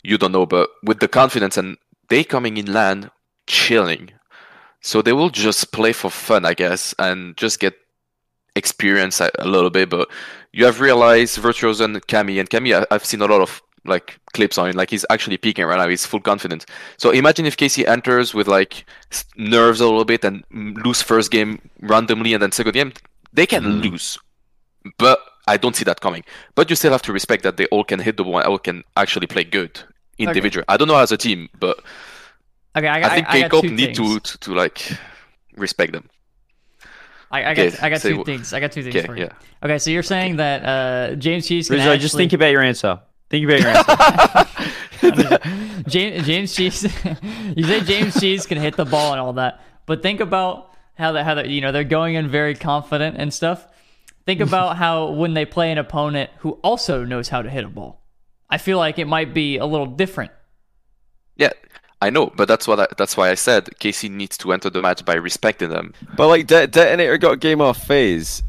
[0.03, 1.77] You don't know but with the confidence and
[2.09, 3.11] they coming in LAN
[3.47, 4.11] chilling.
[4.82, 7.74] So they will just play for fun i guess and just get
[8.55, 10.09] experience a, a little bit but
[10.53, 14.20] you have realized Virtuoso and Cami, and Cami, I- I've seen a lot of like
[14.33, 14.77] clips on him.
[14.77, 15.89] Like he's actually peaking right now.
[15.89, 16.66] He's full confident.
[16.99, 18.85] So imagine if KC enters with like
[19.37, 22.93] nerves a little bit and mm, lose first game randomly, and then second game
[23.33, 24.19] they can lose.
[24.99, 26.23] But I don't see that coming.
[26.55, 28.59] But you still have to respect that they all can hit the ball and all
[28.59, 29.81] can actually play good
[30.19, 30.65] individually.
[30.69, 31.83] I don't know as a team, but
[32.77, 34.93] okay, I, I, think I, I K-Cop need to, to to like
[35.57, 36.09] respect them.
[37.33, 38.53] I, I Okay, got I got say two wh- things.
[38.53, 39.25] I got two things Okay, for you.
[39.25, 39.33] yeah.
[39.65, 42.03] Okay, so you're saying that uh, James Cheese can Rizzo, actually...
[42.03, 43.01] just think about your answer.
[43.31, 44.49] Think about your answer.
[45.89, 46.83] James James Cheese.
[47.57, 51.13] you say James Cheese can hit the ball and all that, but think about how
[51.13, 53.67] they how they, you know they're going in very confident and stuff.
[54.27, 57.69] Think about how when they play an opponent who also knows how to hit a
[57.69, 58.01] ball.
[58.49, 60.31] I feel like it might be a little different.
[62.03, 64.70] Yeah, I know, but that's what I, that's why I said KC needs to enter
[64.70, 65.95] the match by respecting them.
[66.16, 68.43] But like De- Detonator got game off FaZe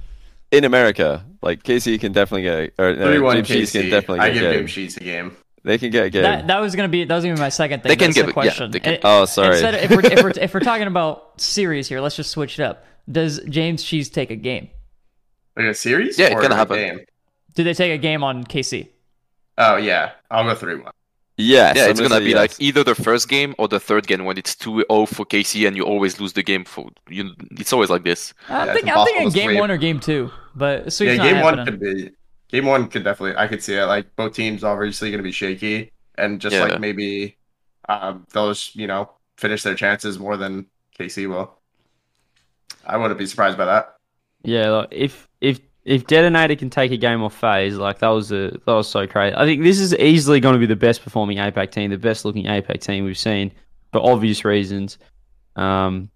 [0.52, 1.26] in America.
[1.42, 3.90] Like KC can definitely get or uh, Three one James Cheese can KC.
[3.92, 4.68] definitely I get give a James game.
[4.68, 5.38] Cheese a game.
[5.66, 6.24] They can get a game.
[6.24, 7.90] That that was gonna be that was gonna be my second thing.
[7.90, 8.72] They can That's give the it- yeah, question.
[8.74, 9.52] can- It- Oh, sorry.
[9.52, 12.64] Instead, if we're, if we're if we're talking about series here, let's just switch it
[12.64, 12.86] up.
[13.12, 14.70] Does James Cheese take a game?
[15.56, 16.18] Like a series?
[16.18, 16.78] Yeah, it or can a happen.
[16.78, 17.00] Game?
[17.56, 18.88] Do they take a game on KC?
[19.58, 20.92] Oh yeah, I'll go three one.
[21.38, 22.34] Yes, yeah, I'm it's gonna be yes.
[22.34, 25.76] like either the first game or the third game when it's 2-0 for KC and
[25.76, 27.32] you always lose the game for you.
[27.52, 28.34] It's always like this.
[28.50, 29.58] I'm, Yeah, thinking, I'm thinking game sweep.
[29.58, 32.12] one or game two, but so Yeah, not game one could be.
[32.50, 33.38] Game one could definitely.
[33.38, 33.86] I could see it.
[33.86, 36.60] Like both teams obviously going to be shaky, and just Yeah.
[36.60, 37.38] like maybe
[37.90, 41.60] um, they'll just you know finish their chances more than KC will.
[42.86, 43.96] I wouldn't be surprised by that.
[44.44, 45.28] Yeah, like if
[45.86, 49.06] if Detonator can take a game off FaZe, like that was a that was so
[49.06, 49.36] crazy.
[49.36, 52.24] I think this is easily going to be the best performing APAC team, the best
[52.26, 53.52] looking APAC team we've seen
[53.92, 54.98] for obvious reasons.
[55.56, 56.10] Um,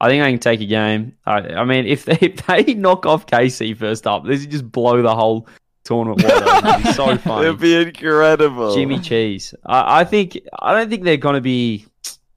[0.00, 1.16] I think they can take a game.
[1.26, 4.70] I, I mean, if they if they knock off KC first up, this would just
[4.70, 5.48] blow the whole
[5.84, 6.94] tournament wide.
[6.94, 7.46] So funny.
[7.46, 8.74] It'd be incredible.
[8.74, 9.54] Jimmy Cheese.
[9.64, 11.86] I, I think I don't think they're going to be.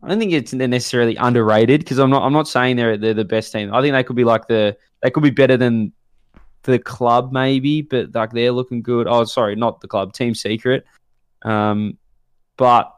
[0.01, 2.23] I don't think it's they're necessarily underrated because I'm not.
[2.23, 3.73] I'm not saying they're they're the best team.
[3.73, 4.77] I think they could be like the.
[5.01, 5.91] They could be better than
[6.63, 9.07] the club maybe, but like they're looking good.
[9.07, 10.13] Oh, sorry, not the club.
[10.13, 10.85] Team Secret.
[11.43, 11.97] Um,
[12.57, 12.93] but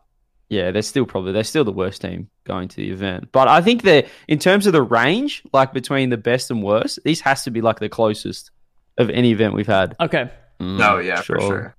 [0.49, 3.31] yeah, they're still probably they're still the worst team going to the event.
[3.31, 6.99] But I think that in terms of the range, like between the best and worst,
[7.03, 8.51] this has to be like the closest
[8.97, 9.95] of any event we've had.
[9.99, 10.29] Okay,
[10.61, 10.77] Mm.
[10.77, 11.41] No, yeah, for sure.
[11.41, 11.75] sure.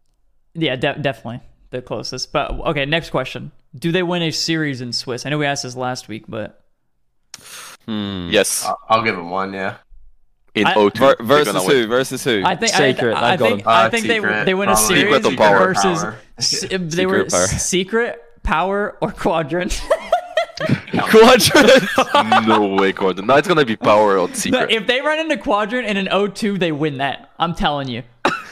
[0.54, 1.40] yeah, de- definitely
[1.70, 2.30] the closest.
[2.32, 5.24] But okay, next question: Do they win a series in Swiss?
[5.24, 6.62] I know we asked this last week, but
[7.86, 8.28] Hmm.
[8.30, 9.52] Yes, I'll, I'll give them one.
[9.52, 9.76] Yeah.
[10.56, 11.86] In I- O2 Ver- versus who?
[11.86, 12.42] Versus who?
[12.44, 13.66] I think Secret, I, I I've think.
[13.66, 15.58] I Uh, think they Secret, they win a series Secret or power?
[15.74, 16.16] versus Power.
[16.38, 17.46] s- they were Secret, power.
[17.46, 19.80] secret power or quadrant.
[21.10, 22.46] Quadrant.
[22.46, 23.26] no way, Gordon.
[23.26, 24.70] No, it's gonna be power or No, secret.
[24.70, 27.30] if they run into quadrant in an O2, they win that.
[27.38, 28.02] I'm telling you.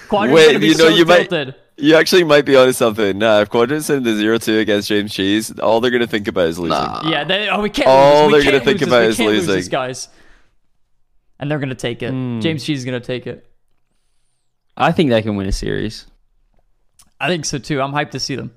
[0.08, 3.18] Quadrant's Wait, gonna be you know, so you might- you actually might be onto something.
[3.18, 6.46] Nah, if Quadrant's in the zero two against James Cheese, all they're gonna think about
[6.48, 6.76] is losing.
[6.78, 7.08] Nah.
[7.08, 8.44] Yeah, they, oh, we can't All lose.
[8.44, 9.54] We they're gonna think about is we can't lose losing.
[9.56, 10.08] these guys.
[11.38, 12.10] And they're gonna take it.
[12.10, 12.40] Hmm.
[12.40, 13.46] James Cheese is gonna take it.
[14.76, 16.06] I think they can win a series.
[17.20, 17.80] I think so too.
[17.80, 18.52] I'm hyped to see them.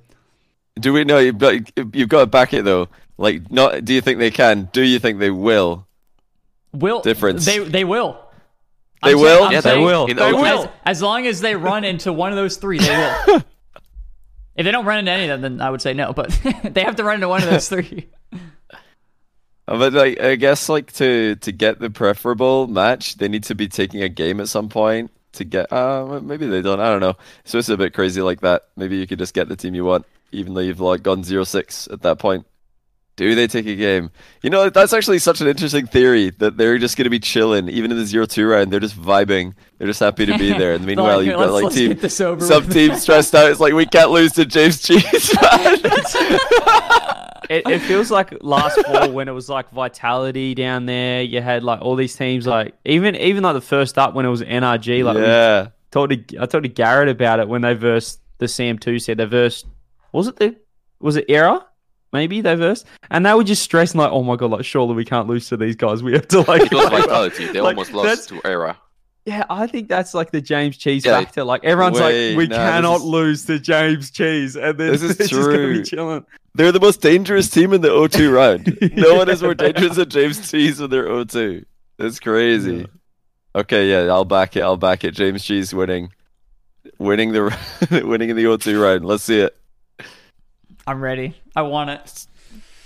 [0.80, 1.18] Do we know?
[1.20, 1.54] You've got,
[1.95, 2.88] you've got to back it though.
[3.18, 3.84] Like, not.
[3.86, 4.70] Do you think they can?
[4.72, 5.88] Do you think they will?
[6.74, 7.45] Will Difference.
[7.45, 8.20] They they will.
[9.04, 9.24] They I'm will?
[9.24, 10.08] saying- I'm Yeah, they will.
[10.08, 10.64] They will.
[10.64, 13.36] As, as long as they run into one of those three, they will.
[14.56, 16.14] if they don't run into any of them, then I would say no.
[16.14, 16.30] But
[16.64, 18.10] they have to run into one of those three.
[19.68, 23.68] But like, I guess like to to get the preferable match, they need to be
[23.68, 25.72] taking a game at some point to get.
[25.72, 26.80] Uh, maybe they don't.
[26.80, 27.18] I don't know.
[27.44, 28.64] So it's a bit crazy like that.
[28.77, 31.44] Maybe you could just get the team you want, even though you've like gone zero
[31.44, 32.45] six at that point.
[33.18, 34.11] Do they take a game?
[34.44, 37.68] You know, that's actually such an interesting theory that they're just going to be chilling,
[37.68, 38.72] even in the zero two round.
[38.72, 39.56] They're just vibing.
[39.77, 40.73] They're just happy to be there.
[40.73, 43.02] And They're meanwhile, like, you've got like let's team get this over some with." teams
[43.02, 43.49] stressed out.
[43.49, 45.35] It's like we can't lose to James Cheese.
[45.41, 45.80] man.
[47.49, 51.23] It, it feels like last fall when it was like Vitality down there.
[51.23, 54.30] You had like all these teams, like even even like the first up when it
[54.30, 55.03] was NRG.
[55.03, 55.69] Like we yeah.
[55.89, 59.18] talked to, I talked to Garrett about it when they versed the Sam two said
[59.18, 59.65] they versed.
[60.11, 60.56] Was it the
[60.99, 61.65] was it Era?
[62.14, 65.04] Maybe they're versed, and they were just stressing like, oh my god, like surely we
[65.06, 66.02] can't lose to these guys.
[66.02, 66.72] We have to like.
[66.72, 67.48] Was vitality.
[67.48, 68.78] They Like, almost lost to Era.
[69.26, 71.20] Yeah, I think that's like the James Cheese Yeah.
[71.20, 71.44] factor.
[71.44, 75.02] Like everyone's Wait, like, we no, cannot is- lose to James Cheese, and then This
[75.04, 75.78] is they're just gonna true.
[75.80, 76.26] be chilling.
[76.56, 78.78] They're the most dangerous team in the O2 round.
[78.96, 81.66] No one is more dangerous than James Cheese with their O2.
[82.00, 82.88] That's crazy.
[83.54, 84.62] Okay, yeah, I'll back it.
[84.62, 85.12] I'll back it.
[85.12, 86.14] James Cheese winning,
[86.98, 87.54] winning the
[88.06, 89.04] winning in the O2 round.
[89.06, 89.58] Let's see it.
[90.88, 91.35] I'm ready.
[91.55, 92.27] I want it.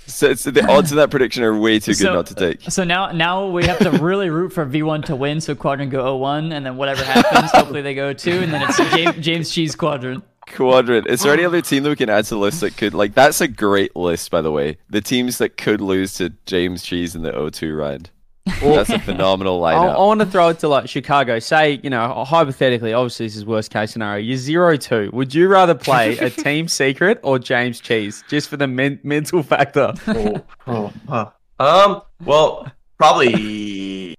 [0.07, 2.63] So, it's, the odds of that prediction are way too good So- not to take.
[2.69, 5.39] So now, now we have to really root for V1 to win.
[5.39, 8.77] So Quadrant go 0-1, and then whatever happens, hopefully they go 2, and then it's
[8.95, 10.23] James, James Cheese Quadrant.
[10.47, 11.07] Quadrant.
[11.07, 13.13] Is there any other team that we can add to the list that could like?
[13.13, 14.77] That's a great list, by the way.
[14.89, 18.09] The teams that could lose to James Cheese in the O2 round.
[18.61, 19.95] That's a phenomenal I, lineup.
[19.95, 21.37] I want to throw it to like Chicago.
[21.39, 24.23] Say, you know, hypothetically, obviously this is worst case scenario.
[24.23, 25.09] You're zero two.
[25.13, 29.43] Would you rather play a team secret or James Cheese, just for the men- mental
[29.43, 29.93] factor?
[30.07, 31.29] Oh, oh, huh.
[31.59, 32.01] Um.
[32.25, 34.15] Well, probably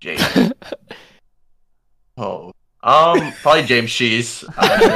[0.00, 0.52] James.
[2.16, 2.52] Oh.
[2.82, 3.32] Um.
[3.42, 4.44] Probably James Cheese.
[4.56, 4.90] Uh, to be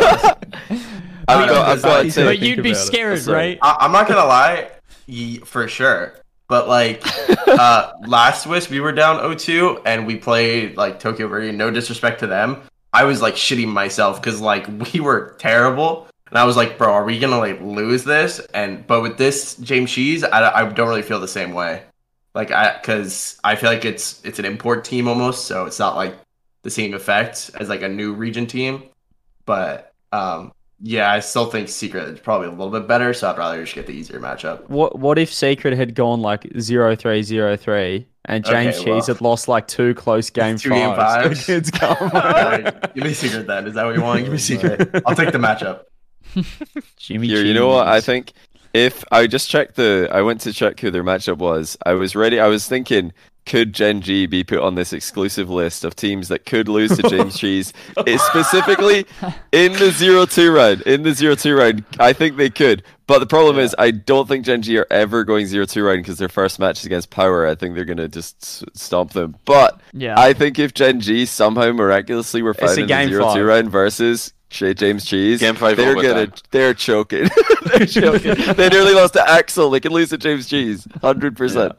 [0.71, 0.87] honest.
[1.29, 2.85] I've got, I've got to But say, but think you'd be about it.
[2.87, 3.35] scared, right.
[3.35, 3.59] right?
[3.63, 4.71] I- I'm not gonna lie,
[5.45, 6.15] for sure.
[6.51, 7.03] But like
[7.47, 11.55] uh, last Swiss, we were down 0-2 and we played like Tokyo Verdy.
[11.55, 12.61] No disrespect to them,
[12.93, 16.93] I was like shitting myself because like we were terrible, and I was like, bro,
[16.93, 18.41] are we gonna like lose this?
[18.53, 21.85] And but with this James Cheese, I, I don't really feel the same way.
[22.35, 25.95] Like I, because I feel like it's it's an import team almost, so it's not
[25.95, 26.19] like
[26.63, 28.83] the same effect as like a new region team.
[29.47, 30.53] But um,
[30.83, 33.75] yeah, I still think Secret is probably a little bit better, so I'd rather just
[33.75, 34.69] get the easier matchup.
[34.69, 39.03] What what if Secret had gone like 0-3-0-3 and James Okay, Cheese well.
[39.17, 41.49] had lost like two close game Two game fives fives?
[41.49, 42.13] against Karmine?
[42.15, 43.67] Alright, give me Secret then.
[43.67, 44.23] Is that what you want?
[44.23, 45.03] Give me Secret.
[45.07, 45.85] I'll take the matchup.
[46.97, 47.89] Jimmy Here, you know what?
[47.89, 48.33] I think
[48.73, 51.77] if I just checked the, I went to check who their matchup was.
[51.85, 52.39] I was ready.
[52.39, 53.13] I was thinking,
[53.51, 57.03] could Gen G be put on this exclusive list of teams that could lose to
[57.09, 57.73] James Cheese?
[58.07, 59.07] It's specifically
[59.53, 60.83] in the zero two round.
[60.83, 62.83] In the zero two round, I think they could.
[63.07, 65.99] But the problem is, I don't think Gen G are ever going zero two round
[66.05, 67.47] because their first match is against Power.
[67.47, 69.35] I think they're gonna just stomp them.
[69.45, 70.15] But Yeah.
[70.19, 73.25] I think if Gen G somehow miraculously were It's a found in the game zero
[73.25, 73.45] two five.
[73.47, 77.29] round versus J- James Cheese, Game five they're gonna they're choking.
[77.67, 78.35] they're choking.
[78.55, 79.71] they nearly lost to Axel.
[79.71, 81.73] They can lose to James Cheese, hundred percent.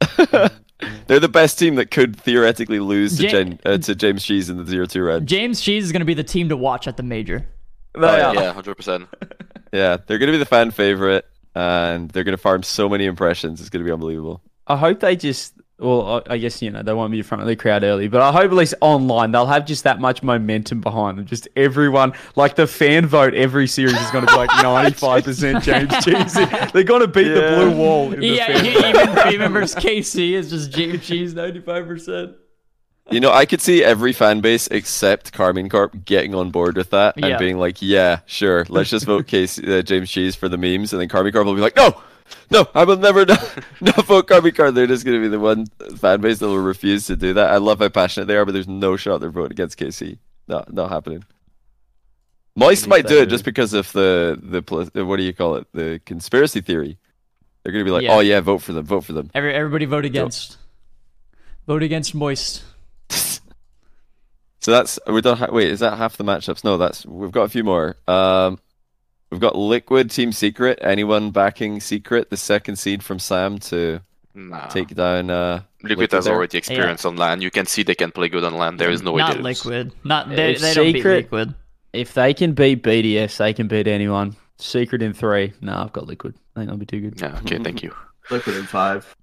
[1.06, 4.50] They're the best team that could theoretically lose to, Ja- Jen, uh, to James Cheese
[4.50, 5.26] in the zero two round.
[5.28, 7.46] James Cheese is going to be the team to watch at the major.
[7.94, 8.34] They Oh, are.
[8.34, 9.08] Yeah, hundred percent.
[9.72, 11.26] Yeah, they're gonna be the fan favorite,
[11.56, 13.60] and they're gonna farm so many impressions.
[13.60, 14.40] It's gonna be unbelievable.
[14.68, 15.52] I hope they just.
[15.78, 18.06] Well, I I guess you know they won't be in front of the crowd early,
[18.06, 21.26] but I hope at least online they'll have just that much momentum behind them.
[21.26, 25.64] Just everyone, like the fan vote, every series is going to be like ninety-five percent
[25.64, 26.34] James Cheese.
[26.72, 28.12] They're going to beat the blue wall.
[28.12, 32.36] In the Yeah, fan even, even versus KC, it's just James Cheese 95%.
[33.10, 36.90] You know, I could see every fan base except Karmine Corp getting on board with
[36.90, 40.56] that and being like, "Yeah, sure, let's just vote Case, uh, James Cheese for the
[40.56, 42.00] memes," and then Karmine Corp will be like, "No,
[42.50, 45.40] no, I will never not, not vote Karmine Corp." They're just going to be the
[45.40, 47.50] one fan base that will refuse to do that.
[47.50, 50.18] I love how passionate they are, but there's no shot they're voting against KC.
[50.48, 51.24] Not not happening.
[52.56, 55.66] Moist might do it just because of the the what do you call it?
[55.72, 56.98] The conspiracy theory.
[57.62, 58.12] They're going to be like, Yeah.
[58.14, 60.58] "Oh yeah, vote for them, vote for them." Every, everybody vote against.
[61.66, 62.62] Vote against Moist.
[64.60, 65.36] So that's we're done.
[65.36, 66.64] ha- Wait, is that half the matchups?
[66.64, 67.96] No, that's we've got a few more.
[68.08, 68.58] Um,
[69.34, 70.78] we've got Liquid Team Secret.
[70.80, 74.00] Anyone backing Secret, the second seed from Sam to
[74.36, 74.66] Nah.
[74.66, 76.34] take down uh, Liquid has there?
[76.34, 77.40] already experience on LAN.
[77.40, 78.76] You can see they can play good on LAN.
[78.76, 79.40] There is no way Not.
[79.40, 79.92] Liquid.
[80.04, 81.54] Not they, If they don't beat Liquid.
[81.92, 84.36] If they can beat BDS, they can beat anyone.
[84.58, 85.52] Secret in three.
[85.60, 86.34] No, I've got liquid.
[86.56, 87.20] I think that'll be too good.
[87.20, 87.38] Yeah.
[87.40, 87.58] Okay.
[87.58, 87.92] Thank you.
[88.30, 89.14] Liquid in five.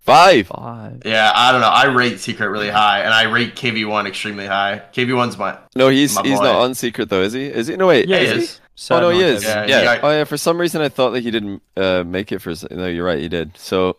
[0.00, 0.46] five.
[0.48, 1.02] Five.
[1.04, 1.68] Yeah, I don't know.
[1.68, 4.82] I rate Secret really high, and I rate KV1 extremely high.
[4.92, 6.44] KV1's my No, he's My he's boy.
[6.44, 7.46] not on Secret though, is he?
[7.46, 7.76] Is he?
[7.76, 8.08] No, wait.
[8.08, 8.60] Yeah, he is is.
[8.74, 9.44] So oh no, he is.
[9.44, 9.68] Kevin.
[9.68, 9.92] Yeah, Yeah.
[9.94, 10.24] he got- Oh yeah.
[10.24, 12.50] For some reason, I thought that he didn't uh, make it for.
[12.50, 13.18] s- No, you're right.
[13.20, 13.56] He did.
[13.58, 13.96] So,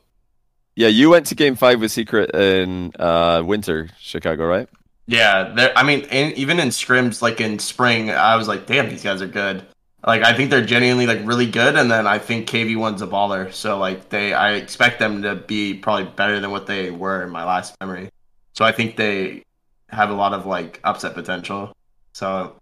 [0.76, 4.68] yeah, you went to Game Five with Secret in uh, winter, Chicago, right?
[5.06, 8.90] Yeah, there- I mean, in, even in scrims, like in spring, I was like, damn,
[8.90, 9.64] these guys are good.
[10.06, 13.54] Like, I think they're genuinely like really good, and then I think KV1's a baller.
[13.54, 17.30] So like, they, I expect them to be probably better than what they were in
[17.30, 18.10] my last memory.
[18.54, 19.44] So I think they
[19.90, 21.74] have a lot of like upset potential.
[22.14, 22.56] So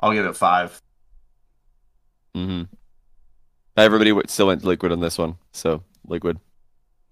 [0.00, 0.80] I'll give it five.
[2.36, 2.62] Mm-hmm.
[3.76, 6.38] Everybody still went liquid on this one, so liquid.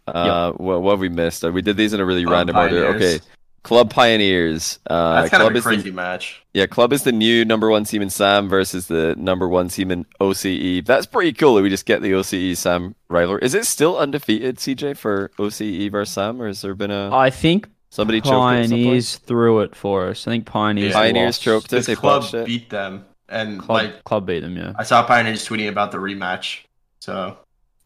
[0.06, 1.44] Uh, what, what have we missed?
[1.44, 2.86] Uh, we did these in a really Club random order.
[2.94, 3.20] Okay,
[3.62, 4.78] Club Pioneers.
[4.88, 6.42] Uh, That's kind Club of a crazy the, match.
[6.54, 9.90] yeah, Club is the new number one team in Sam versus the number one team
[9.90, 10.84] in OCE.
[10.84, 11.54] That's pretty cool.
[11.56, 13.40] That we just get the OCE Sam rivalry.
[13.42, 17.30] Is it still undefeated, CJ, for OCE versus Sam, or has there been a I
[17.30, 18.70] think somebody choked it at some point?
[18.70, 20.26] Pioneers threw it for us.
[20.26, 20.90] I think Pioneers.
[20.92, 20.98] Yeah.
[21.00, 21.42] Pioneers lost.
[21.42, 21.70] choked it.
[21.70, 24.56] This They club botched beat them, and Club, like club beat them.
[24.56, 24.72] Yeah.
[24.76, 26.60] I saw Pioneers tweeting about the rematch.
[27.00, 27.36] So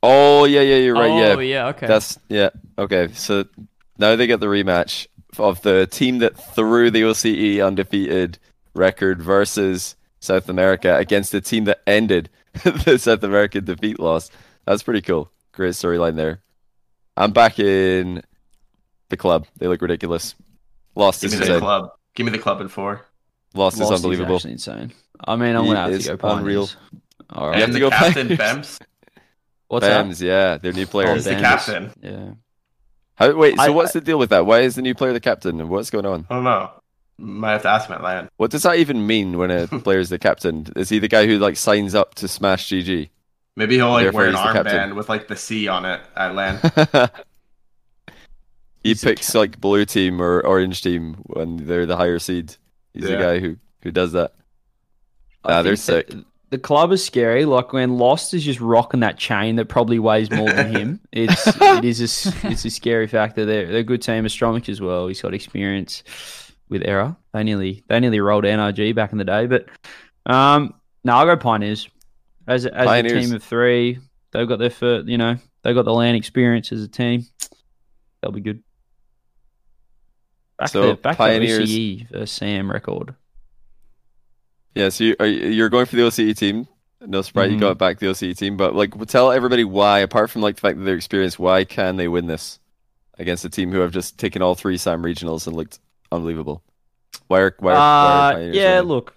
[0.02, 1.10] Oh yeah, yeah, you're right.
[1.10, 1.86] oh, yeah, yeah, okay.
[1.86, 2.50] That's yeah.
[2.78, 3.44] Okay, so
[3.98, 5.06] now they get the rematch
[5.38, 8.38] of the team that threw the OCE undefeated
[8.74, 12.30] record versus South America against the team that ended
[12.64, 14.30] the South American defeat loss.
[14.64, 15.30] That's pretty cool.
[15.52, 16.40] Great storyline there.
[17.16, 18.22] I'm back in
[19.10, 19.46] the club.
[19.58, 20.34] They look ridiculous.
[20.94, 21.90] Lost give is me the club.
[22.14, 23.04] Give me the club in four.
[23.54, 24.36] Lost is unbelievable.
[24.36, 24.92] actually insane.
[25.26, 26.40] I mean, I'm He gonna have is to go Pioneers.
[26.40, 26.68] unreal.
[27.30, 28.38] All You have to go captain Pioneers.
[28.38, 28.78] Bems.
[29.68, 30.04] What's that?
[30.06, 31.08] Bams, yeah, their new player.
[31.10, 31.92] Oh, he's the captain.
[32.02, 32.30] Yeah.
[33.14, 34.46] How, wait, so I- what's the deal with that?
[34.46, 35.60] Why is the new player the captain?
[35.60, 36.26] and What's going on?
[36.30, 36.70] I don't know.
[37.18, 38.30] Might have to ask him at LAN.
[38.38, 40.66] What does that even mean when a player is the captain?
[40.74, 43.10] Is he the guy who like signs up to smash GG?
[43.56, 44.66] Maybe he'll like Therefore, wear an the captain.
[44.92, 47.10] armband with like the C on it uh, at LAN.
[48.82, 52.56] he He's picks like blue team or orange team when they're the higher seed.
[52.94, 54.32] He's the guy who who does that.
[55.46, 56.12] Nah, they're sick.
[56.50, 57.44] The club is scary.
[57.44, 61.00] Like when Lost is just rocking that chain that probably weighs more than him.
[61.12, 63.44] It's it is a, it's a scary factor.
[63.44, 64.24] They're they're a good team.
[64.24, 65.06] Astromic as well.
[65.06, 66.02] He's got experience
[66.68, 67.16] with error.
[67.32, 69.46] They nearly they nearly rolled NRG back in the day.
[69.46, 69.66] But
[70.26, 71.88] um, no, I'll go Pioneers
[72.48, 73.98] as a, as a team of three.
[74.32, 77.26] They've got their first, you know, they've got the LAN experience as a team.
[78.22, 78.62] They'll be good.
[80.58, 83.14] Back So, to back Pioneers- to OCE versus Sam record.
[84.74, 86.66] Yeah, so you, are, you- you're going for the OCE team.
[87.06, 87.54] No surprise, Mhm.
[87.54, 88.56] you got back the OCE team.
[88.56, 90.00] But like, tell everybody why.
[90.00, 92.58] Apart from like the fact that they're experienced, why can they win this
[93.18, 95.78] against a team who have just taken all three Sam regionals and looked
[96.12, 96.62] unbelievable?
[97.28, 98.88] Why are why are, why are Uh, yeah, winning?
[98.88, 99.14] look,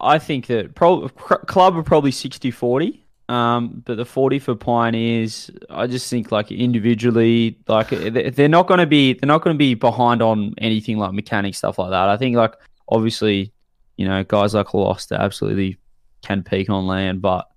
[0.00, 3.00] I think that pro- club are probably 60-40.
[3.30, 8.66] Um, but the 40 for Pioneers, I just think like individually, like they- they're not
[8.66, 11.88] going to be, they're not going to be behind on anything like mechanics stuff like
[11.90, 12.10] that.
[12.10, 12.52] I think like
[12.90, 13.50] obviously,
[13.96, 15.78] you know, guys like Lost absolutely
[16.22, 17.48] can peak on LAN, but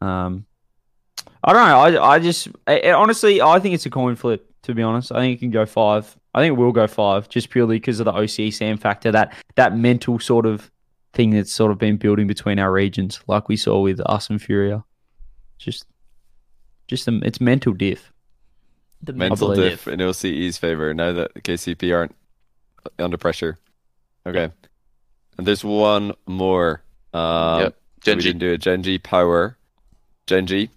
[0.00, 0.44] um,
[1.42, 1.98] I don't know.
[2.00, 4.50] I I just I, I- honestly, I think it's a coin flip.
[4.62, 6.16] To be honest, I think it can go five.
[6.34, 9.12] I think it will go five, just purely because of the OCE Sam factor.
[9.12, 10.70] That that mental sort of
[11.14, 14.42] thing that's sort of been building between our regions, like we saw with us and
[14.42, 14.84] Furia.
[15.58, 15.86] Just,
[16.88, 18.12] just a, it's mental diff.
[19.02, 22.14] The mental diff in OCE's favor now that KCP aren't
[22.98, 23.56] under pressure.
[24.26, 24.50] Okay,
[25.38, 26.82] and there's one more.
[27.14, 28.28] Um, Yep, so we Gen G.
[28.28, 29.56] didn't do a Gen G power.
[30.26, 30.70] Gen G,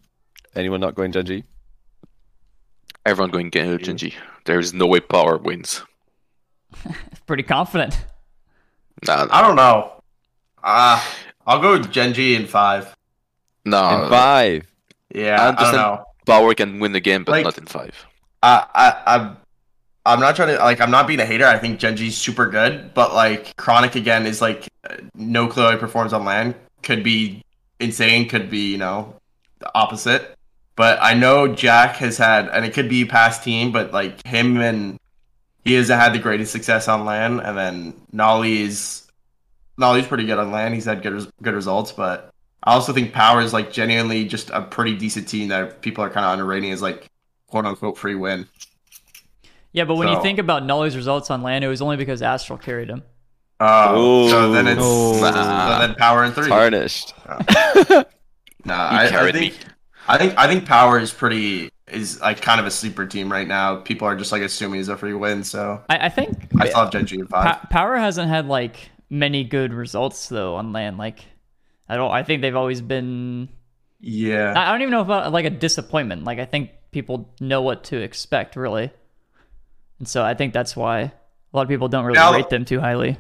[0.56, 1.44] anyone not going Gen G?
[3.06, 4.14] Everyone going Gen G.
[4.46, 5.82] There is no way power wins.
[7.26, 7.98] Pretty confident.
[9.08, 10.02] Nah, I don't know.
[10.64, 11.02] Uh,
[11.48, 12.96] I'll go Gen G in five.
[13.66, 14.04] no.
[14.04, 14.66] In five.
[15.14, 15.78] Yeah, I I, don't understand.
[15.78, 16.06] know.
[16.26, 17.96] Power can win the game, but Like- not in five.
[18.44, 19.38] I, I, I'm,
[20.10, 20.82] I'm not trying to like.
[20.82, 21.46] I'm not being a hater.
[21.46, 24.68] I think Gen G's super good, but like Chronic again is like
[25.14, 26.56] no clue he performs on LAN.
[26.82, 27.44] Could be
[27.80, 28.28] insane.
[28.28, 29.16] Could be you know
[29.60, 30.36] the opposite.
[30.76, 34.60] But I know Jack has had, and it could be past team, but like him
[34.62, 34.98] and
[35.66, 39.08] he hasn't had the greatest success on LAN, and then Nolly's
[39.78, 40.74] Nolly's pretty good on LAN.
[40.74, 42.34] He's had good good results, but
[42.64, 46.10] I also think Power is like genuinely just a pretty decent team that people are
[46.10, 47.10] kind of underrating as like
[47.48, 48.48] quote unquote free win.
[49.72, 52.60] Yeah, but when you think about Nolly's results on LAN, it was only because Aztral
[52.62, 53.04] carried him.
[53.60, 55.20] Oh, so then it's Ooh.
[55.20, 56.48] so then Power and three.
[56.48, 57.14] Tarnished.
[58.66, 59.60] Nah, I, I think me.
[60.08, 63.48] I think I think Power is pretty is like kind of a sleeper team right
[63.48, 63.78] now.
[63.78, 66.82] People are just like assuming he's a free win, so I, I think I still
[66.82, 67.46] have Gen G in five.
[67.46, 70.98] Pa- Power hasn't had like many good results though on LAN.
[70.98, 71.26] Like,
[71.88, 72.12] I don't.
[72.12, 73.48] I think they've always been.
[74.02, 76.26] yeah, I I don't even know about like a disappointment.
[76.26, 78.92] Like, I think people know what to expect really,
[80.00, 81.12] and so I think that's why a
[81.54, 83.18] lot of people don't really Now- rate them too highly.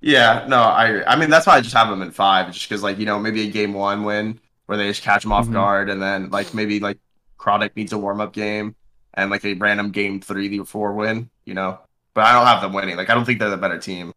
[0.00, 0.44] yeah.
[0.48, 2.98] No, I I mean that's why I just have them in five, just because like
[2.98, 5.52] you know maybe a game one win where they just catch them off Mhm.
[5.54, 6.98] guard, and then like maybe like
[7.36, 8.74] Chronic needs a warm up game,
[9.14, 11.78] and like a random game three or four win, you know.
[12.14, 12.96] But I don't have them winning.
[12.96, 14.12] Like I don't think they're the better team.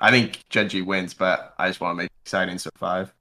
[0.00, 2.58] I think Gen G wins, but I just want to make it exciting.
[2.58, 3.12] So five.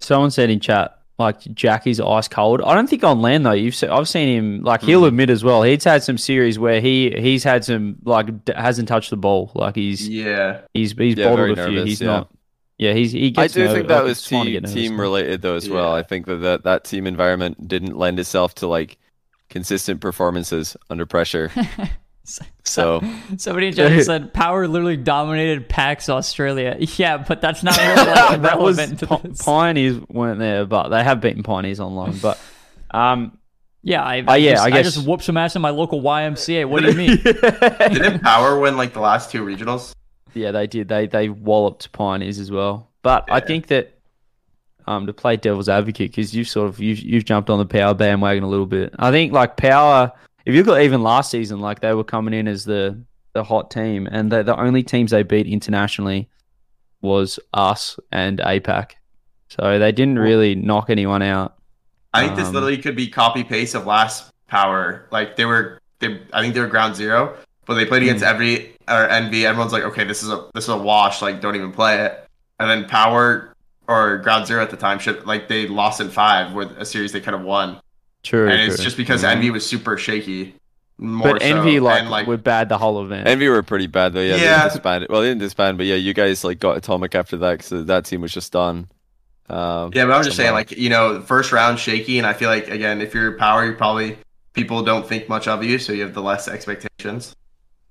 [0.00, 2.62] Someone said in chat, like Jackie's ice cold.
[2.62, 3.52] I don't think on LAN though.
[3.52, 5.08] You've se- I've seen him like he'll Mhm.
[5.08, 5.62] admit as well.
[5.62, 9.50] He's had some series where he he's had some like d- hasn't touched the ball.
[9.54, 10.60] Like he's Yeah.
[10.74, 11.74] he's he's Yeah, bottled a few.
[11.74, 12.06] nervous, he's yeah.
[12.06, 12.28] not.
[12.78, 15.00] Yeah, he's he I do nerv- think that like, was it's fine to team team
[15.00, 15.92] related though as well.
[15.92, 18.96] I think that, that that team environment didn't lend itself to like
[19.50, 21.50] consistent performances under pressure.
[22.64, 23.00] So
[23.38, 26.76] Somebody in chat said Power literally dominated PAX Australia.
[26.98, 29.42] Yeah, but that's not really like, that was relevant to Pi- this.
[29.42, 32.18] Pioneers weren't there, but they have beaten Pioneers online.
[32.18, 32.38] But
[32.90, 33.38] um,
[33.82, 36.02] Yeah, I, Uh, yeah, just, I guess- I just whooped some ass in my local
[36.02, 36.66] YMCA.
[36.68, 37.16] What do you mean?
[37.22, 39.94] Didn't Power win like the last two regionals?
[40.34, 40.88] Yeah, they did.
[40.88, 42.90] They they walloped Pioneers as well.
[43.02, 43.94] But I think that
[44.86, 47.94] um to play devil's advocate because you've sort of you've, you've jumped on the power
[47.94, 48.94] bandwagon a little bit.
[48.98, 50.12] I think like power.
[50.48, 52.98] If you look at even last season, like they were coming in as the
[53.34, 56.30] the hot team, and the the only teams they beat internationally
[57.02, 58.92] was us and APAC.
[59.48, 61.58] So they didn't really knock anyone out.
[62.14, 65.06] I think this Um, literally could be copy paste of last Power.
[65.10, 68.74] Like they were, they I think they were ground zero, but they played against every
[68.88, 69.44] or NV.
[69.44, 71.20] Everyone's like, okay, this is a this is a wash.
[71.20, 72.26] Like don't even play it.
[72.58, 73.54] And then Power
[73.86, 77.12] or ground zero at the time should like they lost in five with a series
[77.12, 77.82] they could have won.
[78.22, 78.84] True, and it's true.
[78.84, 79.28] just because Mhm.
[79.32, 80.54] Envy was super shaky.
[81.00, 83.28] More but so, Envy like, and, like were bad the whole event.
[83.28, 84.20] Envy were pretty bad though.
[84.20, 84.68] Yeah, they Yeah.
[84.68, 85.08] disbanded.
[85.10, 88.04] Well, they didn't disband, but yeah, you guys like got Atomic after that because that
[88.04, 88.88] team was just done.
[89.48, 92.50] Um, Yeah, but I'm just saying, like you know, first round shaky, and I feel
[92.50, 94.18] like again, if you're power, you probably
[94.54, 97.34] people don't think much of you, so you have the less expectations.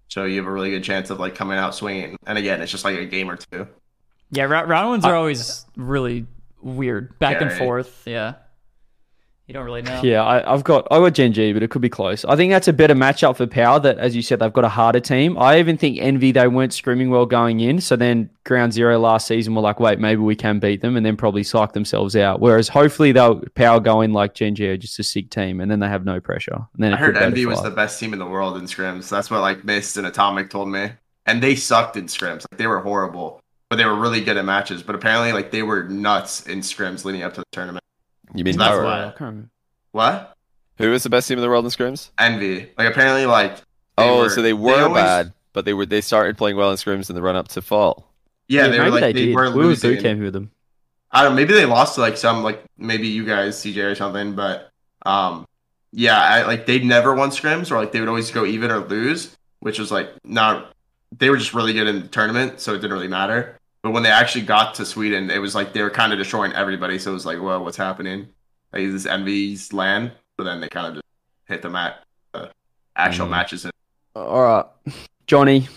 [0.10, 2.18] So you have a really good chance of like coming out swinging.
[2.28, 3.68] And again, it's just like a game or two.
[4.32, 6.26] Yeah, round ones are always really
[6.62, 7.58] weird, back and Okay.
[7.60, 8.04] forth.
[8.06, 8.34] Yeah,
[9.48, 10.02] you don't really know.
[10.04, 12.26] Yeah, I, I've got I got Gen G, but it could be close.
[12.26, 13.80] I think that's a better matchup for Power.
[13.80, 15.38] That, as you said, they've got a harder team.
[15.38, 17.80] I even think Envy they weren't screaming well going in.
[17.80, 21.06] So then Ground Zero last season were like, wait, maybe we can beat them, and
[21.06, 22.42] then probably psych themselves out.
[22.42, 25.72] Whereas hopefully they'll Power go in like Gen G are just a sick team, and
[25.72, 26.68] then they have no pressure.
[26.74, 28.58] And then I heard could go to Envy was the best team in the world
[28.58, 29.08] in scrims.
[29.08, 30.92] That's what like Mist and Atomic told me,
[31.26, 32.46] and they sucked in scrims.
[32.52, 34.84] Like they were horrible, but they were really good at matches.
[34.84, 37.82] But apparently, like they were nuts in scrims leading up to the tournament.
[38.34, 38.84] You mean that's Power?
[38.84, 39.50] why- I can't remember.
[39.92, 40.34] What?
[40.78, 42.12] Who was the best team in the world in scrims?
[42.20, 42.70] Envy.
[42.78, 43.58] Like apparently, like
[43.98, 46.78] oh, were- so they were always- bad, but they were they started playing well in
[46.78, 48.12] scrims in the run up to fall.
[48.48, 49.36] Yeah, they were maybe like they, they, did.
[49.36, 49.92] were we were losing.
[49.96, 50.52] boot camping with them.
[51.12, 51.36] I don't.
[51.36, 54.70] Maybe they lost to like some like maybe you guys CJ or something, but
[55.06, 55.46] um,
[55.92, 58.80] yeah, I, like they'd never won scrims or like they would always go even or
[58.80, 60.74] lose, which was like not.
[61.18, 63.58] They were just really good in the tournament, so it didn't really matter.
[63.88, 66.52] But when they actually got to Sweden, it was like they were kind of destroying
[66.52, 67.00] everybody.
[67.00, 68.28] So it was like, well, what's happening?
[68.74, 70.12] Like is this Envy's land?
[70.38, 71.06] But then they kind of just
[71.46, 72.04] hit the at
[72.34, 72.48] uh,
[72.98, 73.32] actual Mhm.
[73.32, 73.64] matches.
[73.64, 73.72] And
[74.14, 74.66] All right,
[75.26, 75.70] Johnny.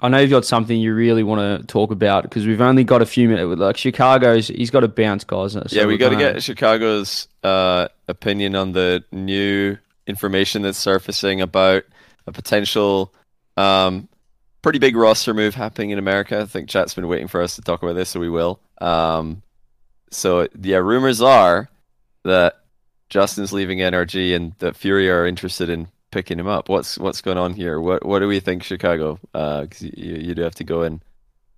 [0.00, 3.02] I know you've got something you really want to talk about because we've only got
[3.02, 3.60] a few minutes.
[3.60, 5.52] Like Chicago's, he's got to bounce, guys.
[5.52, 9.76] So yeah, we got to gonna- get Chicago's uh, opinion on the new
[10.06, 11.82] information that's surfacing about
[12.26, 13.12] a potential
[13.58, 14.08] um,
[14.62, 16.40] pretty big roster move happening in America.
[16.40, 18.60] I think chat's been waiting for us to talk about this, so we will.
[18.80, 19.42] Um,
[20.10, 21.68] so yeah, rumors are
[22.24, 22.60] that
[23.10, 26.68] Justin's leaving NRG and that Furia are interested in picking him up.
[26.68, 27.80] What's what's going on here?
[27.80, 29.18] What what do we think, Chicago?
[29.32, 31.02] Because you, you do have to go in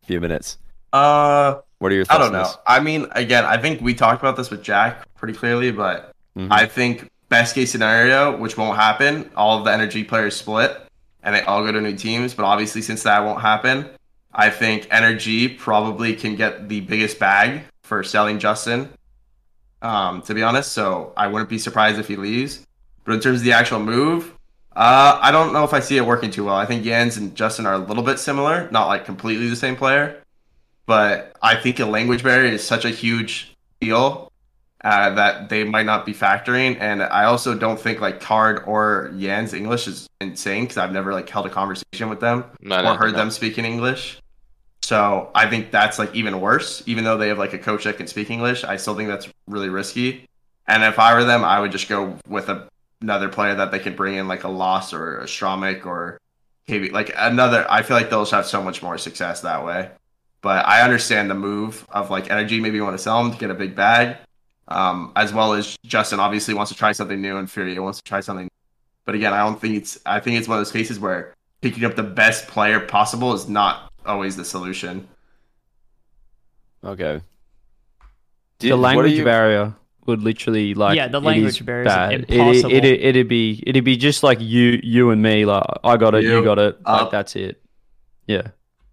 [0.03, 0.59] a few minutes.
[0.93, 2.19] uh, What are your thoughts?
[2.21, 2.51] I don't know.
[2.67, 6.49] I mean, again, I think we talked about this with Jack pretty clearly, but Mhm.
[6.51, 10.81] I think best case scenario, which won't happen, all of the energy players split
[11.25, 12.35] and they all go to new teams.
[12.35, 13.89] But obviously, since that won't happen,
[14.33, 18.91] I think energy probably can get the biggest bag for selling Justin.
[19.83, 22.65] Um, to be honest, so I wouldn't be surprised if he leaves.
[23.05, 24.33] But in terms of the actual move,
[24.75, 26.57] uh, I don't know if I see it working too well.
[26.57, 29.77] I think Jens and Justin are a little bit similar, not like completely the same
[29.77, 30.23] player,
[30.87, 34.33] but I think a language barrier is such a huge deal
[34.85, 36.77] uh, that they might not be factoring.
[36.78, 41.12] And I also don't think like Card or Yan's English is insane because I've never
[41.12, 43.19] like held a conversation with them No, or no, heard no.
[43.19, 44.19] them speak in English.
[44.82, 46.82] So I think that's like even worse.
[46.86, 49.28] Even though they have like a coach that can speak English, I still think that's
[49.48, 50.27] really risky.
[50.66, 52.69] And if I were them, I would just go with a,
[53.01, 56.19] another player that they could bring in, like a Loss or a Stramik or
[56.69, 56.93] KB.
[56.93, 59.90] Like another, I feel like they'll have so much more success that way.
[60.43, 62.61] But I understand the move of like energy.
[62.61, 64.19] Maybe you want to sell them to get a big bag,
[64.69, 68.05] um, as well as Justin obviously wants to try something new and Furia wants to
[68.05, 68.45] try something.
[68.45, 68.51] New.
[69.05, 69.99] But again, I don't think it's.
[70.07, 73.49] I think it's one of those cases where picking up the best player possible is
[73.49, 75.07] not always the solution.
[76.85, 77.20] Okay.
[77.20, 77.23] the
[78.59, 79.74] Do you- what are language you- barrier
[80.07, 82.12] would literally like Yeah, the language is barrier is bad.
[82.12, 82.73] It- impossible.
[82.73, 86.15] It, it, it'd be it'd be just like you you and me like I got
[86.15, 87.62] it you, You got it like that's it
[88.27, 88.49] yeah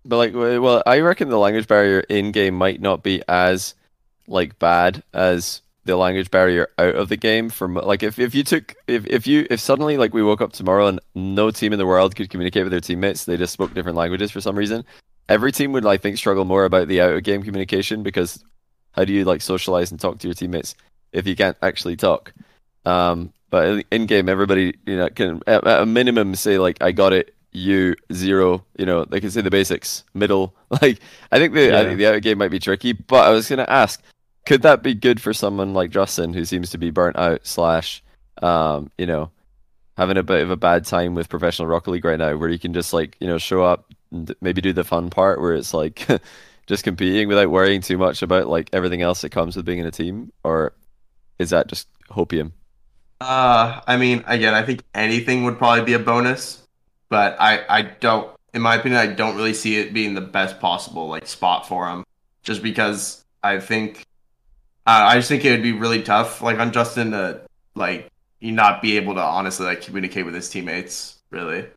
[0.05, 3.75] But like, well, I reckon the language barrier in game might not be as
[4.27, 7.49] like bad as the language barrier out of the game.
[7.49, 10.53] From like, if, if you took if, if you if suddenly like we woke up
[10.53, 13.73] tomorrow and no team in the world could communicate with their teammates, they just spoke
[13.73, 14.85] different languages for some reason.
[15.29, 18.43] Every team would I think struggle more about the out of game communication because
[18.91, 20.75] how do you like socialize and talk to your teammates
[21.13, 22.33] if you can't actually talk?
[22.85, 26.91] Um, but in game, everybody you know can at, at a minimum say like I
[26.91, 28.63] got it, you zero.
[28.77, 30.55] You know they can say the basics, middle.
[30.81, 30.99] Like
[31.33, 32.93] I think the I think the out game might be tricky.
[32.93, 34.01] But I was gonna ask,
[34.45, 38.01] could that be good for someone like Justin who seems to be burnt out slash,
[38.41, 39.31] um, you know,
[39.97, 42.57] having a bit of a bad time with professional Rocket League right now, where you
[42.57, 45.73] can just like you know show up and maybe do the fun part where it's
[45.73, 46.07] like
[46.67, 49.85] just competing without worrying too much about like everything else that comes with being in
[49.85, 50.73] a team, or
[51.37, 52.53] is that just hopium?
[53.19, 56.60] Uh, I mean, again, I think anything would probably be a bonus,
[57.11, 60.61] but I, I don't, in my opinion, I don't really see it being the best
[60.61, 62.05] possible like spot for him,
[62.41, 64.05] just because I think,
[64.87, 67.41] uh, I just think it would be really tough, like on Justin to
[67.75, 68.09] like
[68.39, 71.67] you not be able to honestly like communicate with his teammates, really,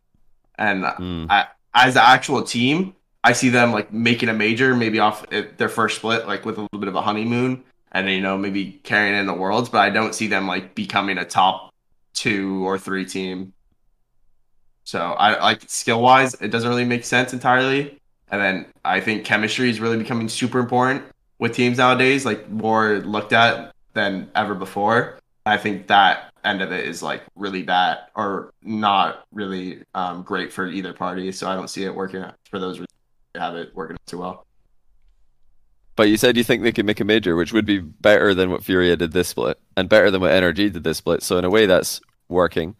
[0.57, 1.27] and Mm.
[1.29, 5.57] I, as the actual team, I see them like making a major, maybe off it,
[5.57, 8.79] their first split, like with a little bit of a honeymoon, and you know maybe
[8.83, 9.67] carrying in the worlds.
[9.67, 11.73] But I don't see them like becoming a top
[12.13, 13.51] two or three team.
[14.85, 17.97] So I like skill wise, it doesn't really make sense entirely.
[18.29, 21.03] And then I think chemistry is really becoming super important
[21.39, 25.19] with teams nowadays, like more looked at than ever before.
[25.45, 30.53] I think that end of it is like really bad or not really um, great
[30.53, 31.31] for either party.
[31.31, 32.89] So I don't see it working for those reasons.
[33.35, 34.45] Have it working too well.
[35.95, 38.51] But you said you think they could make a major, which would be better than
[38.51, 41.23] what Furia did this split, and better than what NRG did this split.
[41.23, 42.75] So in a way, that's working.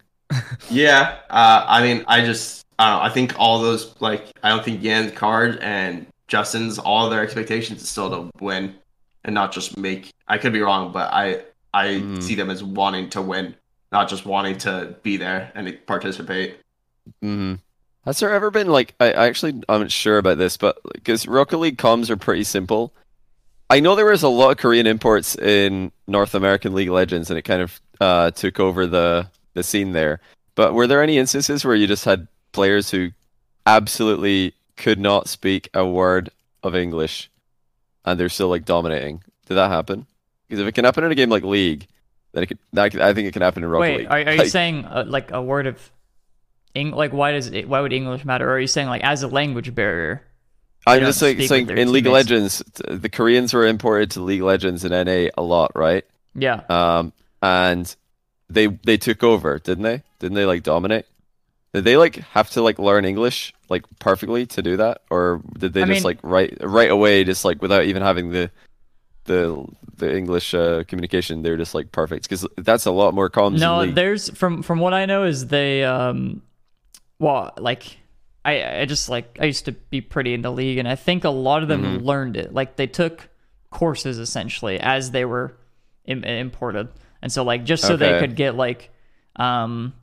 [0.70, 3.06] Yeah, uh, I mean, I just, I don't know.
[3.06, 7.82] I think all those, like, I don't think Yan's card and Justin's, all their expectations
[7.84, 8.76] is still to win
[9.24, 10.12] and not just make.
[10.28, 11.44] I could be wrong, but I,
[11.74, 12.24] I Mm.
[12.24, 13.56] see them as wanting to win,
[13.92, 16.58] not just wanting to be there and participate.
[17.24, 17.56] Mm-hmm.
[18.06, 21.28] Has there ever been like I, I actually I'm not sure about this, but because
[21.28, 22.94] Rocket League comms are pretty simple.
[23.70, 27.40] I know there was a lot of Korean imports in North American League Legends, and
[27.40, 30.20] it kind of uh, took over the the scene there.
[30.54, 33.10] But were there any instances where you just had players who
[33.66, 36.30] absolutely could not speak a word
[36.64, 37.30] of English,
[38.06, 39.24] and they're still like dominating?
[39.48, 40.06] Did that happen?
[40.48, 41.88] Because if it can happen in a game like League,
[42.34, 42.60] then it could.
[42.74, 44.08] That, could- I think it can happen in Rocket Wait, League.
[44.08, 45.92] are, are you Like- saying uh, like a word of,
[46.76, 48.48] Eng- like why does it, why would English matter?
[48.50, 50.22] Or are you saying like as a language barrier?
[50.88, 52.14] I'm just saying, saying in League of.
[52.14, 56.06] Legends, the Koreans were imported to League of Legends in NA a lot, right?
[56.36, 56.62] Yeah.
[56.70, 57.12] Um,
[57.42, 57.96] and
[58.50, 60.04] they they took over, didn't they?
[60.20, 61.06] Didn't they like dominate?
[61.74, 65.74] Did they like have to like learn English like perfectly to do that, or did
[65.74, 68.50] they I just mean- like right right away, just like without even having the
[69.26, 69.66] the
[69.98, 72.30] the English uh, communication, they're just like perfect?
[72.30, 73.60] Because that's a lot more comms.
[73.60, 76.42] No, there's from from what I know is they um,
[77.20, 77.98] well like.
[78.48, 81.32] I, I just like I used to be pretty into league, and I think a
[81.32, 82.06] lot of them Mm-hmm.
[82.06, 82.54] learned it.
[82.54, 83.28] Like they took
[83.72, 85.58] courses essentially as they were
[86.06, 86.90] Im- imported,
[87.26, 88.92] and so like just so they could get like
[89.38, 89.94] um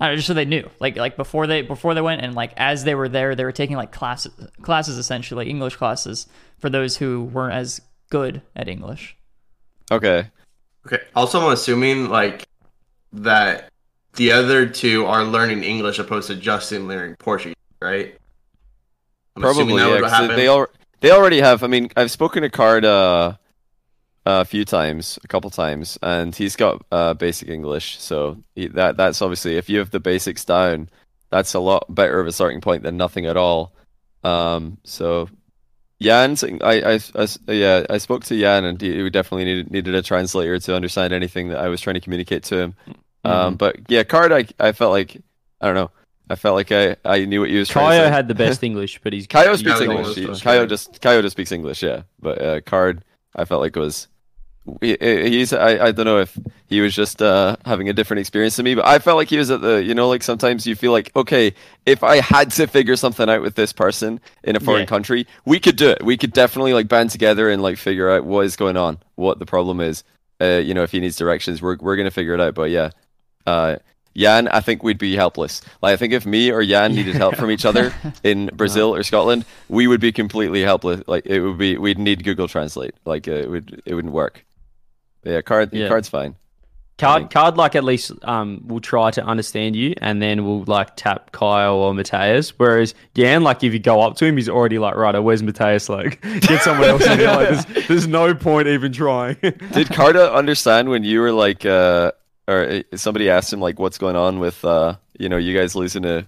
[0.00, 2.34] I don't know, just so they knew, like like before they before they went, and
[2.34, 4.32] like as they were there, they were taking like classes
[4.62, 6.26] classes essentially English classes
[6.58, 7.80] for those who weren't as
[8.10, 9.14] good at English.
[9.92, 10.30] okay.
[10.86, 10.98] Okay.
[11.14, 12.48] Also, I'm assuming like
[13.12, 13.70] that
[14.14, 18.16] the other two are learning English opposed to Justin learning Portuguese, right?
[19.36, 19.94] I'm assuming Probably, that yeah.
[19.94, 20.36] would 'cause happen.
[20.36, 20.68] they al-
[21.00, 21.62] they already have.
[21.62, 23.34] I mean, I've spoken to Card uh,
[24.26, 28.00] a few times, a couple times, and he's got uh, basic English.
[28.00, 30.88] So he, that that's obviously if you have the basics down,
[31.30, 33.74] that's a lot better of a starting point than nothing at all.
[34.22, 35.28] Um, so
[36.00, 39.94] Jan, I, I, I, yeah, I spoke to Jan, and he, he definitely needed needed
[39.94, 42.74] a translator to understand anything that I was trying to communicate to him.
[43.24, 45.16] Um, but yeah, Card, I, I felt like
[45.60, 45.90] I don't know.
[46.28, 48.62] I felt like I, I knew what he was trying to Kyo had the best
[48.68, 49.98] English, but he's Kyo speaks English.
[49.98, 50.66] English He- does, Kyo yeah.
[50.66, 52.02] just Kyo just speaks English, yeah.
[52.20, 53.04] But uh, Card,
[53.36, 54.13] I felt like was he-
[54.80, 58.64] he's I, I don't know if he was just uh, having a different experience than
[58.64, 60.92] me, but I felt like he was at the you know like sometimes you feel
[60.92, 61.54] like okay
[61.86, 64.86] if I had to figure something out with this person in a foreign Yeah.
[64.86, 66.02] country, we could do it.
[66.02, 69.38] We could definitely like band together and like figure out what is going on, what
[69.38, 70.02] the problem is.
[70.40, 72.54] Uh, you know, if he needs directions, we're we're gonna figure it out.
[72.54, 72.90] But yeah,
[73.46, 73.76] uh,
[74.16, 75.60] Jan, I think we'd be helpless.
[75.82, 77.92] Like I think if me or Jan needed help from each other
[78.24, 81.02] in Brazil or Scotland, we would be completely helpless.
[81.06, 82.94] Like it would be, we'd need Google Translate.
[83.04, 84.44] Like uh, it would, it wouldn't work.
[85.24, 85.88] Yeah, card, Yeah.
[85.88, 86.36] card's fine.
[86.96, 90.94] Card, card, like at least um, will try to understand you, and then will like
[90.94, 92.50] tap Kyle or Mateus.
[92.56, 95.88] Whereas Yan, like if you go up to him, he's already like, right, where's Mateus?
[95.88, 97.34] Like, get someone else in there.
[97.36, 99.36] Like, there's, there's no point even trying.
[99.72, 102.12] Did Carta understand when you were like, uh,
[102.46, 105.74] or uh, somebody asked him like, what's going on with, uh, you know, you guys
[105.74, 106.24] losing to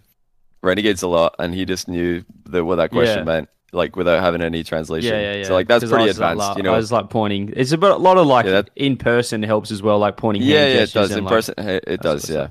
[0.63, 3.25] Renegades a lot, and he just knew that what that question Yeah.
[3.25, 5.13] meant, like without having any translation.
[5.13, 5.45] yeah, yeah, yeah.
[5.45, 6.73] So like that's pretty advanced, like- you know.
[6.75, 7.53] I was like pointing.
[7.57, 10.17] It's a bit, a lot of like Yeah, that- in person helps as well, like
[10.17, 10.43] pointing.
[10.43, 11.55] yeah, yeah, it does in like- person.
[11.59, 12.35] It, does, yeah.
[12.37, 12.51] stuff.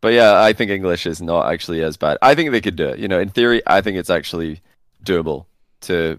[0.00, 2.16] But yeah, I think English is not actually as bad.
[2.22, 2.98] I think they could do it.
[2.98, 4.60] You know, in theory, I think it's actually
[5.04, 5.46] doable
[5.82, 6.18] to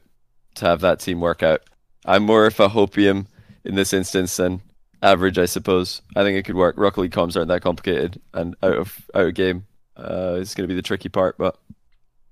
[0.56, 1.62] to have that team work out.
[2.06, 3.26] I'm more of a hopium
[3.64, 4.62] in this instance than
[5.02, 6.02] average, I suppose.
[6.16, 6.76] I think it could work.
[6.78, 9.66] Rocket League comms aren't that complicated, and out of out of game
[9.98, 11.58] uh, is going to be the tricky part, but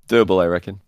[0.07, 0.81] doable, I reckon.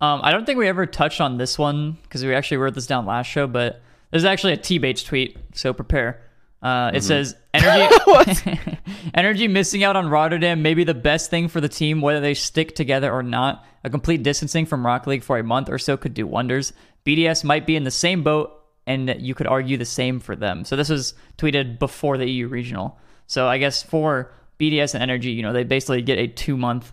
[0.00, 2.86] Um, I don't think we ever touched on this one because we actually wrote this
[2.86, 6.22] down last show, but there's actually a T-Bates tweet, so prepare.
[6.62, 6.96] Uh, Mm-hmm.
[6.96, 8.78] it says energy
[9.14, 12.34] energy missing out on Rotterdam may be the best thing for the team whether they
[12.34, 13.64] stick together or not.
[13.84, 16.72] A complete distancing from Rock League for a month or so could do wonders.
[17.04, 18.52] BDS might be in the same boat,
[18.86, 20.64] and you could argue the same for them.
[20.64, 22.98] So this was tweeted before the EU regional.
[23.28, 26.92] So I guess for BDS and Energy, you know, they basically get a two month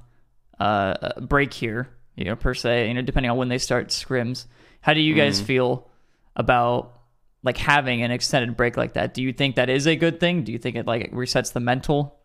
[0.60, 4.46] uh, break here, you know, per se, you know, depending on when they start scrims.
[4.82, 5.88] How do you guys feel
[6.36, 7.00] about
[7.44, 9.14] like having an extended break like that?
[9.14, 10.44] Do you think that is a good thing?
[10.44, 12.18] Do you think it like resets the mental?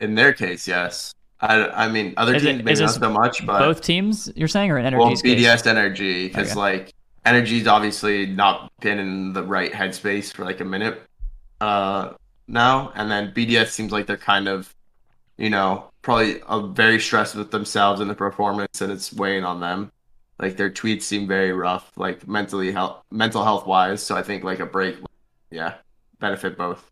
[0.00, 1.14] In their case, yes.
[1.40, 4.48] I, I mean, other Is it- teams maybe not so much, but Both teams, you're
[4.48, 5.44] saying, or in well, Energy's case?
[5.44, 6.58] BDS energy because Okay.
[6.58, 6.94] like
[7.24, 11.02] energy's obviously not been in the right headspace for like a minute
[11.60, 12.12] uh
[12.48, 14.74] now, and then BDS seems like they're kind of,
[15.36, 19.60] you know, probably uh, very stressed with themselves and the performance, and it's weighing on
[19.60, 19.92] them.
[20.38, 24.02] Like their tweets seem very rough, like mentally health, mental health wise.
[24.02, 24.96] So I think like a break,
[25.50, 25.74] yeah,
[26.18, 26.90] benefit both.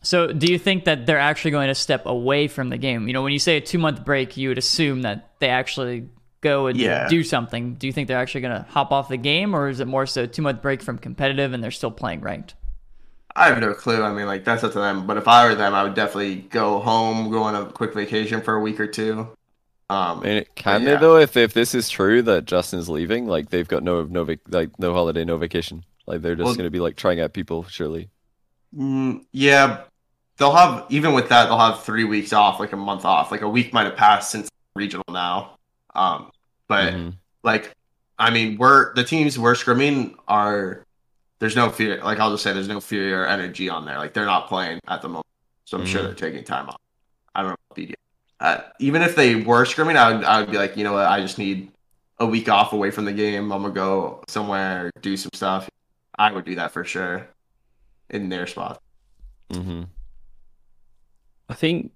[0.00, 3.08] So, do you think that they're actually going to step away from the game?
[3.08, 6.08] You know, when you say a two month break, you would assume that they actually
[6.40, 7.08] go and Yeah.
[7.08, 7.74] do something.
[7.74, 10.06] Do you think they're actually going to hop off the game, or is it more
[10.06, 12.54] so two month break from competitive and they're still playing ranked?
[13.38, 14.02] I have no clue.
[14.02, 15.06] I mean, like that's up to them.
[15.06, 18.40] But if I were them, I would definitely go home, go on a quick vacation
[18.42, 19.28] for a week or two.
[19.90, 20.94] Um, I mean, can yeah.
[20.94, 21.16] they though?
[21.16, 24.78] If if this is true that Justin's leaving, like they've got no no vac- like
[24.78, 25.84] no holiday, no vacation.
[26.06, 28.10] Like they're just Well- gonna be like trying out people, surely.
[28.76, 29.82] Mm, yeah,
[30.36, 33.30] they'll have even with that they'll have three weeks off, like a month off.
[33.30, 35.52] Like a week might have passed since regional now.
[35.94, 36.30] Um,
[36.66, 37.14] but Mhm.
[37.42, 37.72] like,
[38.18, 40.84] I mean, we're the teams we're scrimming are
[41.38, 42.02] there's no fear.
[42.02, 43.98] Like I'll just say there's no fear or energy on there.
[43.98, 45.26] Like they're not playing at the moment,
[45.64, 46.04] so I'm sure Mhm.
[46.04, 46.80] they're taking time off.
[47.34, 47.56] I don't know.
[47.70, 47.94] About BDS.
[48.40, 51.06] Uh, even if they were scrimming, I would I would be like, you know what,
[51.06, 51.70] I just need
[52.18, 53.52] a week off away from the game.
[53.52, 55.68] I'm gonna go somewhere, do some stuff.
[56.18, 57.28] I would do that for sure
[58.10, 58.80] in their spot.
[59.52, 59.84] Mm-hmm.
[61.48, 61.92] I think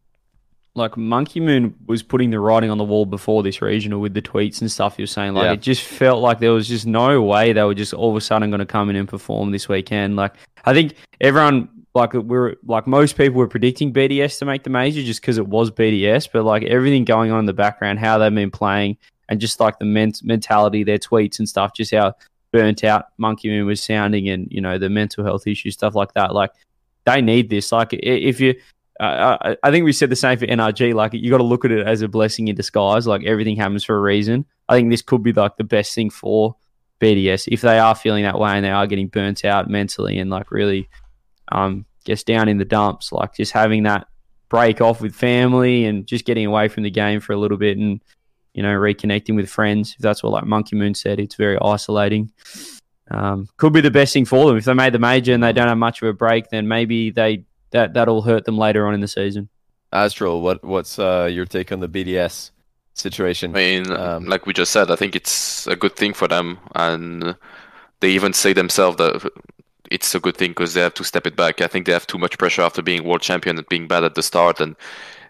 [0.75, 4.23] like Monkey Moon was putting the writing on the wall before this regional with the
[4.23, 5.35] tweets and stuff he was saying.
[5.35, 5.53] Like Yeah.
[5.53, 8.21] it just felt like there was just no way they were just all of a
[8.21, 10.17] sudden going to come in and perform this weekend.
[10.17, 10.33] Like
[10.65, 15.03] I think everyone like we're like most people were predicting BDS to make the major
[15.03, 18.35] just because it was BDS, but like everything going on in the background, how they've
[18.35, 18.97] been playing,
[19.29, 22.15] and just like the men- mentality, their tweets and stuff, just how
[22.51, 26.15] burnt out Monkey Moon was sounding, and you know the mental health issues, stuff like
[26.15, 26.33] that.
[26.33, 26.53] Like
[27.05, 27.73] they need this.
[27.73, 28.55] Like if you
[29.05, 30.95] I, I think we said the same for NRG.
[30.95, 33.07] Like you got to look at it as a blessing in disguise.
[33.07, 34.45] Like everything happens for a reason.
[34.69, 36.57] I think this could be like the best thing for
[37.01, 40.31] BDS if they are feeling that way and they are getting burnt out mentally and
[40.31, 40.89] like really,
[41.51, 43.13] um, gets down in the dumps.
[43.13, 44.07] Like just having that
[44.49, 47.79] break off with family and just getting away from the game for a little bit
[47.79, 48.03] and
[48.55, 49.95] you know reconnecting with friends.
[49.97, 52.31] If that's what like Monkey Moon said, it's very isolating.
[53.11, 55.53] Um, could be the best thing for them if they made the major and they
[55.53, 56.51] don't have much of a break.
[56.51, 59.49] Then maybe they that that'll hurt them later on in the season.
[59.93, 62.51] Aztral, what what's uh, your take on the BDS
[62.95, 63.51] situation?
[63.51, 66.59] I mean, Um, like we just said, I think it's a good thing for them,
[66.75, 67.37] and
[68.01, 69.31] they even say themselves that
[69.91, 71.61] it's a good thing because they have to step it back.
[71.61, 74.15] I think they have too much pressure after being world champion and being bad at
[74.15, 74.77] the start, and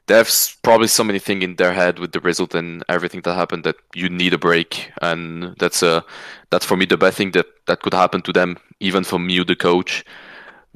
[0.07, 0.31] they have
[0.63, 3.77] probably so many things in their head with the result and everything that happened that
[3.95, 6.05] you need a break, and that's a
[6.51, 9.45] that's for me the best thing that that could happen to them, even from you,
[9.45, 10.05] the coach.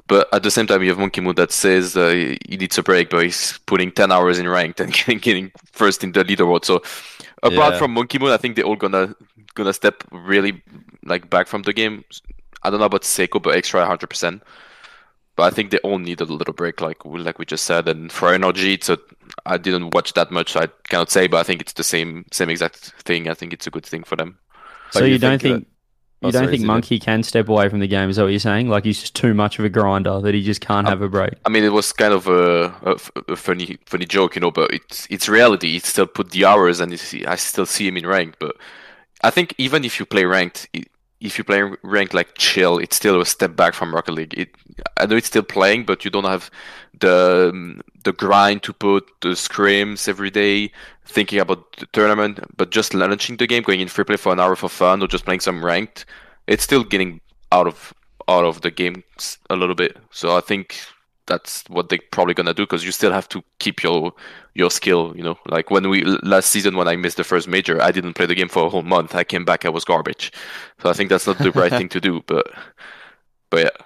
[0.08, 2.10] But at the same time, you have Monkey Moon that says uh,
[2.48, 6.04] he needs a break, but he's putting 10 hours in ranked and getting, getting first
[6.04, 6.64] in the leaderboard.
[6.64, 6.82] So
[7.42, 7.78] apart Yeah.
[7.78, 9.14] from Monkey Moon, I think they're all gonna
[9.54, 10.62] gonna step really
[11.04, 12.04] like back from the game.
[12.62, 14.42] I don't know about Seikoo, but extra 100%.
[15.34, 17.88] But I think they all need a little break, like we- like we just said.
[17.88, 18.98] And for energy, it's a,
[19.44, 21.26] I didn't watch that much, so I cannot say.
[21.26, 23.28] But I think it's the same same exact thing.
[23.28, 24.38] I think it's a good thing for them.
[24.90, 25.66] So But you, you don't think, uh,
[26.22, 26.64] oh, you don't sorry, think.
[26.66, 28.08] Monkey can step away from the game?
[28.10, 28.68] Is that what you're saying?
[28.68, 31.08] Like he's just too much of a grinder that he just can't Uh, have a
[31.08, 31.34] break.
[31.44, 32.96] I mean, it was kind of a
[33.36, 35.72] funny funny joke, you know, but it's it's reality.
[35.72, 36.92] He still put the hours, and
[37.26, 38.38] I still see him in ranked.
[38.38, 38.56] But
[39.22, 40.84] I think even if you play ranked, i-
[41.20, 44.34] if you play ranked like chill, it's still a step back from Rocket League.
[44.38, 44.50] It,
[44.98, 46.50] I know it's still playing, but you don't have
[47.00, 50.70] the um, the grind to put the scrims every day,
[51.06, 52.40] thinking about the tournament.
[52.56, 55.08] But just launching the game, going in free play for an hour for fun, or
[55.08, 56.04] just playing some ranked,
[56.46, 57.20] it's still getting
[57.52, 57.94] out of
[58.28, 59.02] out of the game
[59.50, 59.96] a little bit.
[60.10, 60.78] So I think
[61.26, 64.12] that's what they're probably gonna do because you still have to keep your
[64.54, 65.12] your skill.
[65.16, 68.14] You know, like when we last season when I missed the first major, I didn't
[68.14, 69.14] play the game for a whole month.
[69.14, 70.32] I came back, I was garbage.
[70.82, 72.22] So I think that's not the right thing to do.
[72.26, 72.46] But
[73.50, 73.84] but yeah,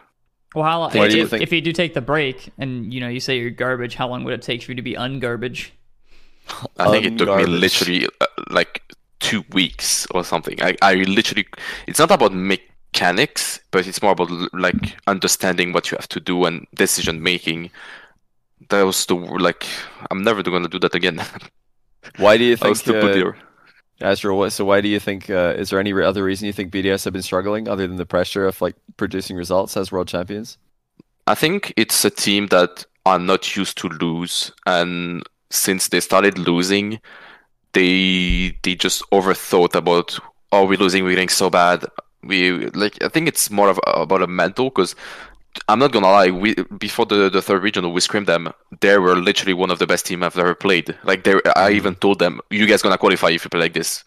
[0.54, 0.96] Well, how long?
[0.96, 3.20] If, do you if- think- if you do take the break and you know you
[3.20, 5.70] say you're garbage, how long would it take for you to be ungarbage?
[6.78, 8.82] I think it took me literally uh, like
[9.20, 10.60] two weeks or something.
[10.62, 11.46] I I literally
[11.86, 12.32] it's not about
[12.92, 17.70] mechanics, but it's more about like understanding what you have to do and decision making.
[18.68, 19.66] That was the like
[20.10, 21.20] I'm never gonna do that again.
[22.16, 23.16] Why do you think, stupid
[24.02, 24.34] uh.
[24.34, 25.28] What, so why do you think?
[25.28, 28.06] Uh, is there any other reason you think BDS have been struggling other than the
[28.06, 30.56] pressure of like producing results as world champions?
[31.26, 36.38] I think it's a team that are not used to lose, and since they started
[36.38, 36.98] losing,
[37.74, 40.18] they they just overthought about
[40.50, 41.84] oh we're losing, we're getting so bad.
[42.22, 44.94] We like I think it's more of about a mental because
[45.68, 46.30] I'm not gonna lie.
[46.30, 48.52] We before the the third regional, we screamed them.
[48.80, 50.96] They were literally one of the best team I've ever played.
[51.04, 54.04] Like they, I even told them, you guys gonna qualify if you play like this.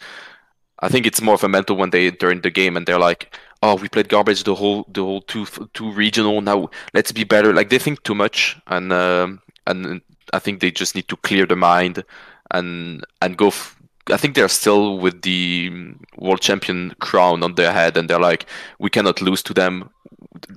[0.80, 3.00] I think it's more of a mental when they enter in the game and they're
[3.00, 6.42] like, oh, we played garbage the whole the whole two two regional.
[6.42, 7.54] Now let's be better.
[7.54, 10.02] Like they think too much, and um, and
[10.34, 12.04] I think they just need to clear the mind
[12.52, 13.78] and and go f-
[14.12, 18.20] I think they're still with the mm, world champion crown on their head, and they're
[18.20, 18.46] like,
[18.80, 19.90] we cannot lose to them.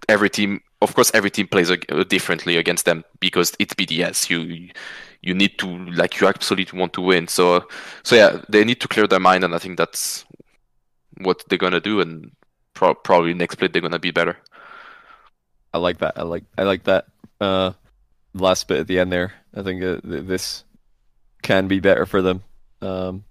[0.09, 1.77] Every team, of course, every team plays uh,
[2.09, 4.31] differently against them because it's BDS.
[4.31, 4.71] You
[5.23, 7.29] you need to like you absolutely want to win.
[7.29, 7.67] So
[8.03, 10.25] so yeah, they need to clear their mind, and I think that's
[11.19, 12.01] what they're gonna do.
[12.01, 12.33] And
[12.75, 14.37] pro- probably next split they're gonna be better.
[15.73, 16.15] I like that.
[16.17, 17.07] I like I like that.
[17.41, 17.73] Uh,
[18.35, 19.35] last bit at the end there.
[19.55, 20.65] I think uh, th- this
[21.43, 22.43] can be better for them.
[22.81, 23.25] Um,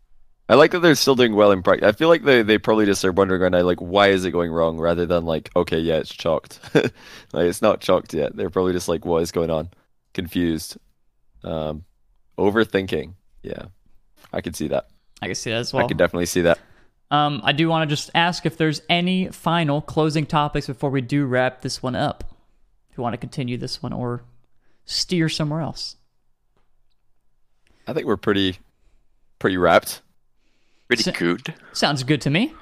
[0.47, 1.87] I like that they're still doing well in practice.
[1.89, 4.31] I feel like they, they probably just are wondering right now, like, why is it
[4.31, 6.59] going wrong, rather than like, okay, yeah, it's chalked.
[6.75, 6.93] like
[7.33, 8.35] it's not chalked yet.
[8.35, 9.69] They're probably just like, what is going on?
[10.13, 10.77] Confused.
[11.43, 11.85] Um,
[12.37, 13.13] overthinking.
[13.41, 13.65] Yeah,
[14.31, 14.87] I can see that.
[15.21, 15.83] I can see that as well.
[15.83, 16.59] I can definitely see that.
[17.09, 21.01] Um, I do want to just ask if there's any final closing topics before we
[21.01, 22.23] do wrap this one up.
[22.91, 24.23] If you want to continue this one or
[24.85, 25.97] steer somewhere else.
[27.87, 28.57] I think we're pretty,
[29.39, 30.01] pretty wrapped.
[30.87, 31.53] Pretty So- good.
[31.73, 32.53] Sounds good to me.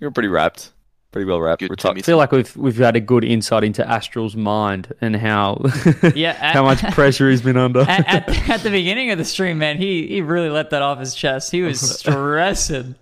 [0.00, 0.72] You're pretty wrapped.
[1.12, 1.60] Pretty well wrapped.
[1.60, 1.98] Good We're talking.
[1.98, 5.62] I feel like we've we've had a good insight into Aztral's mind and how
[6.14, 7.80] Yeah, how much pressure he's been under.
[7.80, 10.98] at, at, at the beginning of the stream, man, he he really let that off
[10.98, 11.50] his chest.
[11.52, 12.96] He was stressing.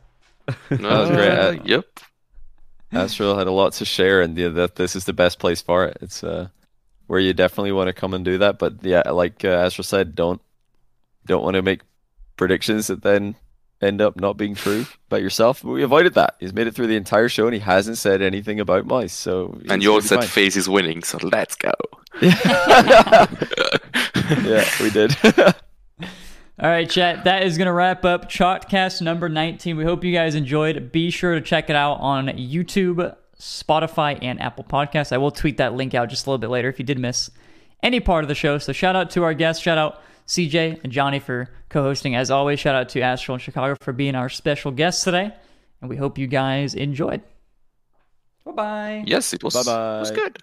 [0.71, 1.29] No, That was great.
[1.31, 1.87] Uh, yep.
[2.93, 5.85] Aztral had a lot to share, and yeah, that this is the best place for
[5.87, 5.97] it.
[6.01, 6.49] It's uh,
[7.09, 8.61] where you definitely want to come and do that.
[8.61, 10.41] But yeah, like uh, Astral said, don't
[11.27, 11.81] don't want to make
[12.37, 13.35] predictions that then
[13.83, 15.63] end up not being true about yourself.
[15.63, 16.37] But we avoided that.
[16.41, 19.13] He's made it through the entire show, and he hasn't said anything about mice.
[19.13, 20.29] So And he's you all said fine.
[20.29, 21.73] FaZe is winning, so let's go.
[22.23, 23.27] yeah,
[24.81, 25.17] we did.
[26.57, 27.25] All right, chat.
[27.25, 29.77] That is going to wrap up Chalked Cast number 19.
[29.77, 30.93] We hope you guys enjoyed.
[30.93, 35.13] Be sure to check it out on YouTube, Spotify, and Apple Podcasts.
[35.13, 37.29] I will tweet that link out just a little bit later if you did miss
[37.83, 38.59] any part of the show.
[38.59, 39.61] So shout out to our guests.
[39.61, 42.15] Shout out CJ and Johnny for co-hosting.
[42.15, 45.33] As always, shout out to Aztral and Chicago for being our special guests today.
[45.81, 47.23] And we hope you guys enjoyed.
[48.45, 49.05] Bye-bye.
[49.07, 50.39] Yes, it was, it was good.